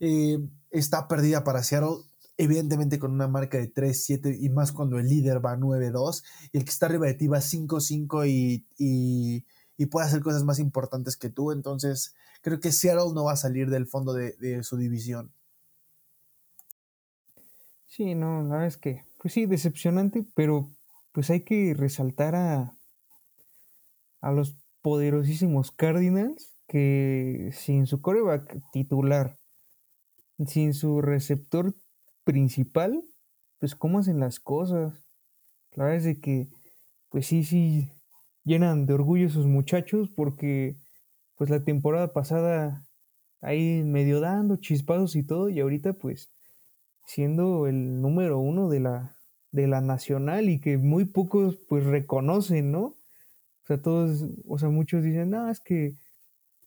eh, 0.00 0.38
está 0.70 1.06
perdida 1.06 1.44
para 1.44 1.62
Seattle. 1.62 1.98
Evidentemente 2.36 2.98
con 2.98 3.12
una 3.12 3.28
marca 3.28 3.56
de 3.56 3.72
3-7 3.72 4.36
y 4.40 4.48
más 4.48 4.72
cuando 4.72 4.98
el 4.98 5.08
líder 5.08 5.44
va 5.44 5.56
9-2 5.56 6.24
y 6.50 6.58
el 6.58 6.64
que 6.64 6.70
está 6.70 6.86
arriba 6.86 7.06
de 7.06 7.14
ti 7.14 7.28
va 7.28 7.38
5-5 7.38 8.28
y, 8.28 8.66
y, 8.76 9.46
y 9.76 9.86
puede 9.86 10.06
hacer 10.06 10.20
cosas 10.20 10.44
más 10.44 10.58
importantes 10.58 11.16
que 11.16 11.30
tú. 11.30 11.52
Entonces, 11.52 12.14
creo 12.42 12.60
que 12.60 12.72
Seattle 12.72 13.12
no 13.14 13.24
va 13.24 13.32
a 13.32 13.36
salir 13.36 13.70
del 13.70 13.86
fondo 13.86 14.12
de, 14.12 14.62
su 14.62 14.76
división. 14.76 15.32
Sí, 17.86 18.14
no, 18.14 18.42
la 18.42 18.54
verdad 18.54 18.66
es 18.66 18.76
que, 18.76 19.04
pues 19.20 19.34
sí, 19.34 19.46
decepcionante, 19.46 20.24
pero 20.34 20.68
pues 21.12 21.30
hay 21.30 21.42
que 21.42 21.74
resaltar 21.74 22.34
a, 22.34 22.72
a 24.20 24.32
los 24.32 24.56
poderosísimos 24.82 25.70
Cardinals 25.70 26.54
que 26.66 27.50
sin 27.52 27.86
su 27.86 28.00
coreback 28.00 28.58
titular, 28.72 29.36
sin 30.46 30.74
su 30.74 31.00
receptor 31.00 31.74
principal, 32.24 33.04
pues 33.58 33.74
cómo 33.74 34.00
hacen 34.00 34.18
las 34.18 34.40
cosas. 34.40 35.04
La 35.72 35.84
verdad 35.84 36.06
es 36.06 36.18
que, 36.18 36.48
pues 37.10 37.26
sí, 37.26 37.44
sí, 37.44 37.93
llenan 38.44 38.86
de 38.86 38.94
orgullo 38.94 39.28
sus 39.28 39.46
muchachos 39.46 40.10
porque 40.14 40.76
pues 41.36 41.50
la 41.50 41.64
temporada 41.64 42.12
pasada 42.12 42.84
ahí 43.40 43.82
medio 43.84 44.20
dando 44.20 44.56
chispazos 44.56 45.16
y 45.16 45.22
todo, 45.22 45.48
y 45.50 45.60
ahorita 45.60 45.94
pues 45.94 46.30
siendo 47.06 47.66
el 47.66 48.00
número 48.00 48.38
uno 48.38 48.68
de 48.68 48.80
la, 48.80 49.16
de 49.52 49.66
la 49.66 49.80
nacional 49.80 50.48
y 50.48 50.60
que 50.60 50.78
muy 50.78 51.04
pocos 51.04 51.58
pues 51.68 51.84
reconocen, 51.84 52.72
¿no? 52.72 52.94
O 53.64 53.66
sea, 53.66 53.80
todos, 53.80 54.24
o 54.46 54.58
sea, 54.58 54.68
muchos 54.68 55.02
dicen, 55.02 55.30
no, 55.30 55.50
es 55.50 55.60
que, 55.60 55.94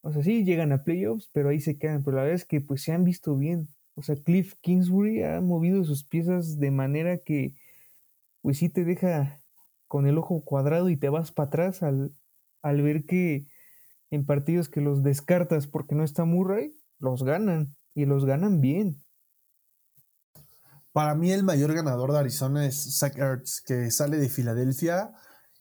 o 0.02 0.12
sea, 0.12 0.24
sí 0.24 0.44
llegan 0.44 0.72
a 0.72 0.84
playoffs, 0.84 1.30
pero 1.32 1.50
ahí 1.50 1.60
se 1.60 1.78
quedan. 1.78 2.04
Pero 2.04 2.18
la 2.18 2.24
verdad 2.24 2.36
es 2.36 2.46
que 2.46 2.62
pues 2.62 2.82
se 2.84 2.92
han 2.92 3.04
visto 3.04 3.38
bien. 3.38 3.68
O 3.96 4.02
sea, 4.04 4.16
Cliff 4.16 4.56
Kingsbury 4.62 5.24
ha 5.24 5.42
movido 5.42 5.84
sus 5.84 6.04
piezas 6.04 6.60
de 6.60 6.72
manera 6.72 7.18
que 7.20 7.54
pues 8.42 8.60
sí 8.60 8.70
te 8.70 8.86
deja 8.86 9.42
con 9.88 10.08
el 10.08 10.18
ojo 10.18 10.44
cuadrado 10.44 10.90
y 10.90 10.98
te 10.98 11.10
vas 11.10 11.32
para 11.32 11.48
atrás 11.48 11.84
al, 11.84 12.12
al 12.62 12.82
ver 12.82 13.06
que 13.06 13.48
en 14.10 14.26
partidos 14.26 14.70
que 14.70 14.82
los 14.82 15.04
descartas 15.04 15.68
porque 15.68 15.96
no 15.96 16.04
está 16.04 16.26
Murray, 16.26 16.74
los 17.00 17.24
ganan 17.24 17.76
y 17.94 18.06
los 18.06 18.26
ganan 18.26 18.62
bien. 18.62 19.04
Para 20.92 21.14
mí 21.14 21.32
el 21.32 21.44
mayor 21.44 21.74
ganador 21.74 22.12
de 22.12 22.20
Arizona 22.20 22.66
es 22.66 22.98
Zach 22.98 23.18
Ertz, 23.18 23.62
que 23.62 23.92
sale 23.92 24.18
de 24.18 24.30
Filadelfia 24.30 25.14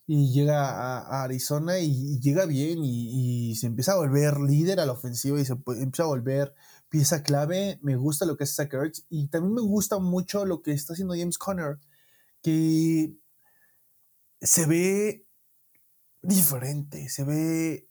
y 0.07 0.33
llega 0.33 0.70
a, 0.70 1.24
Arizona 1.24 1.79
y, 1.79 2.18
llega 2.20 2.47
bien 2.47 2.79
y, 2.83 3.55
se 3.57 3.66
empieza 3.66 3.93
a 3.93 3.97
volver 3.97 4.39
líder 4.39 4.81
a 4.81 4.87
la 4.87 4.93
ofensiva 4.93 5.41
y 5.41 5.45
se 5.45 5.53
empieza 5.53 6.05
a 6.05 6.07
volver 6.07 6.55
pieza 6.89 7.22
clave. 7.22 7.79
Me 7.83 7.97
gusta 7.97 8.24
lo 8.24 8.37
que 8.37 8.45
es 8.45 8.55
Zach 8.55 8.72
Ertz 8.72 9.05
y 9.11 9.29
también 9.29 9.55
me 9.55 9.61
gusta 9.61 9.99
mucho 9.99 10.47
lo 10.47 10.62
que 10.62 10.72
está 10.72 10.93
haciendo 10.95 11.14
James 11.14 11.39
Conner, 11.39 11.79
que 12.43 13.12
se 14.41 14.66
ve 14.66 15.26
diferente, 16.22 17.09
se 17.09 17.24
ve 17.24 17.89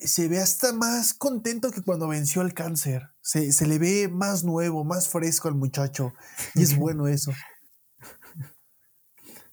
se 0.00 0.28
ve 0.28 0.38
hasta 0.38 0.72
más 0.72 1.14
contento 1.14 1.70
que 1.70 1.82
cuando 1.82 2.08
venció 2.08 2.42
el 2.42 2.54
cáncer. 2.54 3.08
Se, 3.22 3.66
le 3.66 3.78
ve 3.78 4.08
más 4.08 4.44
nuevo, 4.44 4.84
más 4.84 5.08
fresco 5.08 5.48
al 5.48 5.54
muchacho. 5.54 6.12
Y 6.54 6.62
es 6.62 6.76
bueno 6.78 7.08
eso. 7.08 7.32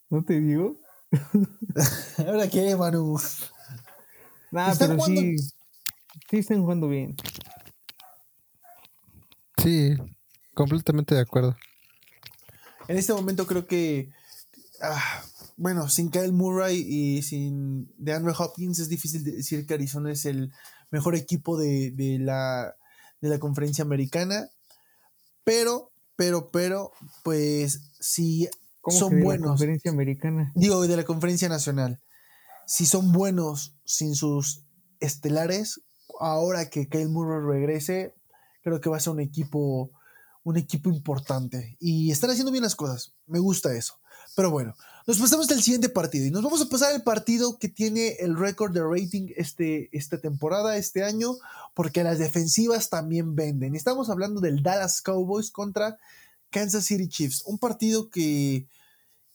¿No 0.10 0.24
te 0.24 0.40
digo? 0.40 0.78
¿Ahora 2.18 2.50
qué, 2.50 2.76
Manu? 2.76 3.18
Nah, 4.52 4.76
pero 4.78 5.00
sí, 5.00 5.36
sí 6.30 6.38
están 6.38 6.62
jugando 6.62 6.88
bien. 6.88 7.16
Sí, 9.58 9.96
completamente 10.54 11.16
de 11.16 11.22
acuerdo. 11.22 11.56
En 12.88 12.98
este 12.98 13.14
momento 13.14 13.48
creo 13.48 13.66
que 13.66 14.12
ah, 14.82 15.24
bueno, 15.64 15.88
sin 15.88 16.10
Kyle 16.10 16.34
Murray 16.34 16.78
y 16.86 17.22
sin 17.22 17.90
DeAndre 17.98 18.34
Hopkins 18.38 18.80
es 18.80 18.90
difícil 18.90 19.24
decir 19.24 19.66
que 19.66 19.76
Arizona 19.76 20.12
es 20.12 20.26
el 20.26 20.52
mejor 20.92 21.16
equipo 21.16 21.58
de, 21.58 22.18
la, 22.20 22.76
de 23.22 23.30
la 23.30 23.40
conferencia 23.40 23.86
americana. 23.86 24.50
Pero, 25.46 25.94
pero, 26.18 26.52
pero, 26.52 26.92
pues 27.24 27.80
si 27.98 28.50
son 28.90 29.22
buenos. 29.22 29.24
De 29.24 29.38
la 29.38 29.48
conferencia 29.48 29.92
americana. 29.92 30.52
Digo, 30.54 30.82
de 30.86 30.98
la 30.98 31.06
conferencia 31.06 31.48
nacional. 31.48 32.02
Si 32.68 32.86
son 32.86 33.14
buenos 33.14 33.78
sin 33.86 34.16
sus 34.16 34.66
estelares, 35.00 35.80
ahora 36.20 36.70
que 36.70 36.90
Kyle 36.90 37.08
Murray 37.08 37.40
regrese, 37.40 38.14
creo 38.64 38.82
que 38.82 38.90
va 38.90 38.98
a 38.98 39.00
ser 39.00 39.14
un 39.14 39.22
equipo, 39.22 39.92
un 40.44 40.58
equipo 40.58 40.90
importante. 40.90 41.78
Y 41.80 42.12
están 42.12 42.32
haciendo 42.32 42.52
bien 42.52 42.66
las 42.66 42.76
cosas. 42.76 43.16
Me 43.28 43.40
gusta 43.40 43.74
eso. 43.74 43.94
Pero 44.36 44.52
bueno, 44.52 44.76
nos 45.06 45.20
pasamos 45.20 45.52
al 45.52 45.62
siguiente 45.62 45.90
partido 45.90 46.26
y 46.26 46.32
nos 46.32 46.44
vamos 46.44 46.62
a 46.62 46.70
pasar 46.70 46.94
al 46.94 47.04
partido 47.04 47.58
que 47.58 47.68
tiene 47.68 48.16
el 48.20 48.38
récord 48.38 48.74
de 48.74 48.84
rating 48.84 49.34
este, 49.36 49.90
esta 49.96 50.18
temporada, 50.20 50.78
este 50.78 51.04
año, 51.04 51.36
porque 51.74 52.04
las 52.04 52.20
defensivas 52.20 52.90
también 52.90 53.36
venden. 53.36 53.76
Estamos 53.76 54.10
hablando 54.10 54.40
del 54.40 54.64
Dallas 54.64 55.02
Cowboys 55.02 55.52
contra 55.52 56.00
Kansas 56.52 56.86
City 56.86 57.10
Chiefs, 57.10 57.44
un 57.46 57.58
partido 57.58 58.10
que, 58.10 58.66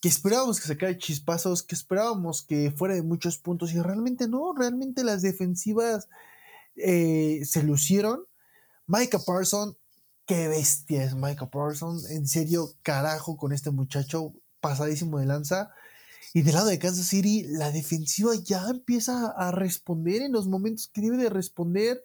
que 0.01 0.09
esperábamos 0.09 0.59
que 0.59 0.69
sacara 0.69 0.97
chispazos, 0.97 1.63
que 1.63 1.75
esperábamos 1.75 2.43
que 2.43 2.71
fuera 2.71 2.95
de 2.95 3.03
muchos 3.03 3.37
puntos 3.37 3.73
y 3.73 3.81
realmente 3.81 4.27
no, 4.27 4.55
realmente 4.55 5.05
las 5.05 5.21
defensivas 5.21 6.09
eh, 6.77 7.43
se 7.45 7.63
lucieron. 7.63 8.25
Micah 8.87 9.19
Parsons, 9.19 9.77
qué 10.25 10.49
bestia 10.49 11.05
es 11.05 11.15
Micah 11.15 11.51
Parsons, 11.51 12.09
en 12.11 12.27
serio, 12.27 12.73
carajo 12.83 13.37
con 13.37 13.53
este 13.53 13.71
muchacho 13.71 14.33
pasadísimo 14.61 15.19
de 15.19 15.27
lanza. 15.27 15.71
Y 16.35 16.43
del 16.43 16.55
lado 16.55 16.69
de 16.69 16.79
Kansas 16.79 17.07
City, 17.07 17.45
la 17.49 17.71
defensiva 17.71 18.33
ya 18.35 18.69
empieza 18.69 19.31
a 19.31 19.51
responder 19.51 20.23
en 20.23 20.33
los 20.33 20.47
momentos 20.47 20.89
que 20.89 21.01
debe 21.01 21.17
de 21.17 21.31
responder. 21.31 22.03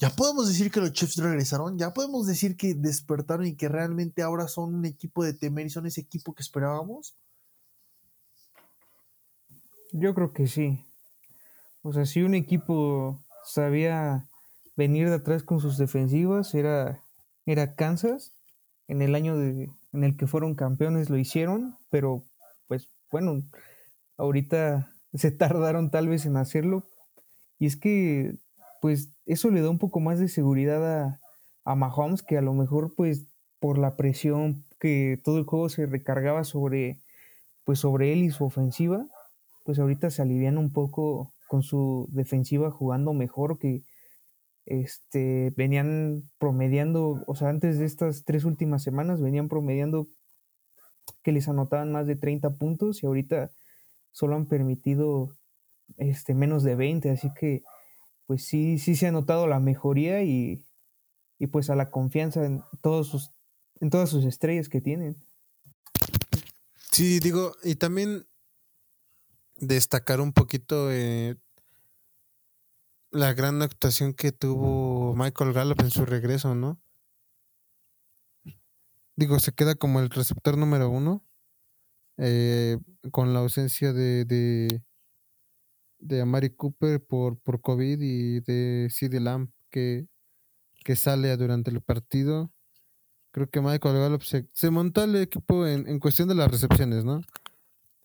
Ya 0.00 0.10
podemos 0.10 0.48
decir 0.48 0.70
que 0.70 0.80
los 0.80 0.92
Chiefs 0.92 1.16
regresaron, 1.18 1.78
ya 1.78 1.94
podemos 1.94 2.26
decir 2.26 2.56
que 2.56 2.74
despertaron 2.74 3.46
y 3.46 3.54
que 3.54 3.68
realmente 3.68 4.22
ahora 4.22 4.48
son 4.48 4.74
un 4.74 4.84
equipo 4.86 5.24
de 5.24 5.34
temer 5.34 5.66
y 5.66 5.70
son 5.70 5.86
ese 5.86 6.00
equipo 6.00 6.34
que 6.34 6.42
esperábamos. 6.42 7.14
Yo 9.92 10.14
creo 10.14 10.32
que 10.32 10.48
sí. 10.48 10.84
O 11.82 11.92
sea, 11.92 12.06
si 12.06 12.22
un 12.22 12.34
equipo 12.34 13.22
sabía 13.44 14.26
venir 14.74 15.08
de 15.08 15.16
atrás 15.16 15.42
con 15.42 15.60
sus 15.60 15.78
defensivas, 15.78 16.54
era, 16.54 17.02
era 17.46 17.76
Kansas 17.76 18.32
en 18.88 19.02
el 19.02 19.14
año 19.14 19.36
de, 19.36 19.70
en 19.94 20.04
el 20.04 20.16
que 20.16 20.26
fueron 20.26 20.54
campeones 20.54 21.08
lo 21.08 21.16
hicieron, 21.16 21.76
pero 21.88 22.24
pues 22.66 22.88
bueno, 23.10 23.42
ahorita 24.16 24.92
se 25.14 25.30
tardaron 25.30 25.90
tal 25.90 26.08
vez 26.08 26.26
en 26.26 26.36
hacerlo. 26.36 26.84
Y 27.58 27.66
es 27.66 27.76
que 27.76 28.36
pues 28.80 29.08
eso 29.24 29.50
le 29.50 29.62
da 29.62 29.70
un 29.70 29.78
poco 29.78 30.00
más 30.00 30.18
de 30.18 30.28
seguridad 30.28 31.02
a, 31.02 31.20
a 31.64 31.74
Mahomes, 31.74 32.22
que 32.22 32.36
a 32.36 32.42
lo 32.42 32.52
mejor 32.52 32.94
pues 32.94 33.24
por 33.60 33.78
la 33.78 33.96
presión 33.96 34.64
que 34.78 35.18
todo 35.24 35.38
el 35.38 35.44
juego 35.44 35.70
se 35.70 35.86
recargaba 35.86 36.44
sobre 36.44 36.98
pues 37.64 37.78
sobre 37.78 38.12
él 38.12 38.22
y 38.22 38.30
su 38.30 38.44
ofensiva, 38.44 39.06
pues 39.64 39.78
ahorita 39.78 40.10
se 40.10 40.20
alivian 40.20 40.58
un 40.58 40.70
poco 40.70 41.32
con 41.48 41.62
su 41.62 42.08
defensiva 42.10 42.70
jugando 42.70 43.14
mejor 43.14 43.58
que 43.58 43.82
este, 44.66 45.52
venían 45.56 46.22
promediando, 46.38 47.22
o 47.26 47.36
sea, 47.36 47.48
antes 47.48 47.78
de 47.78 47.84
estas 47.84 48.24
tres 48.24 48.44
últimas 48.44 48.82
semanas 48.82 49.20
venían 49.20 49.48
promediando 49.48 50.06
que 51.22 51.32
les 51.32 51.48
anotaban 51.48 51.92
más 51.92 52.06
de 52.06 52.16
30 52.16 52.50
puntos 52.54 53.02
y 53.02 53.06
ahorita 53.06 53.50
solo 54.10 54.36
han 54.36 54.46
permitido 54.46 55.36
este, 55.96 56.34
menos 56.34 56.62
de 56.62 56.74
20, 56.76 57.10
así 57.10 57.30
que 57.38 57.62
pues 58.26 58.44
sí, 58.44 58.78
sí 58.78 58.96
se 58.96 59.06
ha 59.06 59.12
notado 59.12 59.46
la 59.46 59.60
mejoría 59.60 60.22
y, 60.22 60.64
y 61.38 61.46
pues 61.48 61.68
a 61.68 61.76
la 61.76 61.90
confianza 61.90 62.44
en, 62.44 62.62
todos 62.80 63.08
sus, 63.08 63.30
en 63.80 63.90
todas 63.90 64.08
sus 64.08 64.24
estrellas 64.24 64.68
que 64.68 64.80
tienen. 64.80 65.16
Sí, 66.90 67.18
digo, 67.18 67.54
y 67.62 67.74
también 67.74 68.26
destacar 69.56 70.20
un 70.20 70.32
poquito 70.32 70.90
eh, 70.90 71.36
la 73.14 73.32
gran 73.32 73.62
actuación 73.62 74.12
que 74.12 74.32
tuvo 74.32 75.14
Michael 75.14 75.52
Gallup 75.52 75.80
en 75.80 75.90
su 75.90 76.04
regreso, 76.04 76.54
¿no? 76.54 76.80
Digo, 79.16 79.38
se 79.38 79.52
queda 79.52 79.76
como 79.76 80.00
el 80.00 80.10
receptor 80.10 80.58
número 80.58 80.90
uno, 80.90 81.24
eh, 82.16 82.76
con 83.12 83.32
la 83.32 83.38
ausencia 83.38 83.92
de, 83.92 84.24
de, 84.24 84.82
de 86.00 86.20
Amari 86.20 86.50
Cooper 86.50 87.04
por, 87.04 87.38
por 87.38 87.60
COVID 87.60 88.00
y 88.00 88.40
de 88.40 88.88
CD 88.90 89.20
Lamb 89.20 89.50
que, 89.70 90.08
que 90.84 90.96
sale 90.96 91.36
durante 91.36 91.70
el 91.70 91.80
partido. 91.80 92.52
Creo 93.30 93.48
que 93.48 93.60
Michael 93.60 93.98
Gallup 93.98 94.22
se, 94.22 94.48
se 94.52 94.70
montó 94.70 95.04
el 95.04 95.14
equipo 95.14 95.66
en, 95.68 95.86
en 95.86 96.00
cuestión 96.00 96.28
de 96.28 96.34
las 96.34 96.50
recepciones, 96.50 97.04
¿no? 97.04 97.22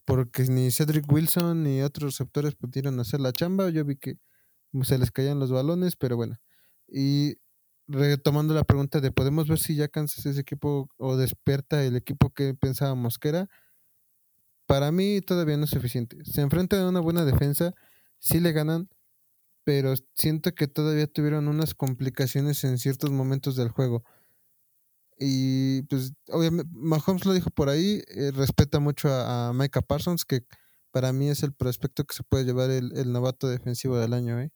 Porque 0.06 0.44
ni 0.44 0.70
Cedric 0.70 1.12
Wilson 1.12 1.64
ni 1.64 1.82
otros 1.82 2.14
receptores 2.14 2.54
pudieron 2.54 3.00
hacer 3.00 3.20
la 3.20 3.34
chamba. 3.34 3.70
Yo 3.72 3.84
vi 3.86 3.96
que 3.96 4.20
se 4.84 4.98
les 4.98 5.12
caían 5.12 5.40
los 5.40 5.52
balones, 5.52 5.96
pero 5.96 6.16
bueno. 6.16 6.38
Y 6.88 7.36
retomando 7.90 8.54
la 8.54 8.64
pregunta 8.64 9.02
de 9.02 9.12
podemos 9.12 9.48
ver 9.48 9.60
si 9.60 9.76
ya 9.76 9.88
cansas 9.88 10.26
ese 10.26 10.42
equipo 10.42 10.88
o 10.98 11.18
despierta 11.18 11.84
el 11.84 11.96
equipo 11.96 12.30
que 12.30 12.54
pensábamos 12.54 13.18
que 13.18 13.30
era. 13.30 13.50
Para 14.68 14.92
mí 14.92 15.22
todavía 15.22 15.58
no 15.58 15.66
es 15.66 15.72
suficiente. 15.72 16.24
Se 16.26 16.42
enfrentan 16.42 16.82
a 16.82 16.90
una 16.90 17.00
buena 17.00 17.26
defensa, 17.26 17.74
sí 18.20 18.40
le 18.40 18.52
ganan, 18.52 18.90
pero 19.64 19.96
siento 20.14 20.54
que 20.54 20.68
todavía 20.68 21.08
tuvieron 21.08 21.48
unas 21.48 21.74
complicaciones 21.74 22.64
en 22.64 22.78
ciertos 22.78 23.12
momentos 23.12 23.56
del 23.56 23.70
juego. 23.70 24.04
Y 25.20 25.82
pues 25.84 26.14
obviamente 26.30 26.72
Mahomes 26.74 27.26
lo 27.26 27.34
dijo 27.34 27.50
por 27.50 27.70
ahí, 27.70 28.02
eh, 28.08 28.32
respeta 28.32 28.80
mucho 28.80 29.10
a, 29.12 29.52
Micah 29.54 29.82
Parsons, 29.82 30.26
que 30.26 30.46
para 30.92 31.12
mí 31.12 31.30
es 31.30 31.44
el 31.44 31.54
prospecto 31.54 32.06
que 32.06 32.16
se 32.16 32.24
puede 32.24 32.46
llevar 32.46 32.70
el, 32.70 32.96
el 32.96 33.12
novato 33.12 33.48
defensivo 33.50 33.98
del 33.98 34.14
año. 34.14 34.40
¿eh? 34.40 34.52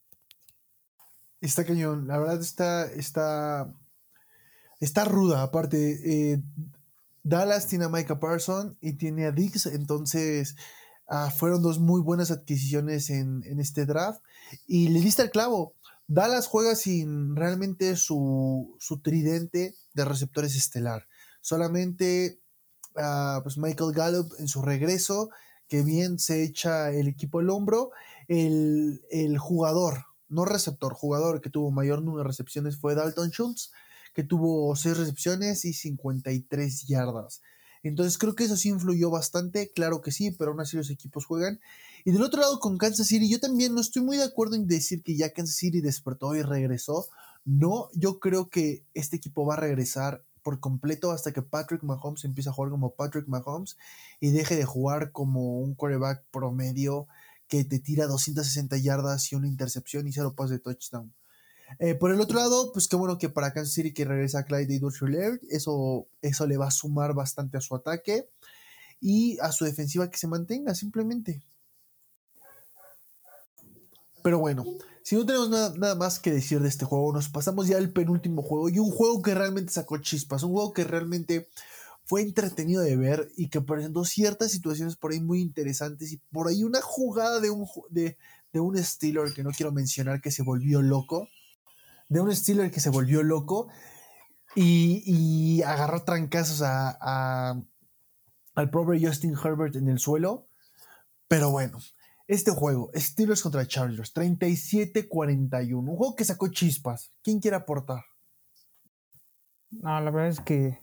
Está 1.43 1.65
cañón. 1.65 2.07
La 2.07 2.17
verdad 2.19 2.39
está, 2.39 2.85
está, 2.85 3.69
está 4.79 5.03
ruda. 5.03 5.43
Aparte, 5.43 5.99
eh, 6.05 6.41
Dallas 7.21 7.67
tiene 7.67 7.83
a 7.83 7.89
Micah 7.89 8.17
Parson 8.17 8.77
y 8.79 8.93
tiene 8.93 9.25
a 9.25 9.31
Dix. 9.33 9.65
Entonces, 9.65 10.55
ah, 11.05 11.29
fueron 11.31 11.61
dos 11.61 11.79
muy 11.79 11.99
buenas 11.99 12.31
adquisiciones 12.31 13.09
en, 13.09 13.43
este 13.59 13.85
draft. 13.85 14.23
Y 14.67 14.87
le 14.87 15.01
diste 15.01 15.21
el 15.21 15.31
clavo. 15.31 15.75
Dallas 16.07 16.47
juega 16.47 16.75
sin 16.75 17.35
realmente 17.35 17.97
su, 17.97 18.79
tridente 19.03 19.75
de 19.91 20.05
receptores 20.05 20.55
estelar. 20.55 21.09
Solamente 21.41 22.39
ah, 22.95 23.41
pues 23.43 23.57
Michael 23.57 23.91
Gallup 23.91 24.31
en 24.39 24.47
su 24.47 24.61
regreso, 24.61 25.29
que 25.67 25.81
bien 25.81 26.19
se 26.19 26.41
echa 26.41 26.89
el 26.91 27.09
equipo 27.09 27.39
al 27.39 27.49
hombro. 27.49 27.91
El, 28.29 29.01
el 29.11 29.37
jugador 29.37 30.05
no 30.33 30.45
receptor, 30.45 30.93
jugador 30.93 31.41
que 31.41 31.49
tuvo 31.49 31.71
mayor 31.71 32.01
número 32.01 32.23
de 32.23 32.27
recepciones 32.27 32.77
fue 32.77 32.95
Dalton 32.95 33.29
Schultz, 33.29 33.71
que 34.13 34.23
tuvo 34.23 34.75
6 34.75 34.97
recepciones 34.97 35.65
y 35.65 35.73
53 35.73 36.87
yardas. 36.87 37.41
Entonces 37.83 38.17
creo 38.17 38.33
que 38.33 38.45
eso 38.45 38.55
sí 38.55 38.69
influyó 38.69 39.09
bastante, 39.09 39.71
claro 39.71 40.01
que 40.01 40.11
sí, 40.11 40.31
pero 40.31 40.51
aún 40.51 40.61
así 40.61 40.77
los 40.77 40.89
equipos 40.89 41.25
juegan. 41.25 41.59
Y 42.05 42.11
del 42.11 42.23
otro 42.23 42.41
lado 42.41 42.59
con 42.59 42.77
Kansas 42.77 43.07
City, 43.07 43.29
yo 43.29 43.39
también 43.39 43.73
no 43.73 43.81
estoy 43.81 44.01
muy 44.01 44.17
de 44.17 44.23
acuerdo 44.23 44.55
en 44.55 44.67
decir 44.67 45.03
que 45.03 45.15
ya 45.15 45.33
Kansas 45.33 45.55
City 45.55 45.81
despertó 45.81 46.33
y 46.35 46.41
regresó. 46.41 47.07
No, 47.45 47.89
yo 47.93 48.19
creo 48.19 48.49
que 48.49 48.83
este 48.93 49.17
equipo 49.17 49.45
va 49.45 49.55
a 49.55 49.59
regresar 49.59 50.23
por 50.43 50.59
completo 50.59 51.11
hasta 51.11 51.31
que 51.31 51.41
Patrick 51.41 51.83
Mahomes 51.83 52.23
empiece 52.25 52.49
a 52.49 52.53
jugar 52.53 52.71
como 52.71 52.91
Patrick 52.91 53.27
Mahomes 53.27 53.77
y 54.19 54.31
deje 54.31 54.55
de 54.55 54.65
jugar 54.65 55.11
como 55.11 55.59
un 55.59 55.73
quarterback 55.75 56.23
promedio 56.31 57.07
que 57.53 57.63
te 57.65 57.77
tira 57.77 58.07
260 58.07 58.77
yardas 58.77 59.31
y 59.31 59.35
una 59.35 59.47
intercepción 59.47 60.07
y 60.07 60.11
cero 60.11 60.33
pases 60.35 60.57
de 60.57 60.59
touchdown. 60.59 61.13
Eh, 61.77 61.93
por 61.93 62.11
el 62.11 62.19
otro 62.19 62.39
lado, 62.39 62.73
pues 62.73 62.87
qué 62.87 62.95
bueno 62.95 63.19
que 63.19 63.29
para 63.29 63.53
Kansas 63.53 63.75
City 63.75 63.93
que 63.93 64.05
regresa 64.05 64.43
Clyde 64.43 64.73
edwards 64.73 64.99
eso, 65.51 66.07
eso 66.23 66.47
le 66.47 66.57
va 66.57 66.69
a 66.69 66.71
sumar 66.71 67.13
bastante 67.13 67.57
a 67.57 67.61
su 67.61 67.75
ataque 67.75 68.27
y 68.99 69.37
a 69.39 69.51
su 69.51 69.65
defensiva 69.65 70.09
que 70.09 70.17
se 70.17 70.25
mantenga 70.25 70.73
simplemente. 70.73 71.43
Pero 74.23 74.39
bueno, 74.39 74.65
si 75.03 75.15
no 75.15 75.23
tenemos 75.23 75.51
nada, 75.51 75.93
más 75.93 76.17
que 76.17 76.31
decir 76.31 76.59
de 76.59 76.69
este 76.69 76.85
juego, 76.85 77.13
nos 77.13 77.29
pasamos 77.29 77.67
ya 77.67 77.77
al 77.77 77.91
penúltimo 77.91 78.41
juego 78.41 78.69
y 78.69 78.79
un 78.79 78.89
juego 78.89 79.21
que 79.21 79.35
realmente 79.35 79.73
sacó 79.73 79.99
chispas, 79.99 80.41
un 80.41 80.53
juego 80.53 80.73
que 80.73 80.85
realmente 80.85 81.49
fue 82.05 82.21
entretenido 82.21 82.81
de 82.81 82.97
ver 82.97 83.29
y 83.35 83.49
que 83.49 83.61
presentó 83.61 84.03
ciertas 84.03 84.51
situaciones 84.51 84.95
por 84.95 85.11
ahí 85.11 85.21
muy 85.21 85.41
interesantes 85.41 86.11
y 86.11 86.17
por 86.31 86.47
ahí 86.47 86.63
una 86.63 86.81
jugada 86.81 87.39
de 87.39 87.49
un, 87.49 87.67
de, 87.89 88.17
un 88.53 88.77
Steeler 88.77 89.33
que 89.33 89.43
no 89.43 89.51
quiero 89.51 89.71
mencionar 89.71 90.21
que 90.21 90.31
se 90.31 90.43
volvió 90.43 90.81
loco, 90.81 91.29
de 92.09 92.19
un 92.19 92.33
Steeler 92.35 92.71
que 92.71 92.81
se 92.81 92.89
volvió 92.89 93.23
loco 93.23 93.69
y, 94.55 95.61
agarró 95.63 96.03
trancazos 96.03 96.61
a, 96.61 97.55
al 98.55 98.69
pobre 98.69 99.03
Justin 99.03 99.35
Herbert 99.41 99.75
en 99.75 99.87
el 99.87 99.99
suelo, 99.99 100.47
pero 101.27 101.51
bueno. 101.51 101.79
Este 102.25 102.51
juego, 102.51 102.89
Steelers 102.95 103.41
contra 103.41 103.67
Chargers, 103.67 104.13
37-41. 104.15 105.73
Un 105.73 105.97
juego 105.97 106.15
que 106.15 106.23
sacó 106.23 106.47
chispas. 106.47 107.11
¿Quién 107.21 107.41
quiere 107.41 107.57
aportar? 107.57 108.05
No, 109.71 109.99
la 109.99 110.09
verdad 110.09 110.29
es 110.29 110.39
que 110.39 110.82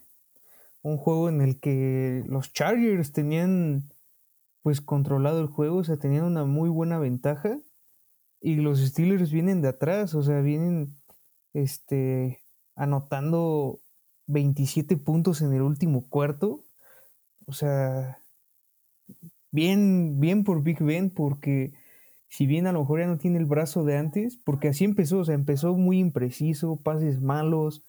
un 0.82 0.96
juego 0.96 1.28
en 1.28 1.40
el 1.40 1.60
que 1.60 2.24
los 2.26 2.52
Chargers 2.52 3.12
tenían 3.12 3.84
pues 4.62 4.80
controlado 4.80 5.40
el 5.40 5.46
juego, 5.46 5.78
o 5.78 5.84
sea, 5.84 5.96
tenían 5.96 6.24
una 6.24 6.44
muy 6.44 6.68
buena 6.68 6.98
ventaja 6.98 7.58
y 8.40 8.56
los 8.56 8.80
Steelers 8.80 9.30
vienen 9.30 9.62
de 9.62 9.68
atrás, 9.68 10.14
o 10.14 10.22
sea, 10.22 10.40
vienen 10.40 10.96
este 11.52 12.40
anotando 12.74 13.80
27 14.26 14.96
puntos 14.96 15.42
en 15.42 15.52
el 15.52 15.62
último 15.62 16.08
cuarto. 16.08 16.64
O 17.46 17.52
sea, 17.52 18.18
bien, 19.50 20.20
bien 20.20 20.44
por 20.44 20.62
Big 20.62 20.82
Ben, 20.82 21.10
porque 21.10 21.72
si 22.28 22.46
bien 22.46 22.66
a 22.66 22.72
lo 22.72 22.80
mejor 22.80 23.00
ya 23.00 23.06
no 23.06 23.18
tiene 23.18 23.38
el 23.38 23.46
brazo 23.46 23.84
de 23.84 23.96
antes, 23.96 24.36
porque 24.36 24.68
así 24.68 24.84
empezó, 24.84 25.18
o 25.18 25.24
sea, 25.24 25.34
empezó 25.34 25.74
muy 25.74 25.98
impreciso, 25.98 26.76
pases 26.76 27.20
malos, 27.20 27.84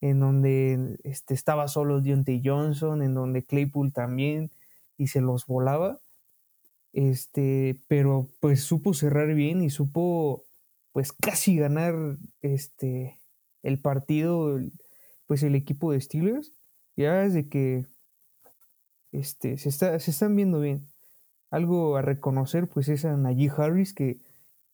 en 0.00 0.20
donde 0.20 0.98
este, 1.04 1.34
estaba 1.34 1.68
solo 1.68 2.00
Deontay 2.00 2.42
Johnson, 2.44 3.02
en 3.02 3.14
donde 3.14 3.44
Claypool 3.44 3.92
también, 3.92 4.50
y 4.96 5.08
se 5.08 5.20
los 5.20 5.46
volaba. 5.46 5.98
Este, 6.92 7.78
pero 7.88 8.30
pues 8.40 8.62
supo 8.62 8.94
cerrar 8.94 9.34
bien 9.34 9.62
y 9.62 9.68
supo 9.68 10.44
pues 10.92 11.12
casi 11.12 11.56
ganar 11.58 11.94
este 12.40 13.20
el 13.62 13.78
partido 13.78 14.58
pues 15.26 15.42
el 15.42 15.54
equipo 15.54 15.92
de 15.92 16.00
Steelers 16.00 16.54
ya 16.96 17.16
desde 17.16 17.50
que 17.50 17.84
este 19.12 19.58
se, 19.58 19.68
está, 19.68 19.98
se 20.00 20.10
están 20.10 20.34
viendo 20.36 20.58
bien 20.58 20.88
algo 21.50 21.98
a 21.98 22.02
reconocer 22.02 22.66
pues 22.66 22.88
es 22.88 23.04
a 23.04 23.14
Najee 23.14 23.52
Harris 23.54 23.92
que 23.92 24.16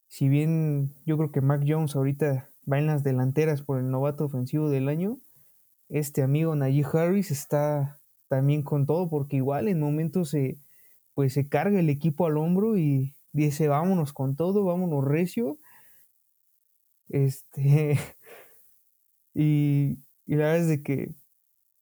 si 0.07 0.29
bien 0.29 0.95
yo 1.05 1.17
creo 1.17 1.33
que 1.33 1.41
Mac 1.41 1.65
Jones 1.67 1.97
ahorita 1.97 2.52
va 2.71 2.79
en 2.79 2.87
las 2.87 3.03
delanteras 3.03 3.63
por 3.63 3.79
el 3.79 3.91
novato 3.91 4.25
ofensivo 4.25 4.71
del 4.71 4.89
año, 4.89 5.19
este 5.89 6.23
amigo 6.23 6.57
Najee 6.57 6.87
Harris 6.93 7.31
está 7.31 8.01
también 8.29 8.63
con 8.63 8.87
todo 8.87 9.11
porque 9.11 9.37
igual 9.37 9.69
en 9.69 9.81
momentos 9.81 10.31
se 10.31 10.59
pues 11.15 11.35
se 11.35 11.49
carga 11.49 11.81
el 11.81 11.91
equipo 11.91 12.27
al 12.27 12.39
hombro 12.39 12.79
y 12.79 13.15
dice 13.33 13.69
vámonos 13.69 14.13
con 14.15 14.37
todo, 14.37 14.65
vámonos 14.65 15.05
recio. 15.05 15.59
Este 17.09 17.99
y, 19.35 19.99
y 20.27 20.37
la 20.37 20.45
verdad 20.45 20.59
es 20.59 20.69
de 20.69 20.83
que 20.83 21.15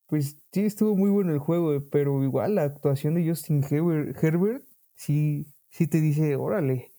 pues 0.06 0.38
sí 0.52 0.62
estuvo 0.62 0.96
muy 0.96 1.10
bueno 1.10 1.32
el 1.32 1.38
juego, 1.38 1.80
pero 1.90 2.22
igual 2.24 2.56
la 2.56 2.64
actuación 2.64 3.14
de 3.14 3.28
Justin 3.28 3.64
Herbert 3.64 4.64
sí, 4.96 5.46
sí 5.70 5.86
te 5.86 6.00
dice, 6.00 6.36
órale. 6.36 6.92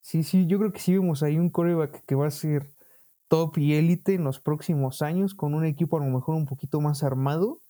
Sí, 0.00 0.22
sí, 0.22 0.46
yo 0.46 0.58
creo 0.58 0.72
que 0.72 0.78
sí 0.78 0.94
vemos 0.94 1.22
ahí 1.22 1.38
un 1.38 1.50
coreback 1.50 2.04
que 2.06 2.14
va 2.14 2.28
a 2.28 2.30
ser 2.30 2.75
top 3.28 3.58
y 3.58 3.74
élite 3.74 4.14
en 4.14 4.24
los 4.24 4.40
próximos 4.40 5.02
años, 5.02 5.34
con 5.34 5.54
un 5.54 5.64
equipo 5.64 5.96
a 5.96 6.04
lo 6.04 6.06
mejor 6.06 6.34
un 6.36 6.46
poquito 6.46 6.80
más 6.80 7.02
armado. 7.02 7.60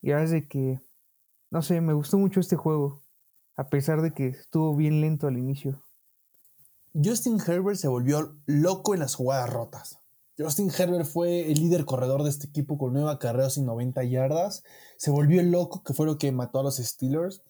Y 0.00 0.12
hace 0.12 0.46
que, 0.46 0.80
no 1.50 1.62
sé, 1.62 1.80
me 1.80 1.92
gustó 1.92 2.18
mucho 2.18 2.40
este 2.40 2.56
juego, 2.56 3.02
a 3.56 3.68
pesar 3.68 4.02
de 4.02 4.12
que 4.12 4.28
estuvo 4.28 4.74
bien 4.76 5.00
lento 5.00 5.26
al 5.26 5.38
inicio. 5.38 5.82
Justin 6.94 7.38
Herbert 7.44 7.78
se 7.78 7.88
volvió 7.88 8.36
loco 8.46 8.94
en 8.94 9.00
las 9.00 9.14
jugadas 9.14 9.50
rotas. 9.50 9.98
Justin 10.38 10.70
Herbert 10.76 11.04
fue 11.04 11.50
el 11.50 11.58
líder 11.60 11.84
corredor 11.84 12.22
de 12.22 12.30
este 12.30 12.46
equipo 12.46 12.78
con 12.78 12.92
nueva 12.92 13.18
carrera 13.18 13.50
sin 13.50 13.66
90 13.66 14.04
yardas. 14.04 14.62
Se 14.96 15.10
volvió 15.10 15.42
loco, 15.42 15.82
que 15.82 15.94
fue 15.94 16.06
lo 16.06 16.16
que 16.16 16.30
mató 16.30 16.60
a 16.60 16.62
los 16.62 16.76
Steelers. 16.76 17.42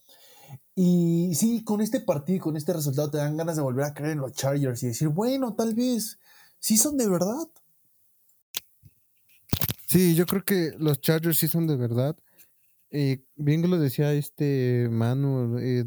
Y 0.74 1.34
sí, 1.34 1.62
con 1.64 1.82
este 1.82 2.01
partido 2.01 2.36
y 2.36 2.40
con 2.40 2.57
este 2.57 2.72
resultado 2.72 3.11
te 3.11 3.18
dan 3.18 3.36
ganas 3.36 3.57
de 3.57 3.62
volver 3.62 3.84
a 3.84 3.94
creer 3.94 4.12
en 4.12 4.20
los 4.20 4.32
Chargers 4.32 4.82
y 4.82 4.88
decir, 4.88 5.09
bueno, 5.09 5.55
tal 5.55 5.74
vez 5.74 6.18
sí 6.59 6.76
son 6.76 6.96
de 6.96 7.09
verdad. 7.09 7.48
Sí, 9.86 10.14
yo 10.14 10.26
creo 10.26 10.44
que 10.44 10.72
los 10.78 11.00
Chargers 11.00 11.38
sí 11.38 11.48
son 11.48 11.66
de 11.66 11.76
verdad. 11.76 12.16
Y 12.90 13.22
bien 13.36 13.68
lo 13.68 13.78
decía 13.78 14.12
este 14.12 14.88
Manu, 14.90 15.59
eh, 15.59 15.84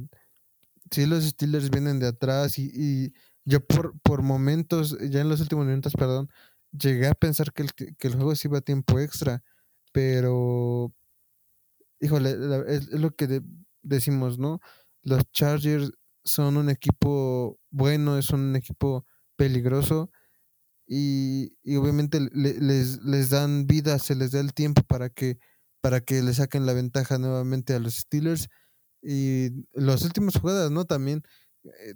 sí 0.92 1.06
los 1.06 1.24
Steelers 1.24 1.70
vienen 1.70 2.00
de 2.00 2.08
atrás 2.08 2.60
y, 2.60 3.14
yo 3.44 3.66
por, 3.66 4.00
por 4.02 4.22
momentos, 4.22 4.98
ya 5.10 5.22
en 5.22 5.30
los 5.30 5.42
últimos 5.42 5.66
minutos, 5.66 5.94
perdón, 5.94 6.30
llegué 6.72 7.08
a 7.08 7.16
pensar 7.16 7.52
que 7.54 7.64
el, 7.64 7.74
que 7.74 8.08
el 8.08 8.16
juego 8.16 8.36
se 8.36 8.48
iba 8.48 8.60
a 8.60 8.62
tiempo 8.62 9.00
extra, 9.00 9.44
pero 9.92 10.94
híjole, 12.00 12.36
es, 12.68 12.90
lo 12.90 13.16
que 13.16 13.42
decimos, 13.82 14.38
¿no? 14.38 14.60
los 15.04 15.24
Chargers 15.32 15.92
son 16.24 16.58
un 16.58 16.70
equipo 16.70 17.60
bueno, 17.70 18.18
es 18.18 18.30
un 18.30 18.56
equipo 18.56 19.06
peligroso 19.36 20.12
y, 20.94 21.54
obviamente 21.78 22.20
les, 22.34 23.02
les, 23.02 23.30
dan 23.30 23.66
vida, 23.66 23.98
se 23.98 24.14
les 24.14 24.32
da 24.32 24.42
el 24.42 24.54
tiempo 24.54 24.84
para 24.84 25.10
que, 25.10 25.40
para 25.80 26.02
que 26.02 26.22
le 26.22 26.34
saquen 26.34 26.66
la 26.66 26.74
ventaja 26.74 27.18
nuevamente 27.18 27.74
a 27.74 27.80
los 27.80 27.96
Steelers. 27.96 28.50
Y 29.02 29.66
las 29.72 30.04
últimas 30.04 30.36
jugadas, 30.36 30.70
¿no? 30.70 30.84
También, 30.84 31.24
eh, 31.64 31.94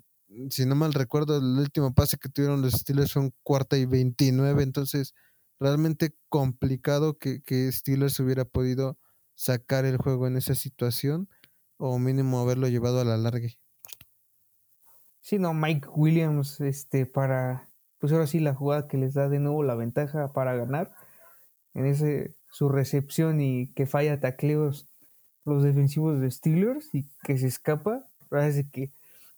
si 0.50 0.66
no 0.66 0.76
mal 0.76 0.94
recuerdo, 0.94 1.36
el 1.40 1.60
último 1.60 1.94
pase 1.94 2.16
que 2.18 2.30
tuvieron 2.30 2.62
los 2.62 2.72
Steelers 2.72 3.12
son 3.12 3.34
cuarta 3.44 3.78
y 3.78 3.84
29, 3.84 4.64
entonces 4.64 5.14
realmente 5.60 6.16
complicado 6.30 7.18
que, 7.18 7.42
que 7.42 7.70
Steelers 7.74 8.18
hubiera 8.22 8.46
podido 8.46 8.98
sacar 9.34 9.84
el 9.84 9.98
juego 9.98 10.26
en 10.26 10.38
esa 10.38 10.56
situación 10.56 11.28
o 11.76 12.00
mínimo 12.00 12.40
haberlo 12.40 12.70
llevado 12.70 13.02
a 13.02 13.04
la 13.04 13.18
larga. 13.18 13.50
Sí, 15.20 15.38
no, 15.38 15.54
Mike 15.54 15.90
Williams, 15.94 16.62
este, 16.62 17.06
para, 17.06 17.65
pues 18.00 18.12
ahora 18.14 18.28
sí, 18.28 18.40
la 18.40 18.54
jugada 18.54 18.88
que 18.88 18.98
les 18.98 19.14
da 19.14 19.30
de 19.30 19.40
nuevo 19.40 19.64
la 19.64 19.76
ventaja 19.76 20.34
para 20.34 20.56
ganar, 20.56 20.92
en 21.74 21.86
ese, 21.86 22.36
su 22.52 22.70
recepción 22.70 23.42
y 23.42 23.68
que 23.74 23.86
falla 23.86 24.20
tacleos 24.20 24.88
los 25.44 25.64
defensivos 25.64 26.20
de 26.20 26.32
Steelers 26.32 26.94
y 26.94 27.06
que 27.24 27.38
se 27.38 27.48
escapa, 27.48 28.04
parece 28.30 28.70
que, 28.70 28.92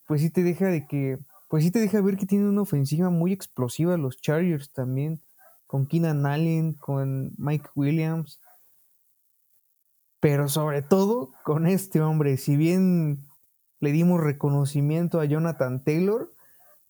pues 0.08 0.22
sí 0.22 0.30
te 0.30 0.44
deja 0.44 0.68
de 0.68 0.88
que, 0.88 1.18
pues 1.50 1.64
sí 1.64 1.72
te 1.72 1.80
deja 1.80 2.02
ver 2.02 2.18
que 2.18 2.26
tiene 2.26 2.48
una 2.48 2.62
ofensiva 2.62 3.10
muy 3.10 3.34
explosiva 3.34 3.98
los 3.98 4.22
Chargers 4.22 4.72
también, 4.72 5.20
con 5.66 5.86
Keenan 5.86 6.26
Allen, 6.26 6.74
con 6.74 7.34
Mike 7.38 7.70
Williams, 7.76 8.40
pero 10.20 10.48
sobre 10.48 10.82
todo 10.82 11.32
con 11.44 11.68
este 11.68 12.02
hombre, 12.02 12.38
si 12.38 12.56
bien 12.56 13.28
le 13.80 13.92
dimos 13.92 14.22
reconocimiento 14.22 15.20
a 15.20 15.26
Jonathan 15.26 15.84
Taylor, 15.84 16.34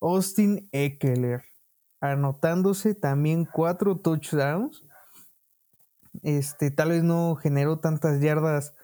Austin 0.00 0.68
Eckler, 0.72 1.42
anotándose 2.00 2.94
también 2.94 3.44
cuatro 3.44 3.96
touchdowns. 3.96 4.82
Este, 6.22 6.70
tal 6.70 6.90
vez 6.90 7.02
no 7.02 7.36
generó 7.36 7.78
tantas 7.78 8.20
yardas 8.20 8.74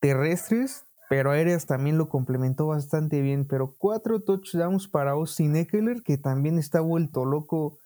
terrestres, 0.00 0.84
pero 1.08 1.30
aéreas 1.30 1.66
también 1.66 1.98
lo 1.98 2.08
complementó 2.08 2.66
bastante 2.66 3.20
bien. 3.20 3.46
Pero 3.46 3.74
cuatro 3.76 4.20
touchdowns 4.20 4.88
para 4.88 5.12
Austin 5.12 5.56
Eckler, 5.56 6.02
que 6.02 6.18
también 6.18 6.58
está 6.58 6.80
vuelto 6.80 7.24
loco, 7.24 7.78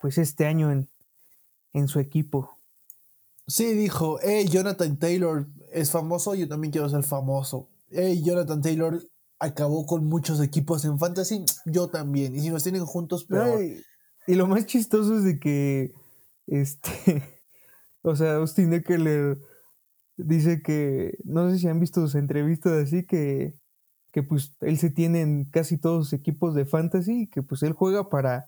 pues 0.00 0.18
este 0.18 0.46
año 0.46 0.70
en, 0.70 0.88
en 1.72 1.88
su 1.88 2.00
equipo. 2.00 2.58
Sí, 3.46 3.74
dijo, 3.74 4.18
hey, 4.22 4.46
Jonathan 4.48 4.96
Taylor 4.98 5.46
es 5.72 5.90
famoso, 5.90 6.34
yo 6.34 6.48
también 6.48 6.72
quiero 6.72 6.88
ser 6.88 7.02
famoso. 7.02 7.68
Hey, 7.90 8.22
Jonathan 8.24 8.62
Taylor 8.62 9.02
acabó 9.44 9.86
con 9.86 10.06
muchos 10.06 10.40
equipos 10.40 10.84
en 10.84 10.98
fantasy, 10.98 11.44
yo 11.66 11.88
también. 11.88 12.34
Y 12.34 12.40
si 12.40 12.50
nos 12.50 12.62
tienen 12.62 12.84
juntos, 12.84 13.26
pero... 13.28 13.60
y 13.60 14.34
lo 14.34 14.46
más 14.46 14.66
chistoso 14.66 15.18
es 15.18 15.24
de 15.24 15.38
que, 15.38 15.92
este, 16.46 17.22
o 18.02 18.16
sea, 18.16 18.36
Austin 18.36 18.72
Eckler 18.72 19.38
dice 20.16 20.62
que, 20.62 21.18
no 21.24 21.50
sé 21.50 21.58
si 21.58 21.68
han 21.68 21.80
visto 21.80 22.00
sus 22.00 22.14
entrevistas 22.14 22.72
así, 22.72 23.04
que, 23.04 23.54
que 24.12 24.22
pues 24.22 24.56
él 24.60 24.78
se 24.78 24.90
tiene 24.90 25.20
en 25.20 25.44
casi 25.44 25.76
todos 25.76 26.06
sus 26.06 26.12
equipos 26.18 26.54
de 26.54 26.64
fantasy 26.64 27.22
y 27.22 27.26
que 27.26 27.42
pues 27.42 27.62
él 27.62 27.72
juega 27.72 28.08
para, 28.08 28.46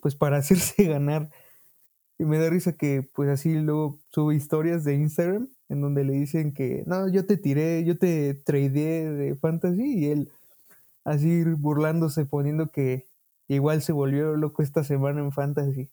pues 0.00 0.14
para 0.14 0.36
hacerse 0.38 0.84
ganar. 0.84 1.30
Y 2.18 2.24
me 2.24 2.38
da 2.38 2.50
risa 2.50 2.72
que 2.72 3.08
pues 3.14 3.28
así 3.28 3.54
luego 3.54 4.00
sube 4.10 4.34
historias 4.34 4.82
de 4.82 4.94
Instagram 4.94 5.48
en 5.68 5.80
donde 5.80 6.04
le 6.04 6.14
dicen 6.14 6.52
que, 6.52 6.82
no, 6.86 7.08
yo 7.08 7.26
te 7.26 7.36
tiré, 7.36 7.84
yo 7.84 7.98
te 7.98 8.34
tradeé 8.34 9.10
de 9.10 9.36
fantasy 9.36 9.98
y 9.98 10.06
él 10.06 10.30
así 11.04 11.44
burlándose, 11.44 12.24
poniendo 12.24 12.70
que 12.70 13.08
igual 13.48 13.82
se 13.82 13.92
volvió 13.92 14.36
loco 14.36 14.62
esta 14.62 14.84
semana 14.84 15.20
en 15.20 15.32
fantasy. 15.32 15.90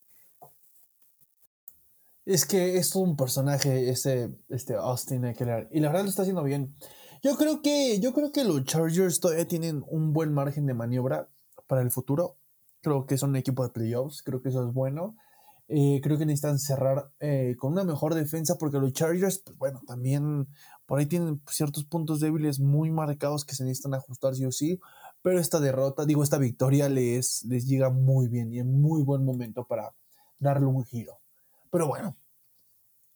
Es 2.25 2.45
que 2.45 2.77
es 2.77 2.95
un 2.95 3.15
personaje 3.15 3.89
este, 3.89 4.35
este 4.49 4.75
Austin 4.75 5.25
Eckler. 5.25 5.67
Y 5.71 5.79
la 5.79 5.89
verdad 5.89 6.03
lo 6.03 6.09
está 6.09 6.23
haciendo 6.23 6.43
bien. 6.43 6.75
Yo 7.23 7.35
creo 7.37 7.61
que, 7.61 7.99
yo 7.99 8.13
creo 8.13 8.31
que 8.31 8.43
los 8.43 8.63
Chargers 8.65 9.19
todavía 9.19 9.47
tienen 9.47 9.83
un 9.87 10.11
buen 10.13 10.33
margen 10.33 10.65
de 10.65 10.73
maniobra 10.73 11.29
para 11.67 11.81
el 11.81 11.91
futuro. 11.91 12.37
Creo 12.81 13.05
que 13.05 13.17
son 13.17 13.31
un 13.31 13.35
equipo 13.35 13.63
de 13.63 13.69
playoffs. 13.69 14.23
Creo 14.23 14.41
que 14.41 14.49
eso 14.49 14.67
es 14.67 14.73
bueno. 14.73 15.15
Eh, 15.67 15.99
creo 16.03 16.17
que 16.17 16.25
necesitan 16.25 16.59
cerrar 16.59 17.09
eh, 17.19 17.55
con 17.57 17.71
una 17.73 17.83
mejor 17.83 18.13
defensa 18.13 18.55
porque 18.59 18.77
los 18.77 18.93
Chargers, 18.93 19.39
pues, 19.39 19.57
bueno, 19.57 19.81
también 19.87 20.47
por 20.85 20.99
ahí 20.99 21.05
tienen 21.05 21.41
ciertos 21.49 21.85
puntos 21.85 22.19
débiles 22.19 22.59
muy 22.59 22.91
marcados 22.91 23.45
que 23.45 23.55
se 23.55 23.63
necesitan 23.63 23.95
ajustar 23.95 24.35
sí 24.35 24.45
o 24.45 24.51
sí. 24.51 24.79
Pero 25.21 25.39
esta 25.39 25.59
derrota, 25.59 26.05
digo, 26.05 26.23
esta 26.23 26.37
victoria 26.37 26.87
les, 26.89 27.43
les 27.45 27.65
llega 27.65 27.89
muy 27.89 28.27
bien 28.27 28.53
y 28.53 28.59
en 28.59 28.79
muy 28.79 29.01
buen 29.01 29.25
momento 29.25 29.65
para 29.65 29.95
darle 30.37 30.67
un 30.67 30.85
giro. 30.85 31.19
Pero 31.71 31.87
bueno, 31.87 32.15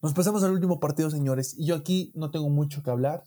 nos 0.01 0.13
pasamos 0.13 0.43
al 0.43 0.51
último 0.51 0.79
partido, 0.79 1.09
señores. 1.09 1.55
Y 1.57 1.65
yo 1.65 1.75
aquí 1.75 2.11
no 2.15 2.31
tengo 2.31 2.49
mucho 2.49 2.81
que 2.83 2.89
hablar, 2.89 3.23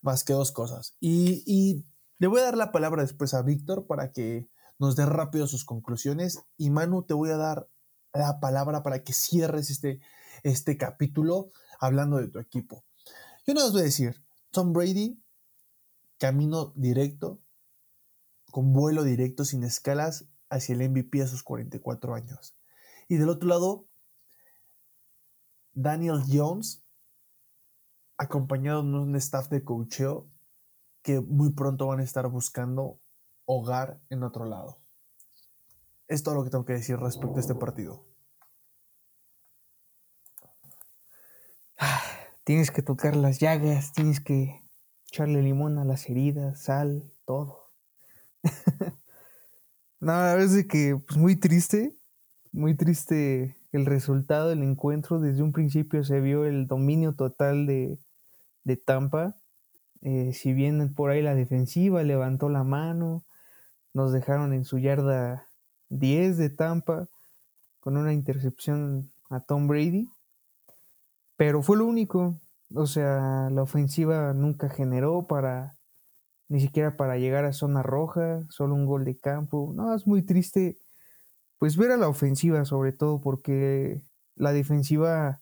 más 0.00 0.24
que 0.24 0.32
dos 0.32 0.52
cosas. 0.52 0.96
Y, 1.00 1.84
le 2.18 2.28
voy 2.28 2.40
a 2.40 2.44
dar 2.44 2.56
la 2.56 2.72
palabra 2.72 3.02
después 3.02 3.34
a 3.34 3.42
Víctor 3.42 3.86
para 3.86 4.12
que 4.12 4.48
nos 4.78 4.94
dé 4.96 5.04
rápido 5.04 5.46
sus 5.46 5.64
conclusiones. 5.64 6.42
Y 6.56 6.70
Manu, 6.70 7.02
te 7.02 7.12
voy 7.12 7.30
a 7.30 7.36
dar 7.36 7.68
la 8.14 8.40
palabra 8.40 8.82
para 8.82 9.02
que 9.02 9.12
cierres 9.12 9.68
este, 9.68 10.00
este 10.42 10.78
capítulo 10.78 11.50
hablando 11.80 12.16
de 12.16 12.28
tu 12.28 12.38
equipo. 12.38 12.84
Yo 13.46 13.52
no 13.52 13.64
os 13.64 13.72
voy 13.72 13.82
a 13.82 13.84
decir, 13.84 14.24
Tom 14.50 14.72
Brady, 14.72 15.22
camino 16.18 16.72
directo, 16.76 17.40
con 18.50 18.72
vuelo 18.72 19.04
directo, 19.04 19.44
sin 19.44 19.64
escalas, 19.64 20.26
hacia 20.48 20.74
el 20.74 20.88
MVP 20.88 21.20
a 21.20 21.26
sus 21.26 21.42
44 21.42 22.14
años. 22.14 22.56
Y 23.08 23.16
del 23.16 23.28
otro 23.28 23.48
lado, 23.48 23.86
Daniel 25.74 26.22
Jones, 26.26 26.82
acompañado 28.16 28.82
de 28.82 28.88
un 28.88 29.16
staff 29.16 29.48
de 29.48 29.62
coacheo 29.62 30.26
que 31.02 31.20
muy 31.20 31.52
pronto 31.52 31.88
van 31.88 32.00
a 32.00 32.04
estar 32.04 32.26
buscando 32.28 32.98
hogar 33.44 34.00
en 34.08 34.22
otro 34.22 34.46
lado. 34.46 34.78
Es 36.08 36.22
todo 36.22 36.36
lo 36.36 36.44
que 36.44 36.50
tengo 36.50 36.64
que 36.64 36.74
decir 36.74 36.96
respecto 36.96 37.36
a 37.36 37.40
este 37.40 37.54
partido. 37.54 38.06
Tienes 42.44 42.70
que 42.70 42.82
tocar 42.82 43.16
las 43.16 43.40
llagas, 43.40 43.92
tienes 43.94 44.20
que 44.20 44.62
echarle 45.10 45.40
limón 45.40 45.78
a 45.78 45.84
las 45.84 46.10
heridas, 46.10 46.60
sal, 46.60 47.10
todo. 47.24 47.70
no, 50.00 50.12
la 50.12 50.34
verdad 50.34 50.58
es 50.58 50.66
que 50.66 51.00
pues 51.06 51.18
muy 51.18 51.36
triste, 51.36 51.96
muy 52.52 52.74
triste 52.76 53.56
el 53.72 53.86
resultado 53.86 54.50
del 54.50 54.62
encuentro. 54.62 55.20
Desde 55.20 55.42
un 55.42 55.52
principio 55.52 56.04
se 56.04 56.20
vio 56.20 56.44
el 56.44 56.66
dominio 56.66 57.14
total 57.14 57.66
de, 57.66 57.98
Tampa. 58.84 59.36
Eh, 60.02 60.34
si 60.34 60.52
bien 60.52 60.92
por 60.94 61.10
ahí 61.10 61.22
la 61.22 61.34
defensiva 61.34 62.02
levantó 62.02 62.50
la 62.50 62.62
mano, 62.62 63.24
nos 63.94 64.12
dejaron 64.12 64.52
en 64.52 64.64
su 64.64 64.78
yarda 64.78 65.48
10 65.88 66.36
de 66.36 66.50
Tampa 66.50 67.08
con 67.80 67.96
una 67.96 68.12
intercepción 68.12 69.10
a 69.30 69.40
Tom 69.40 69.66
Brady. 69.66 70.10
Pero 71.36 71.62
fue 71.62 71.76
lo 71.76 71.86
único. 71.86 72.40
O 72.74 72.86
sea, 72.86 73.48
la 73.50 73.62
ofensiva 73.62 74.32
nunca 74.34 74.68
generó 74.68 75.26
para 75.26 75.76
ni 76.48 76.60
siquiera 76.60 76.96
para 76.96 77.18
llegar 77.18 77.44
a 77.44 77.52
zona 77.52 77.82
roja, 77.82 78.44
solo 78.50 78.74
un 78.74 78.86
gol 78.86 79.04
de 79.04 79.18
campo. 79.18 79.72
No, 79.74 79.94
es 79.94 80.06
muy 80.06 80.22
triste 80.22 80.78
pues 81.58 81.76
ver 81.76 81.92
a 81.92 81.96
la 81.96 82.08
ofensiva 82.08 82.64
sobre 82.64 82.92
todo 82.92 83.20
porque 83.20 84.02
la 84.36 84.52
defensiva 84.52 85.40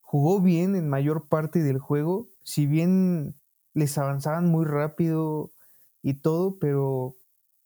jugó 0.00 0.40
bien 0.40 0.76
en 0.76 0.88
mayor 0.88 1.28
parte 1.28 1.62
del 1.62 1.78
juego, 1.78 2.28
si 2.44 2.66
bien 2.66 3.36
les 3.74 3.96
avanzaban 3.98 4.46
muy 4.46 4.66
rápido 4.66 5.52
y 6.02 6.14
todo, 6.14 6.58
pero 6.58 7.16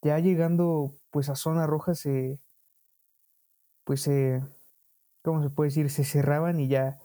ya 0.02 0.18
llegando 0.20 0.94
pues 1.10 1.28
a 1.28 1.36
zona 1.36 1.66
roja 1.66 1.94
se 1.94 2.40
pues 3.84 4.02
se 4.02 4.42
¿cómo 5.22 5.42
se 5.42 5.50
puede 5.50 5.68
decir? 5.70 5.90
se 5.90 6.04
cerraban 6.04 6.60
y 6.60 6.68
ya 6.68 6.98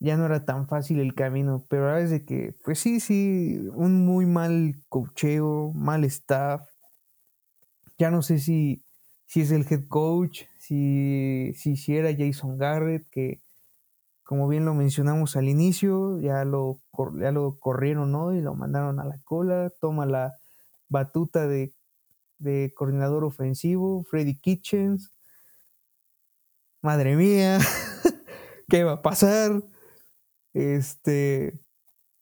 ya 0.00 0.16
no 0.16 0.26
era 0.26 0.44
tan 0.44 0.68
fácil 0.68 1.00
el 1.00 1.14
camino, 1.14 1.64
pero 1.68 1.84
ahora 1.88 2.00
es 2.00 2.10
de 2.10 2.24
que 2.24 2.54
pues 2.64 2.78
sí, 2.78 3.00
sí, 3.00 3.58
un 3.74 4.04
muy 4.06 4.26
mal 4.26 4.74
cocheo, 4.88 5.72
mal 5.74 6.04
staff. 6.04 6.62
Ya 7.98 8.10
no 8.10 8.22
sé 8.22 8.38
si 8.38 8.82
si 9.28 9.42
es 9.42 9.50
el 9.50 9.66
head 9.70 9.86
coach, 9.88 10.44
si, 10.58 11.52
si, 11.54 11.96
era 11.96 12.16
Jason 12.16 12.56
Garrett, 12.56 13.06
que 13.10 13.42
como 14.24 14.48
bien 14.48 14.64
lo 14.64 14.72
mencionamos 14.72 15.36
al 15.36 15.48
inicio, 15.48 16.18
ya 16.18 16.44
lo, 16.46 16.80
ya 17.20 17.30
lo 17.30 17.58
corrieron 17.60 18.10
¿no? 18.10 18.34
y 18.34 18.40
lo 18.40 18.54
mandaron 18.54 19.00
a 19.00 19.04
la 19.04 19.20
cola, 19.24 19.70
toma 19.80 20.06
la 20.06 20.38
batuta 20.88 21.46
de, 21.46 21.74
de 22.38 22.72
coordinador 22.74 23.24
ofensivo, 23.24 24.02
Freddy 24.04 24.34
Kitchens. 24.34 25.12
Madre 26.80 27.14
mía, 27.14 27.58
¿qué 28.68 28.82
va 28.82 28.92
a 28.92 29.02
pasar? 29.02 29.62
Este, 30.54 31.60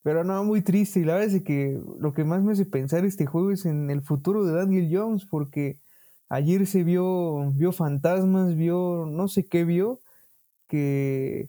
pero 0.02 0.24
no, 0.24 0.44
muy 0.44 0.62
triste. 0.62 1.00
Y 1.00 1.04
la 1.04 1.14
verdad 1.14 1.34
es 1.36 1.42
que 1.42 1.80
lo 1.98 2.12
que 2.12 2.24
más 2.24 2.42
me 2.42 2.52
hace 2.52 2.66
pensar 2.66 3.04
este 3.04 3.26
juego 3.26 3.52
es 3.52 3.66
en 3.66 3.90
el 3.90 4.02
futuro 4.02 4.44
de 4.44 4.52
Daniel 4.54 4.88
Jones, 4.92 5.26
porque 5.26 5.78
Ayer 6.28 6.66
se 6.66 6.82
vio, 6.82 7.52
vio 7.52 7.72
fantasmas, 7.72 8.56
vio 8.56 9.06
no 9.06 9.28
sé 9.28 9.46
qué 9.46 9.64
vio, 9.64 10.00
que 10.68 11.48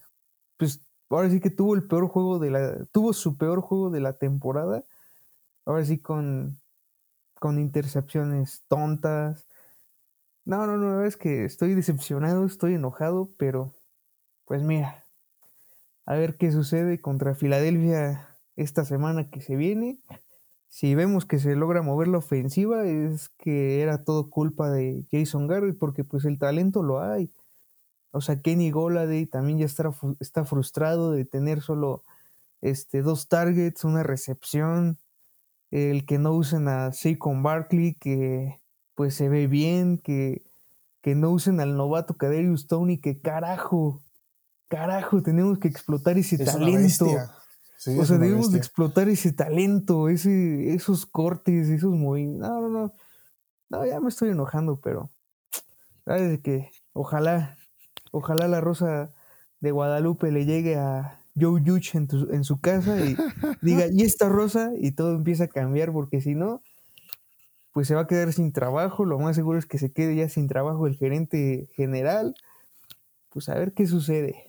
pues 0.57 0.81
ahora 1.09 1.29
sí 1.31 1.39
que 1.41 1.49
tuvo 1.51 1.75
el 1.75 1.87
peor 1.87 2.07
juego 2.09 2.39
de 2.39 2.51
la, 2.51 2.85
tuvo 2.91 3.13
su 3.13 3.37
peor 3.37 3.61
juego 3.61 3.89
de 3.91 4.01
la 4.01 4.13
temporada. 4.13 4.85
Ahora 5.65 5.85
sí 5.85 5.99
con, 5.99 6.59
con 7.39 7.59
intercepciones 7.59 8.63
tontas. 8.67 9.47
No, 10.45 10.67
no, 10.67 10.77
no, 10.77 11.03
es 11.05 11.17
que 11.17 11.45
estoy 11.45 11.75
decepcionado, 11.75 12.45
estoy 12.45 12.75
enojado, 12.75 13.29
pero 13.37 13.73
pues 14.45 14.63
mira, 14.63 15.05
a 16.07 16.15
ver 16.15 16.37
qué 16.37 16.51
sucede 16.51 16.99
contra 16.99 17.35
Filadelfia 17.35 18.27
esta 18.55 18.83
semana 18.83 19.29
que 19.29 19.41
se 19.41 19.55
viene 19.55 19.99
si 20.69 20.93
vemos 20.93 21.25
que 21.25 21.39
se 21.39 21.55
logra 21.55 21.81
mover 21.81 22.07
la 22.07 22.19
ofensiva, 22.19 22.85
es 22.85 23.29
que 23.29 23.81
era 23.81 24.03
todo 24.03 24.29
culpa 24.29 24.69
de 24.69 25.05
Jason 25.11 25.47
Garrett, 25.47 25.77
porque 25.79 26.03
pues 26.03 26.23
el 26.25 26.37
talento 26.37 26.83
lo 26.83 27.01
hay. 27.01 27.31
O 28.11 28.21
sea, 28.21 28.41
Kenny 28.41 28.69
Goladay 28.69 29.25
también 29.25 29.57
ya 29.57 29.65
está, 29.65 29.91
está 30.19 30.45
frustrado 30.45 31.11
de 31.11 31.25
tener 31.25 31.61
solo 31.61 32.03
este, 32.61 33.01
dos 33.01 33.27
targets, 33.27 33.85
una 33.85 34.03
recepción. 34.03 34.97
El 35.71 36.05
que 36.05 36.19
no 36.19 36.33
usen 36.33 36.67
a 36.67 36.91
Saquon 36.91 37.43
Barkley, 37.43 37.95
que 37.95 38.59
pues 38.95 39.15
se 39.15 39.29
ve 39.29 39.47
bien, 39.47 39.97
que, 39.97 40.43
que 41.01 41.15
no 41.15 41.31
usen 41.31 41.59
al 41.59 41.75
novato 41.75 42.17
Kaderius 42.17 42.67
Tony, 42.67 42.99
que 42.99 43.19
carajo, 43.19 44.01
carajo, 44.67 45.21
tenemos 45.21 45.59
que 45.59 45.67
explotar 45.67 46.17
ese 46.17 46.37
talento 46.53 47.05
o 48.01 48.05
sea, 48.05 48.17
debemos 48.17 48.51
de 48.51 48.57
explotar 48.59 49.07
ese 49.09 49.33
talento, 49.33 50.09
ese, 50.09 50.73
esos 50.73 51.05
cortes, 51.05 51.69
esos 51.69 51.93
movimientos. 51.93 52.49
No, 52.49 52.61
no, 52.61 52.69
no. 52.69 52.93
No, 53.69 53.85
ya 53.85 53.99
me 53.99 54.09
estoy 54.09 54.29
enojando, 54.29 54.79
pero. 54.81 55.11
¿Sabes 56.05 56.39
que 56.41 56.71
Ojalá, 56.93 57.57
ojalá 58.11 58.47
la 58.47 58.61
rosa 58.61 59.11
de 59.59 59.71
Guadalupe 59.71 60.31
le 60.31 60.45
llegue 60.45 60.75
a 60.77 61.23
Joe 61.39 61.61
Yuch 61.63 61.93
en, 61.95 62.07
tu- 62.07 62.31
en 62.33 62.43
su 62.43 62.59
casa 62.59 62.99
y 63.05 63.15
diga, 63.61 63.85
y 63.91 64.01
esta 64.03 64.27
rosa, 64.29 64.71
y 64.75 64.93
todo 64.93 65.13
empieza 65.15 65.43
a 65.43 65.47
cambiar, 65.47 65.91
porque 65.91 66.19
si 66.21 66.33
no, 66.33 66.63
pues 67.73 67.87
se 67.87 67.93
va 67.95 68.01
a 68.01 68.07
quedar 68.07 68.33
sin 68.33 68.51
trabajo. 68.53 69.05
Lo 69.05 69.19
más 69.19 69.35
seguro 69.35 69.59
es 69.59 69.65
que 69.67 69.77
se 69.77 69.91
quede 69.91 70.15
ya 70.15 70.29
sin 70.29 70.47
trabajo 70.47 70.87
el 70.87 70.95
gerente 70.95 71.69
general. 71.75 72.33
Pues 73.29 73.49
a 73.49 73.55
ver 73.55 73.73
qué 73.73 73.85
sucede. 73.85 74.46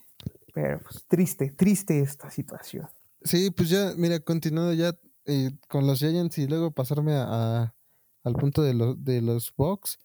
Pues 0.82 1.04
triste, 1.06 1.50
triste 1.50 2.00
esta 2.00 2.30
situación. 2.30 2.88
Sí, 3.22 3.50
pues 3.50 3.68
ya, 3.68 3.92
mira, 3.96 4.20
continuando 4.20 4.72
ya 4.72 4.98
eh, 5.26 5.50
con 5.68 5.86
los 5.86 5.98
Giants 5.98 6.38
y 6.38 6.46
luego 6.46 6.70
pasarme 6.70 7.14
a, 7.14 7.74
al 8.24 8.34
punto 8.34 8.62
de, 8.62 8.94
de 8.98 9.22
los 9.22 9.52
Bucks. 9.56 9.98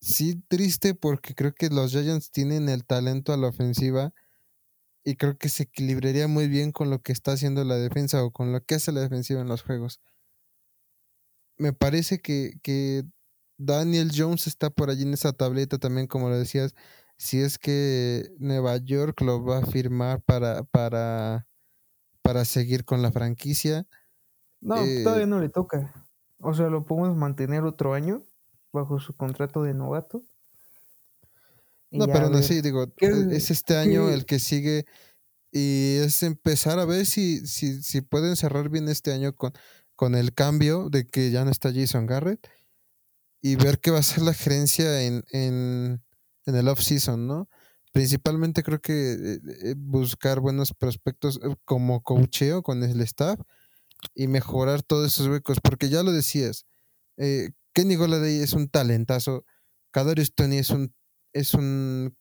Sí, 0.00 0.42
triste 0.48 0.94
porque 0.94 1.34
creo 1.34 1.54
que 1.54 1.70
los 1.70 1.92
Giants 1.92 2.30
tienen 2.30 2.68
el 2.68 2.84
talento 2.84 3.32
a 3.32 3.36
la 3.36 3.48
ofensiva 3.48 4.12
y 5.04 5.16
creo 5.16 5.36
que 5.36 5.48
se 5.48 5.64
equilibraría 5.64 6.28
muy 6.28 6.48
bien 6.48 6.72
con 6.72 6.90
lo 6.90 7.02
que 7.02 7.12
está 7.12 7.32
haciendo 7.32 7.62
la 7.64 7.76
defensa 7.76 8.24
o 8.24 8.30
con 8.32 8.52
lo 8.52 8.64
que 8.64 8.76
hace 8.76 8.92
la 8.92 9.00
defensiva 9.00 9.40
en 9.40 9.48
los 9.48 9.62
juegos. 9.62 10.00
Me 11.56 11.72
parece 11.72 12.18
que, 12.18 12.54
que 12.62 13.04
Daniel 13.58 14.10
Jones 14.14 14.46
está 14.46 14.70
por 14.70 14.90
allí 14.90 15.02
en 15.02 15.14
esa 15.14 15.32
tableta 15.32 15.78
también, 15.78 16.06
como 16.06 16.28
lo 16.28 16.38
decías. 16.38 16.74
Si 17.16 17.40
es 17.40 17.58
que 17.58 18.28
Nueva 18.38 18.76
York 18.78 19.20
lo 19.22 19.44
va 19.44 19.58
a 19.58 19.66
firmar 19.66 20.22
para, 20.22 20.64
para, 20.64 21.46
para 22.22 22.44
seguir 22.44 22.84
con 22.84 23.02
la 23.02 23.12
franquicia. 23.12 23.86
No, 24.60 24.76
Eh, 24.80 25.02
todavía 25.04 25.26
no 25.26 25.40
le 25.40 25.48
toca. 25.48 26.08
O 26.38 26.54
sea, 26.54 26.68
lo 26.68 26.84
podemos 26.84 27.16
mantener 27.16 27.64
otro 27.64 27.94
año 27.94 28.22
bajo 28.72 28.98
su 29.00 29.16
contrato 29.16 29.62
de 29.62 29.74
novato. 29.74 30.22
No, 31.90 32.06
pero 32.08 32.28
no, 32.28 32.42
sí, 32.42 32.60
digo, 32.60 32.92
¿Qué- 32.96 33.06
e- 33.06 33.36
es 33.36 33.50
este 33.50 33.76
año 33.76 34.08
qué- 34.08 34.14
el 34.14 34.26
que 34.26 34.38
sigue 34.40 34.84
y 35.52 35.98
es 35.98 36.22
empezar 36.24 36.78
a 36.80 36.86
ver 36.86 37.06
si, 37.06 37.46
si, 37.46 37.82
si 37.82 38.02
pueden 38.02 38.36
cerrar 38.36 38.70
bien 38.70 38.88
este 38.88 39.12
año 39.12 39.34
con, 39.34 39.52
con 39.96 40.14
el 40.16 40.34
cambio 40.34 40.90
de 40.90 41.06
que 41.06 41.30
ya 41.30 41.44
no 41.44 41.50
está 41.52 41.72
Jason 41.72 42.06
Garrett 42.06 42.48
y 43.42 43.56
ver 43.56 43.80
qué 43.80 43.90
va 43.90 43.98
a 44.00 44.02
ser 44.02 44.22
la 44.24 44.34
gerencia 44.34 45.02
en, 45.02 45.24
en, 45.32 46.02
en 46.46 46.56
el 46.56 46.68
off-season, 46.68 47.26
¿no? 47.26 47.48
Principalmente 47.92 48.62
creo 48.62 48.80
que 48.80 49.12
eh, 49.12 49.40
eh, 49.62 49.74
buscar 49.76 50.40
buenos 50.40 50.74
prospectos 50.74 51.38
eh, 51.42 51.54
como 51.64 52.02
coacheo 52.02 52.62
con 52.62 52.82
el 52.82 53.00
staff 53.02 53.40
y 54.14 54.28
mejorar 54.28 54.82
todos 54.82 55.12
esos 55.12 55.28
huecos, 55.28 55.58
porque 55.62 55.88
ya 55.88 56.02
lo 56.02 56.12
decías, 56.12 56.66
eh, 57.16 57.50
Kenny 57.72 57.96
Goladay 57.96 58.40
es 58.40 58.52
un 58.52 58.68
talentazo, 58.68 59.44
Kadarius 59.92 60.34
Tony 60.34 60.58
es 60.58 60.70
un 60.70 60.94
es 61.32 61.54
un 61.54 62.16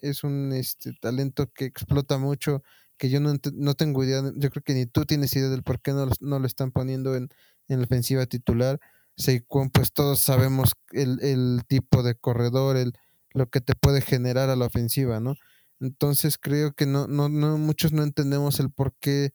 es 0.00 0.24
un 0.24 0.52
este, 0.52 0.92
talento 1.00 1.50
que 1.52 1.64
explota 1.66 2.18
mucho, 2.18 2.62
que 2.98 3.10
yo 3.10 3.20
no, 3.20 3.34
no 3.54 3.74
tengo 3.74 4.04
idea, 4.04 4.22
yo 4.36 4.50
creo 4.50 4.62
que 4.64 4.74
ni 4.74 4.86
tú 4.86 5.04
tienes 5.06 5.34
idea 5.36 5.48
del 5.48 5.62
por 5.62 5.80
qué 5.80 5.92
no, 5.92 6.08
no 6.20 6.38
lo 6.38 6.46
están 6.46 6.70
poniendo 6.72 7.16
en, 7.16 7.28
en 7.68 7.78
la 7.80 7.84
ofensiva 7.84 8.26
titular. 8.26 8.80
Saquon, 9.16 9.70
pues 9.70 9.92
todos 9.92 10.20
sabemos 10.20 10.70
el, 10.92 11.20
el 11.22 11.62
tipo 11.68 12.02
de 12.04 12.14
corredor, 12.14 12.76
el, 12.76 12.92
lo 13.32 13.48
que 13.50 13.60
te 13.60 13.74
puede 13.74 14.00
generar 14.00 14.50
a 14.50 14.56
la 14.56 14.66
ofensiva, 14.66 15.20
¿no? 15.20 15.34
Entonces 15.80 16.38
creo 16.38 16.72
que 16.72 16.86
no, 16.86 17.06
no, 17.06 17.28
no, 17.28 17.58
muchos 17.58 17.92
no 17.92 18.02
entendemos 18.02 18.58
el 18.60 18.70
por 18.70 18.94
qué 18.98 19.32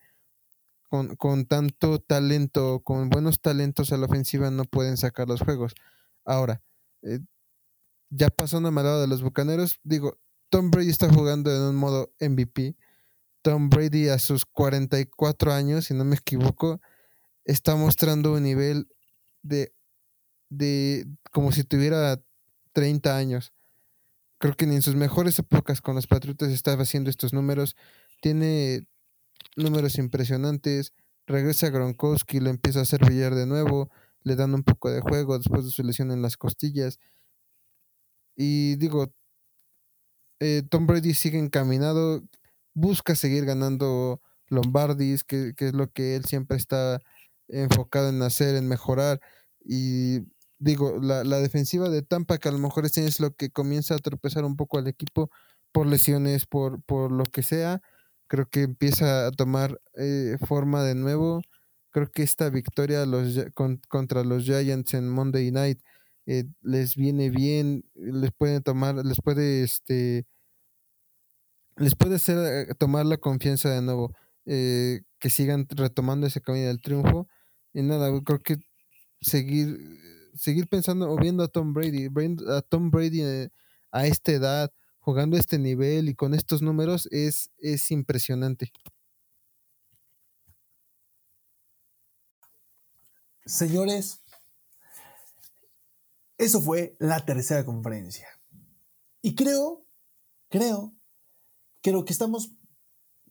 con, 0.90 1.16
con 1.16 1.46
tanto 1.46 2.00
talento, 2.00 2.82
con 2.84 3.10
buenos 3.10 3.42
talentos 3.42 3.92
a 3.92 3.98
la 3.98 4.06
ofensiva 4.06 4.52
no 4.52 4.66
pueden 4.66 4.98
sacar 4.98 5.28
los 5.28 5.42
juegos. 5.42 5.74
Ahora, 6.26 6.62
eh, 7.02 7.20
ya 8.10 8.30
pasando 8.30 8.70
al 8.70 8.76
lado 8.76 9.02
de 9.02 9.08
los 9.08 9.24
bucaneros, 9.24 9.80
digo, 9.84 10.20
Tom 10.50 10.70
Brady 10.70 10.90
está 10.90 11.12
jugando 11.12 11.52
en 11.56 11.64
un 11.64 11.76
modo 11.76 12.14
MVP. 12.20 12.76
Tom 13.42 13.70
Brady 13.70 14.10
a 14.10 14.20
sus 14.20 14.46
44 14.46 15.52
años, 15.52 15.86
si 15.86 15.94
no 15.96 16.06
me 16.06 16.16
equivoco, 16.16 16.80
está 17.44 17.76
mostrando 17.76 18.34
un 18.34 18.44
nivel 18.44 18.88
de, 19.42 19.74
de 20.50 21.08
como 21.32 21.52
si 21.52 21.64
tuviera 21.64 22.22
30 22.74 23.18
años. 23.18 23.52
Creo 24.44 24.58
que 24.58 24.68
ni 24.68 24.76
en 24.76 24.82
sus 24.82 24.96
mejores 24.96 25.40
épocas 25.40 25.80
con 25.80 25.96
los 25.96 26.06
Patriotas 26.06 26.50
estaba 26.52 26.84
haciendo 26.84 27.10
estos 27.10 27.32
números. 27.32 27.78
Tiene 28.22 28.90
números 29.56 29.98
impresionantes. 29.98 30.92
Regresa 31.26 31.68
a 31.68 31.70
Gronkowski, 31.70 32.42
lo 32.42 32.50
empieza 32.50 32.80
a 32.80 32.82
hacer 32.82 33.06
brillar 33.06 33.36
de 33.36 33.46
nuevo. 33.46 33.90
Le 34.22 34.36
dan 34.36 34.54
un 34.54 34.64
poco 34.64 34.92
de 34.92 35.00
juego 35.00 35.38
después 35.38 35.64
de 35.64 35.72
su 35.72 35.82
lesión 35.82 36.12
en 36.12 36.22
las 36.22 36.36
costillas. 36.36 37.00
Y 38.36 38.76
digo, 38.76 39.14
eh, 40.42 40.64
Tom 40.70 40.88
Brady 40.88 41.14
sigue 41.14 41.40
encaminado, 41.40 42.22
busca 42.74 43.16
seguir 43.16 43.46
ganando 43.46 44.22
Lombardis, 44.50 45.24
que, 45.24 45.54
que 45.56 45.68
es 45.68 45.74
lo 45.74 45.90
que 45.90 46.18
él 46.18 46.26
siempre 46.26 46.58
está 46.58 47.00
enfocado 47.48 48.10
en 48.10 48.22
hacer, 48.22 48.56
en 48.56 48.68
mejorar. 48.68 49.22
Y 49.64 50.20
digo, 50.64 51.00
la, 51.02 51.24
la 51.24 51.40
defensiva 51.40 51.90
de 51.90 52.02
Tampa, 52.04 52.38
que 52.40 52.50
a 52.50 52.52
lo 52.52 52.58
mejor 52.60 52.86
este 52.86 53.06
es 53.06 53.20
lo 53.20 53.36
que 53.36 53.50
comienza 53.52 53.96
a 53.96 54.00
tropezar 54.00 54.46
un 54.46 54.56
poco 54.58 54.78
al 54.80 54.88
equipo 54.88 55.30
por 55.72 55.88
lesiones, 55.88 56.46
por, 56.46 56.82
por 56.84 57.12
lo 57.12 57.26
que 57.26 57.44
sea, 57.44 57.82
creo 58.28 58.48
que 58.50 58.62
empieza 58.64 59.28
a 59.28 59.32
tomar 59.32 59.80
eh, 59.96 60.38
forma 60.48 60.84
de 60.84 60.96
nuevo. 60.96 61.42
Creo 61.92 62.10
que 62.12 62.24
esta 62.24 62.50
victoria 62.50 63.06
los, 63.06 63.38
con- 63.54 63.82
contra 63.90 64.24
los 64.24 64.44
Giants 64.46 64.94
en 64.96 65.10
Monday 65.10 65.52
Night 65.52 65.80
eh, 66.26 66.46
les 66.62 66.96
viene 66.96 67.30
bien, 67.30 67.84
les 67.96 68.32
puede 68.32 68.62
tomar, 68.62 68.96
les 69.06 69.20
puede 69.22 69.64
este 69.64 70.26
les 71.78 71.96
puede 71.96 72.16
hacer 72.16 72.70
eh, 72.70 72.76
tomar 72.76 73.06
la 73.06 73.18
confianza 73.18 73.70
de 73.70 73.82
nuevo, 73.82 74.16
eh, 74.46 75.02
que 75.20 75.30
sigan 75.30 75.68
retomando 75.70 76.28
ese 76.28 76.42
camino 76.42 76.68
del 76.68 76.82
triunfo. 76.82 77.28
Y 77.74 77.82
nada, 77.82 78.10
creo 78.24 78.40
que 78.40 78.58
seguir, 79.22 79.80
seguir 80.44 80.68
pensando 80.68 81.10
o 81.10 81.16
viendo 81.18 81.44
a 81.44 81.48
Tom 81.48 81.74
Brady, 81.74 82.10
a 82.50 82.62
Tom 82.62 82.92
Brady 82.92 83.22
eh, 83.22 83.50
a 83.92 84.06
esta 84.08 84.34
edad, 84.34 84.74
jugando 85.00 85.38
a 85.38 85.40
este 85.40 85.58
nivel 85.58 86.10
y 86.10 86.16
con 86.16 86.34
estos 86.34 86.62
números 86.62 87.08
es, 87.12 87.50
es 87.60 87.92
impresionante. 87.92 88.72
Señores, 93.46 94.20
eso 96.38 96.62
fue 96.62 96.96
la 97.00 97.26
tercera 97.26 97.66
conferencia. 97.66 98.28
Y 99.22 99.36
creo, 99.36 99.86
creo, 100.50 100.94
que 101.82 101.92
lo 101.92 102.04
que 102.04 102.14
estamos 102.14 102.52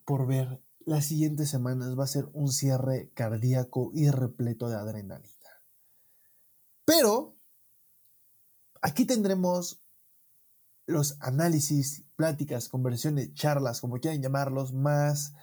por 0.04 0.26
ver 0.26 0.62
las 0.84 1.06
siguientes 1.06 1.50
semanas 1.50 1.98
va 1.98 2.04
a 2.04 2.08
ser 2.08 2.28
un 2.32 2.50
cierre 2.50 3.10
cardíaco 3.14 3.90
y 3.94 4.10
repleto 4.10 4.68
de 4.68 4.76
adrenalina. 4.76 5.41
Pero 6.84 7.38
aquí 8.80 9.04
tendremos 9.04 9.82
los 10.86 11.16
análisis, 11.20 12.04
pláticas, 12.16 12.68
conversiones, 12.68 13.34
charlas, 13.34 13.80
como 13.80 13.98
quieran 13.98 14.22
llamarlos, 14.22 14.72
más, 14.72 15.34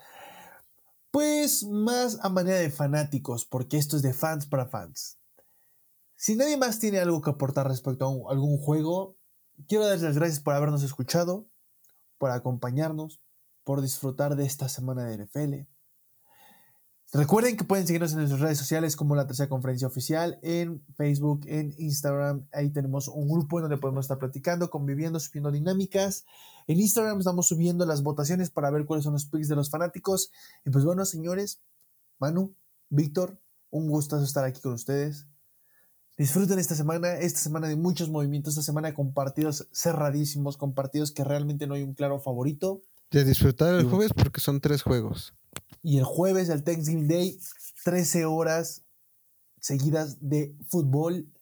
pues 1.10 1.64
más 1.64 2.18
a 2.22 2.28
manera 2.28 2.58
de 2.58 2.70
fanáticos, 2.70 3.44
porque 3.46 3.78
esto 3.78 3.96
es 3.96 4.02
de 4.02 4.12
fans 4.12 4.46
para 4.46 4.66
fans. 4.66 5.18
Si 6.16 6.36
nadie 6.36 6.58
más 6.58 6.78
tiene 6.78 7.00
algo 7.00 7.22
que 7.22 7.30
aportar 7.30 7.66
respecto 7.66 8.04
a 8.04 8.32
algún 8.32 8.58
juego, 8.58 9.16
quiero 9.66 9.84
darles 9.84 10.02
las 10.02 10.16
gracias 10.16 10.40
por 10.40 10.54
habernos 10.54 10.82
escuchado, 10.82 11.48
por 12.18 12.30
acompañarnos, 12.30 13.22
por 13.64 13.80
disfrutar 13.80 14.36
de 14.36 14.44
esta 14.44 14.68
semana 14.68 15.04
de 15.04 15.24
NFL. 15.24 15.66
Recuerden 17.12 17.56
que 17.56 17.64
pueden 17.64 17.88
seguirnos 17.88 18.12
en 18.12 18.18
nuestras 18.18 18.40
redes 18.40 18.58
sociales 18.58 18.94
como 18.94 19.16
la 19.16 19.26
tercera 19.26 19.48
conferencia 19.48 19.88
oficial, 19.88 20.38
en 20.42 20.80
Facebook, 20.94 21.40
en 21.46 21.74
Instagram. 21.76 22.46
Ahí 22.52 22.70
tenemos 22.70 23.08
un 23.08 23.28
grupo 23.28 23.58
en 23.58 23.62
donde 23.64 23.78
podemos 23.78 24.04
estar 24.04 24.18
platicando, 24.18 24.70
conviviendo, 24.70 25.18
subiendo 25.18 25.50
dinámicas. 25.50 26.24
En 26.68 26.78
Instagram 26.78 27.18
estamos 27.18 27.48
subiendo 27.48 27.84
las 27.84 28.04
votaciones 28.04 28.50
para 28.50 28.70
ver 28.70 28.86
cuáles 28.86 29.02
son 29.02 29.14
los 29.14 29.26
picks 29.26 29.48
de 29.48 29.56
los 29.56 29.70
fanáticos. 29.70 30.30
Y 30.64 30.70
pues 30.70 30.84
bueno, 30.84 31.04
señores, 31.04 31.60
Manu, 32.20 32.54
Víctor, 32.90 33.40
un 33.70 33.88
gustazo 33.88 34.22
estar 34.22 34.44
aquí 34.44 34.60
con 34.60 34.74
ustedes. 34.74 35.26
Disfruten 36.16 36.60
esta 36.60 36.76
semana, 36.76 37.14
esta 37.14 37.40
semana 37.40 37.66
de 37.66 37.74
muchos 37.74 38.08
movimientos, 38.08 38.52
esta 38.52 38.62
semana 38.62 38.94
con 38.94 39.14
partidos 39.14 39.66
cerradísimos, 39.72 40.56
con 40.56 40.74
partidos 40.74 41.10
que 41.10 41.24
realmente 41.24 41.66
no 41.66 41.74
hay 41.74 41.82
un 41.82 41.94
claro 41.94 42.20
favorito. 42.20 42.82
De 43.10 43.24
disfrutar 43.24 43.74
el 43.74 43.86
jueves 43.86 44.12
porque 44.14 44.40
son 44.40 44.60
tres 44.60 44.82
juegos. 44.82 45.34
Y 45.82 45.98
el 45.98 46.04
jueves, 46.04 46.48
el 46.48 46.64
Thanksgiving 46.64 47.08
Day, 47.08 47.38
13 47.84 48.26
horas 48.26 48.84
seguidas 49.60 50.18
de 50.20 50.56
fútbol. 50.68 51.32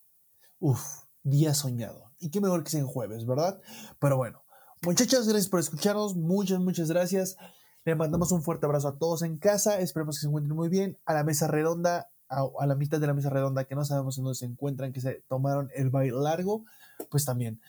Uf, 0.60 0.80
día 1.22 1.54
soñado. 1.54 2.12
Y 2.18 2.30
qué 2.30 2.40
mejor 2.40 2.64
que 2.64 2.70
sea 2.70 2.80
en 2.80 2.86
jueves, 2.86 3.26
¿verdad? 3.26 3.60
Pero 3.98 4.16
bueno, 4.16 4.44
muchachos, 4.82 5.26
gracias 5.28 5.48
por 5.48 5.60
escucharnos. 5.60 6.16
Muchas, 6.16 6.60
muchas 6.60 6.88
gracias. 6.90 7.36
Le 7.84 7.94
mandamos 7.94 8.32
un 8.32 8.42
fuerte 8.42 8.66
abrazo 8.66 8.88
a 8.88 8.98
todos 8.98 9.22
en 9.22 9.38
casa. 9.38 9.80
Esperemos 9.80 10.16
que 10.16 10.22
se 10.22 10.26
encuentren 10.26 10.56
muy 10.56 10.68
bien. 10.68 10.98
A 11.04 11.14
la 11.14 11.24
mesa 11.24 11.46
redonda, 11.46 12.10
a, 12.28 12.66
la 12.66 12.74
mitad 12.74 13.00
de 13.00 13.06
la 13.06 13.14
mesa 13.14 13.30
redonda, 13.30 13.64
que 13.64 13.74
no 13.74 13.84
sabemos 13.84 14.18
en 14.18 14.24
dónde 14.24 14.38
se 14.38 14.46
encuentran, 14.46 14.92
que 14.92 15.00
se 15.00 15.24
tomaron 15.28 15.70
el 15.74 15.90
baile 15.90 16.18
largo, 16.18 16.64
pues 17.10 17.24
también. 17.24 17.60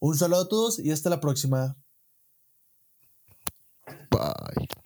Un 0.00 0.16
saludo 0.16 0.42
a 0.42 0.48
todos 0.48 0.78
y 0.78 0.90
hasta 0.90 1.10
la 1.10 1.20
próxima. 1.20 1.76
Bye. 4.10 4.83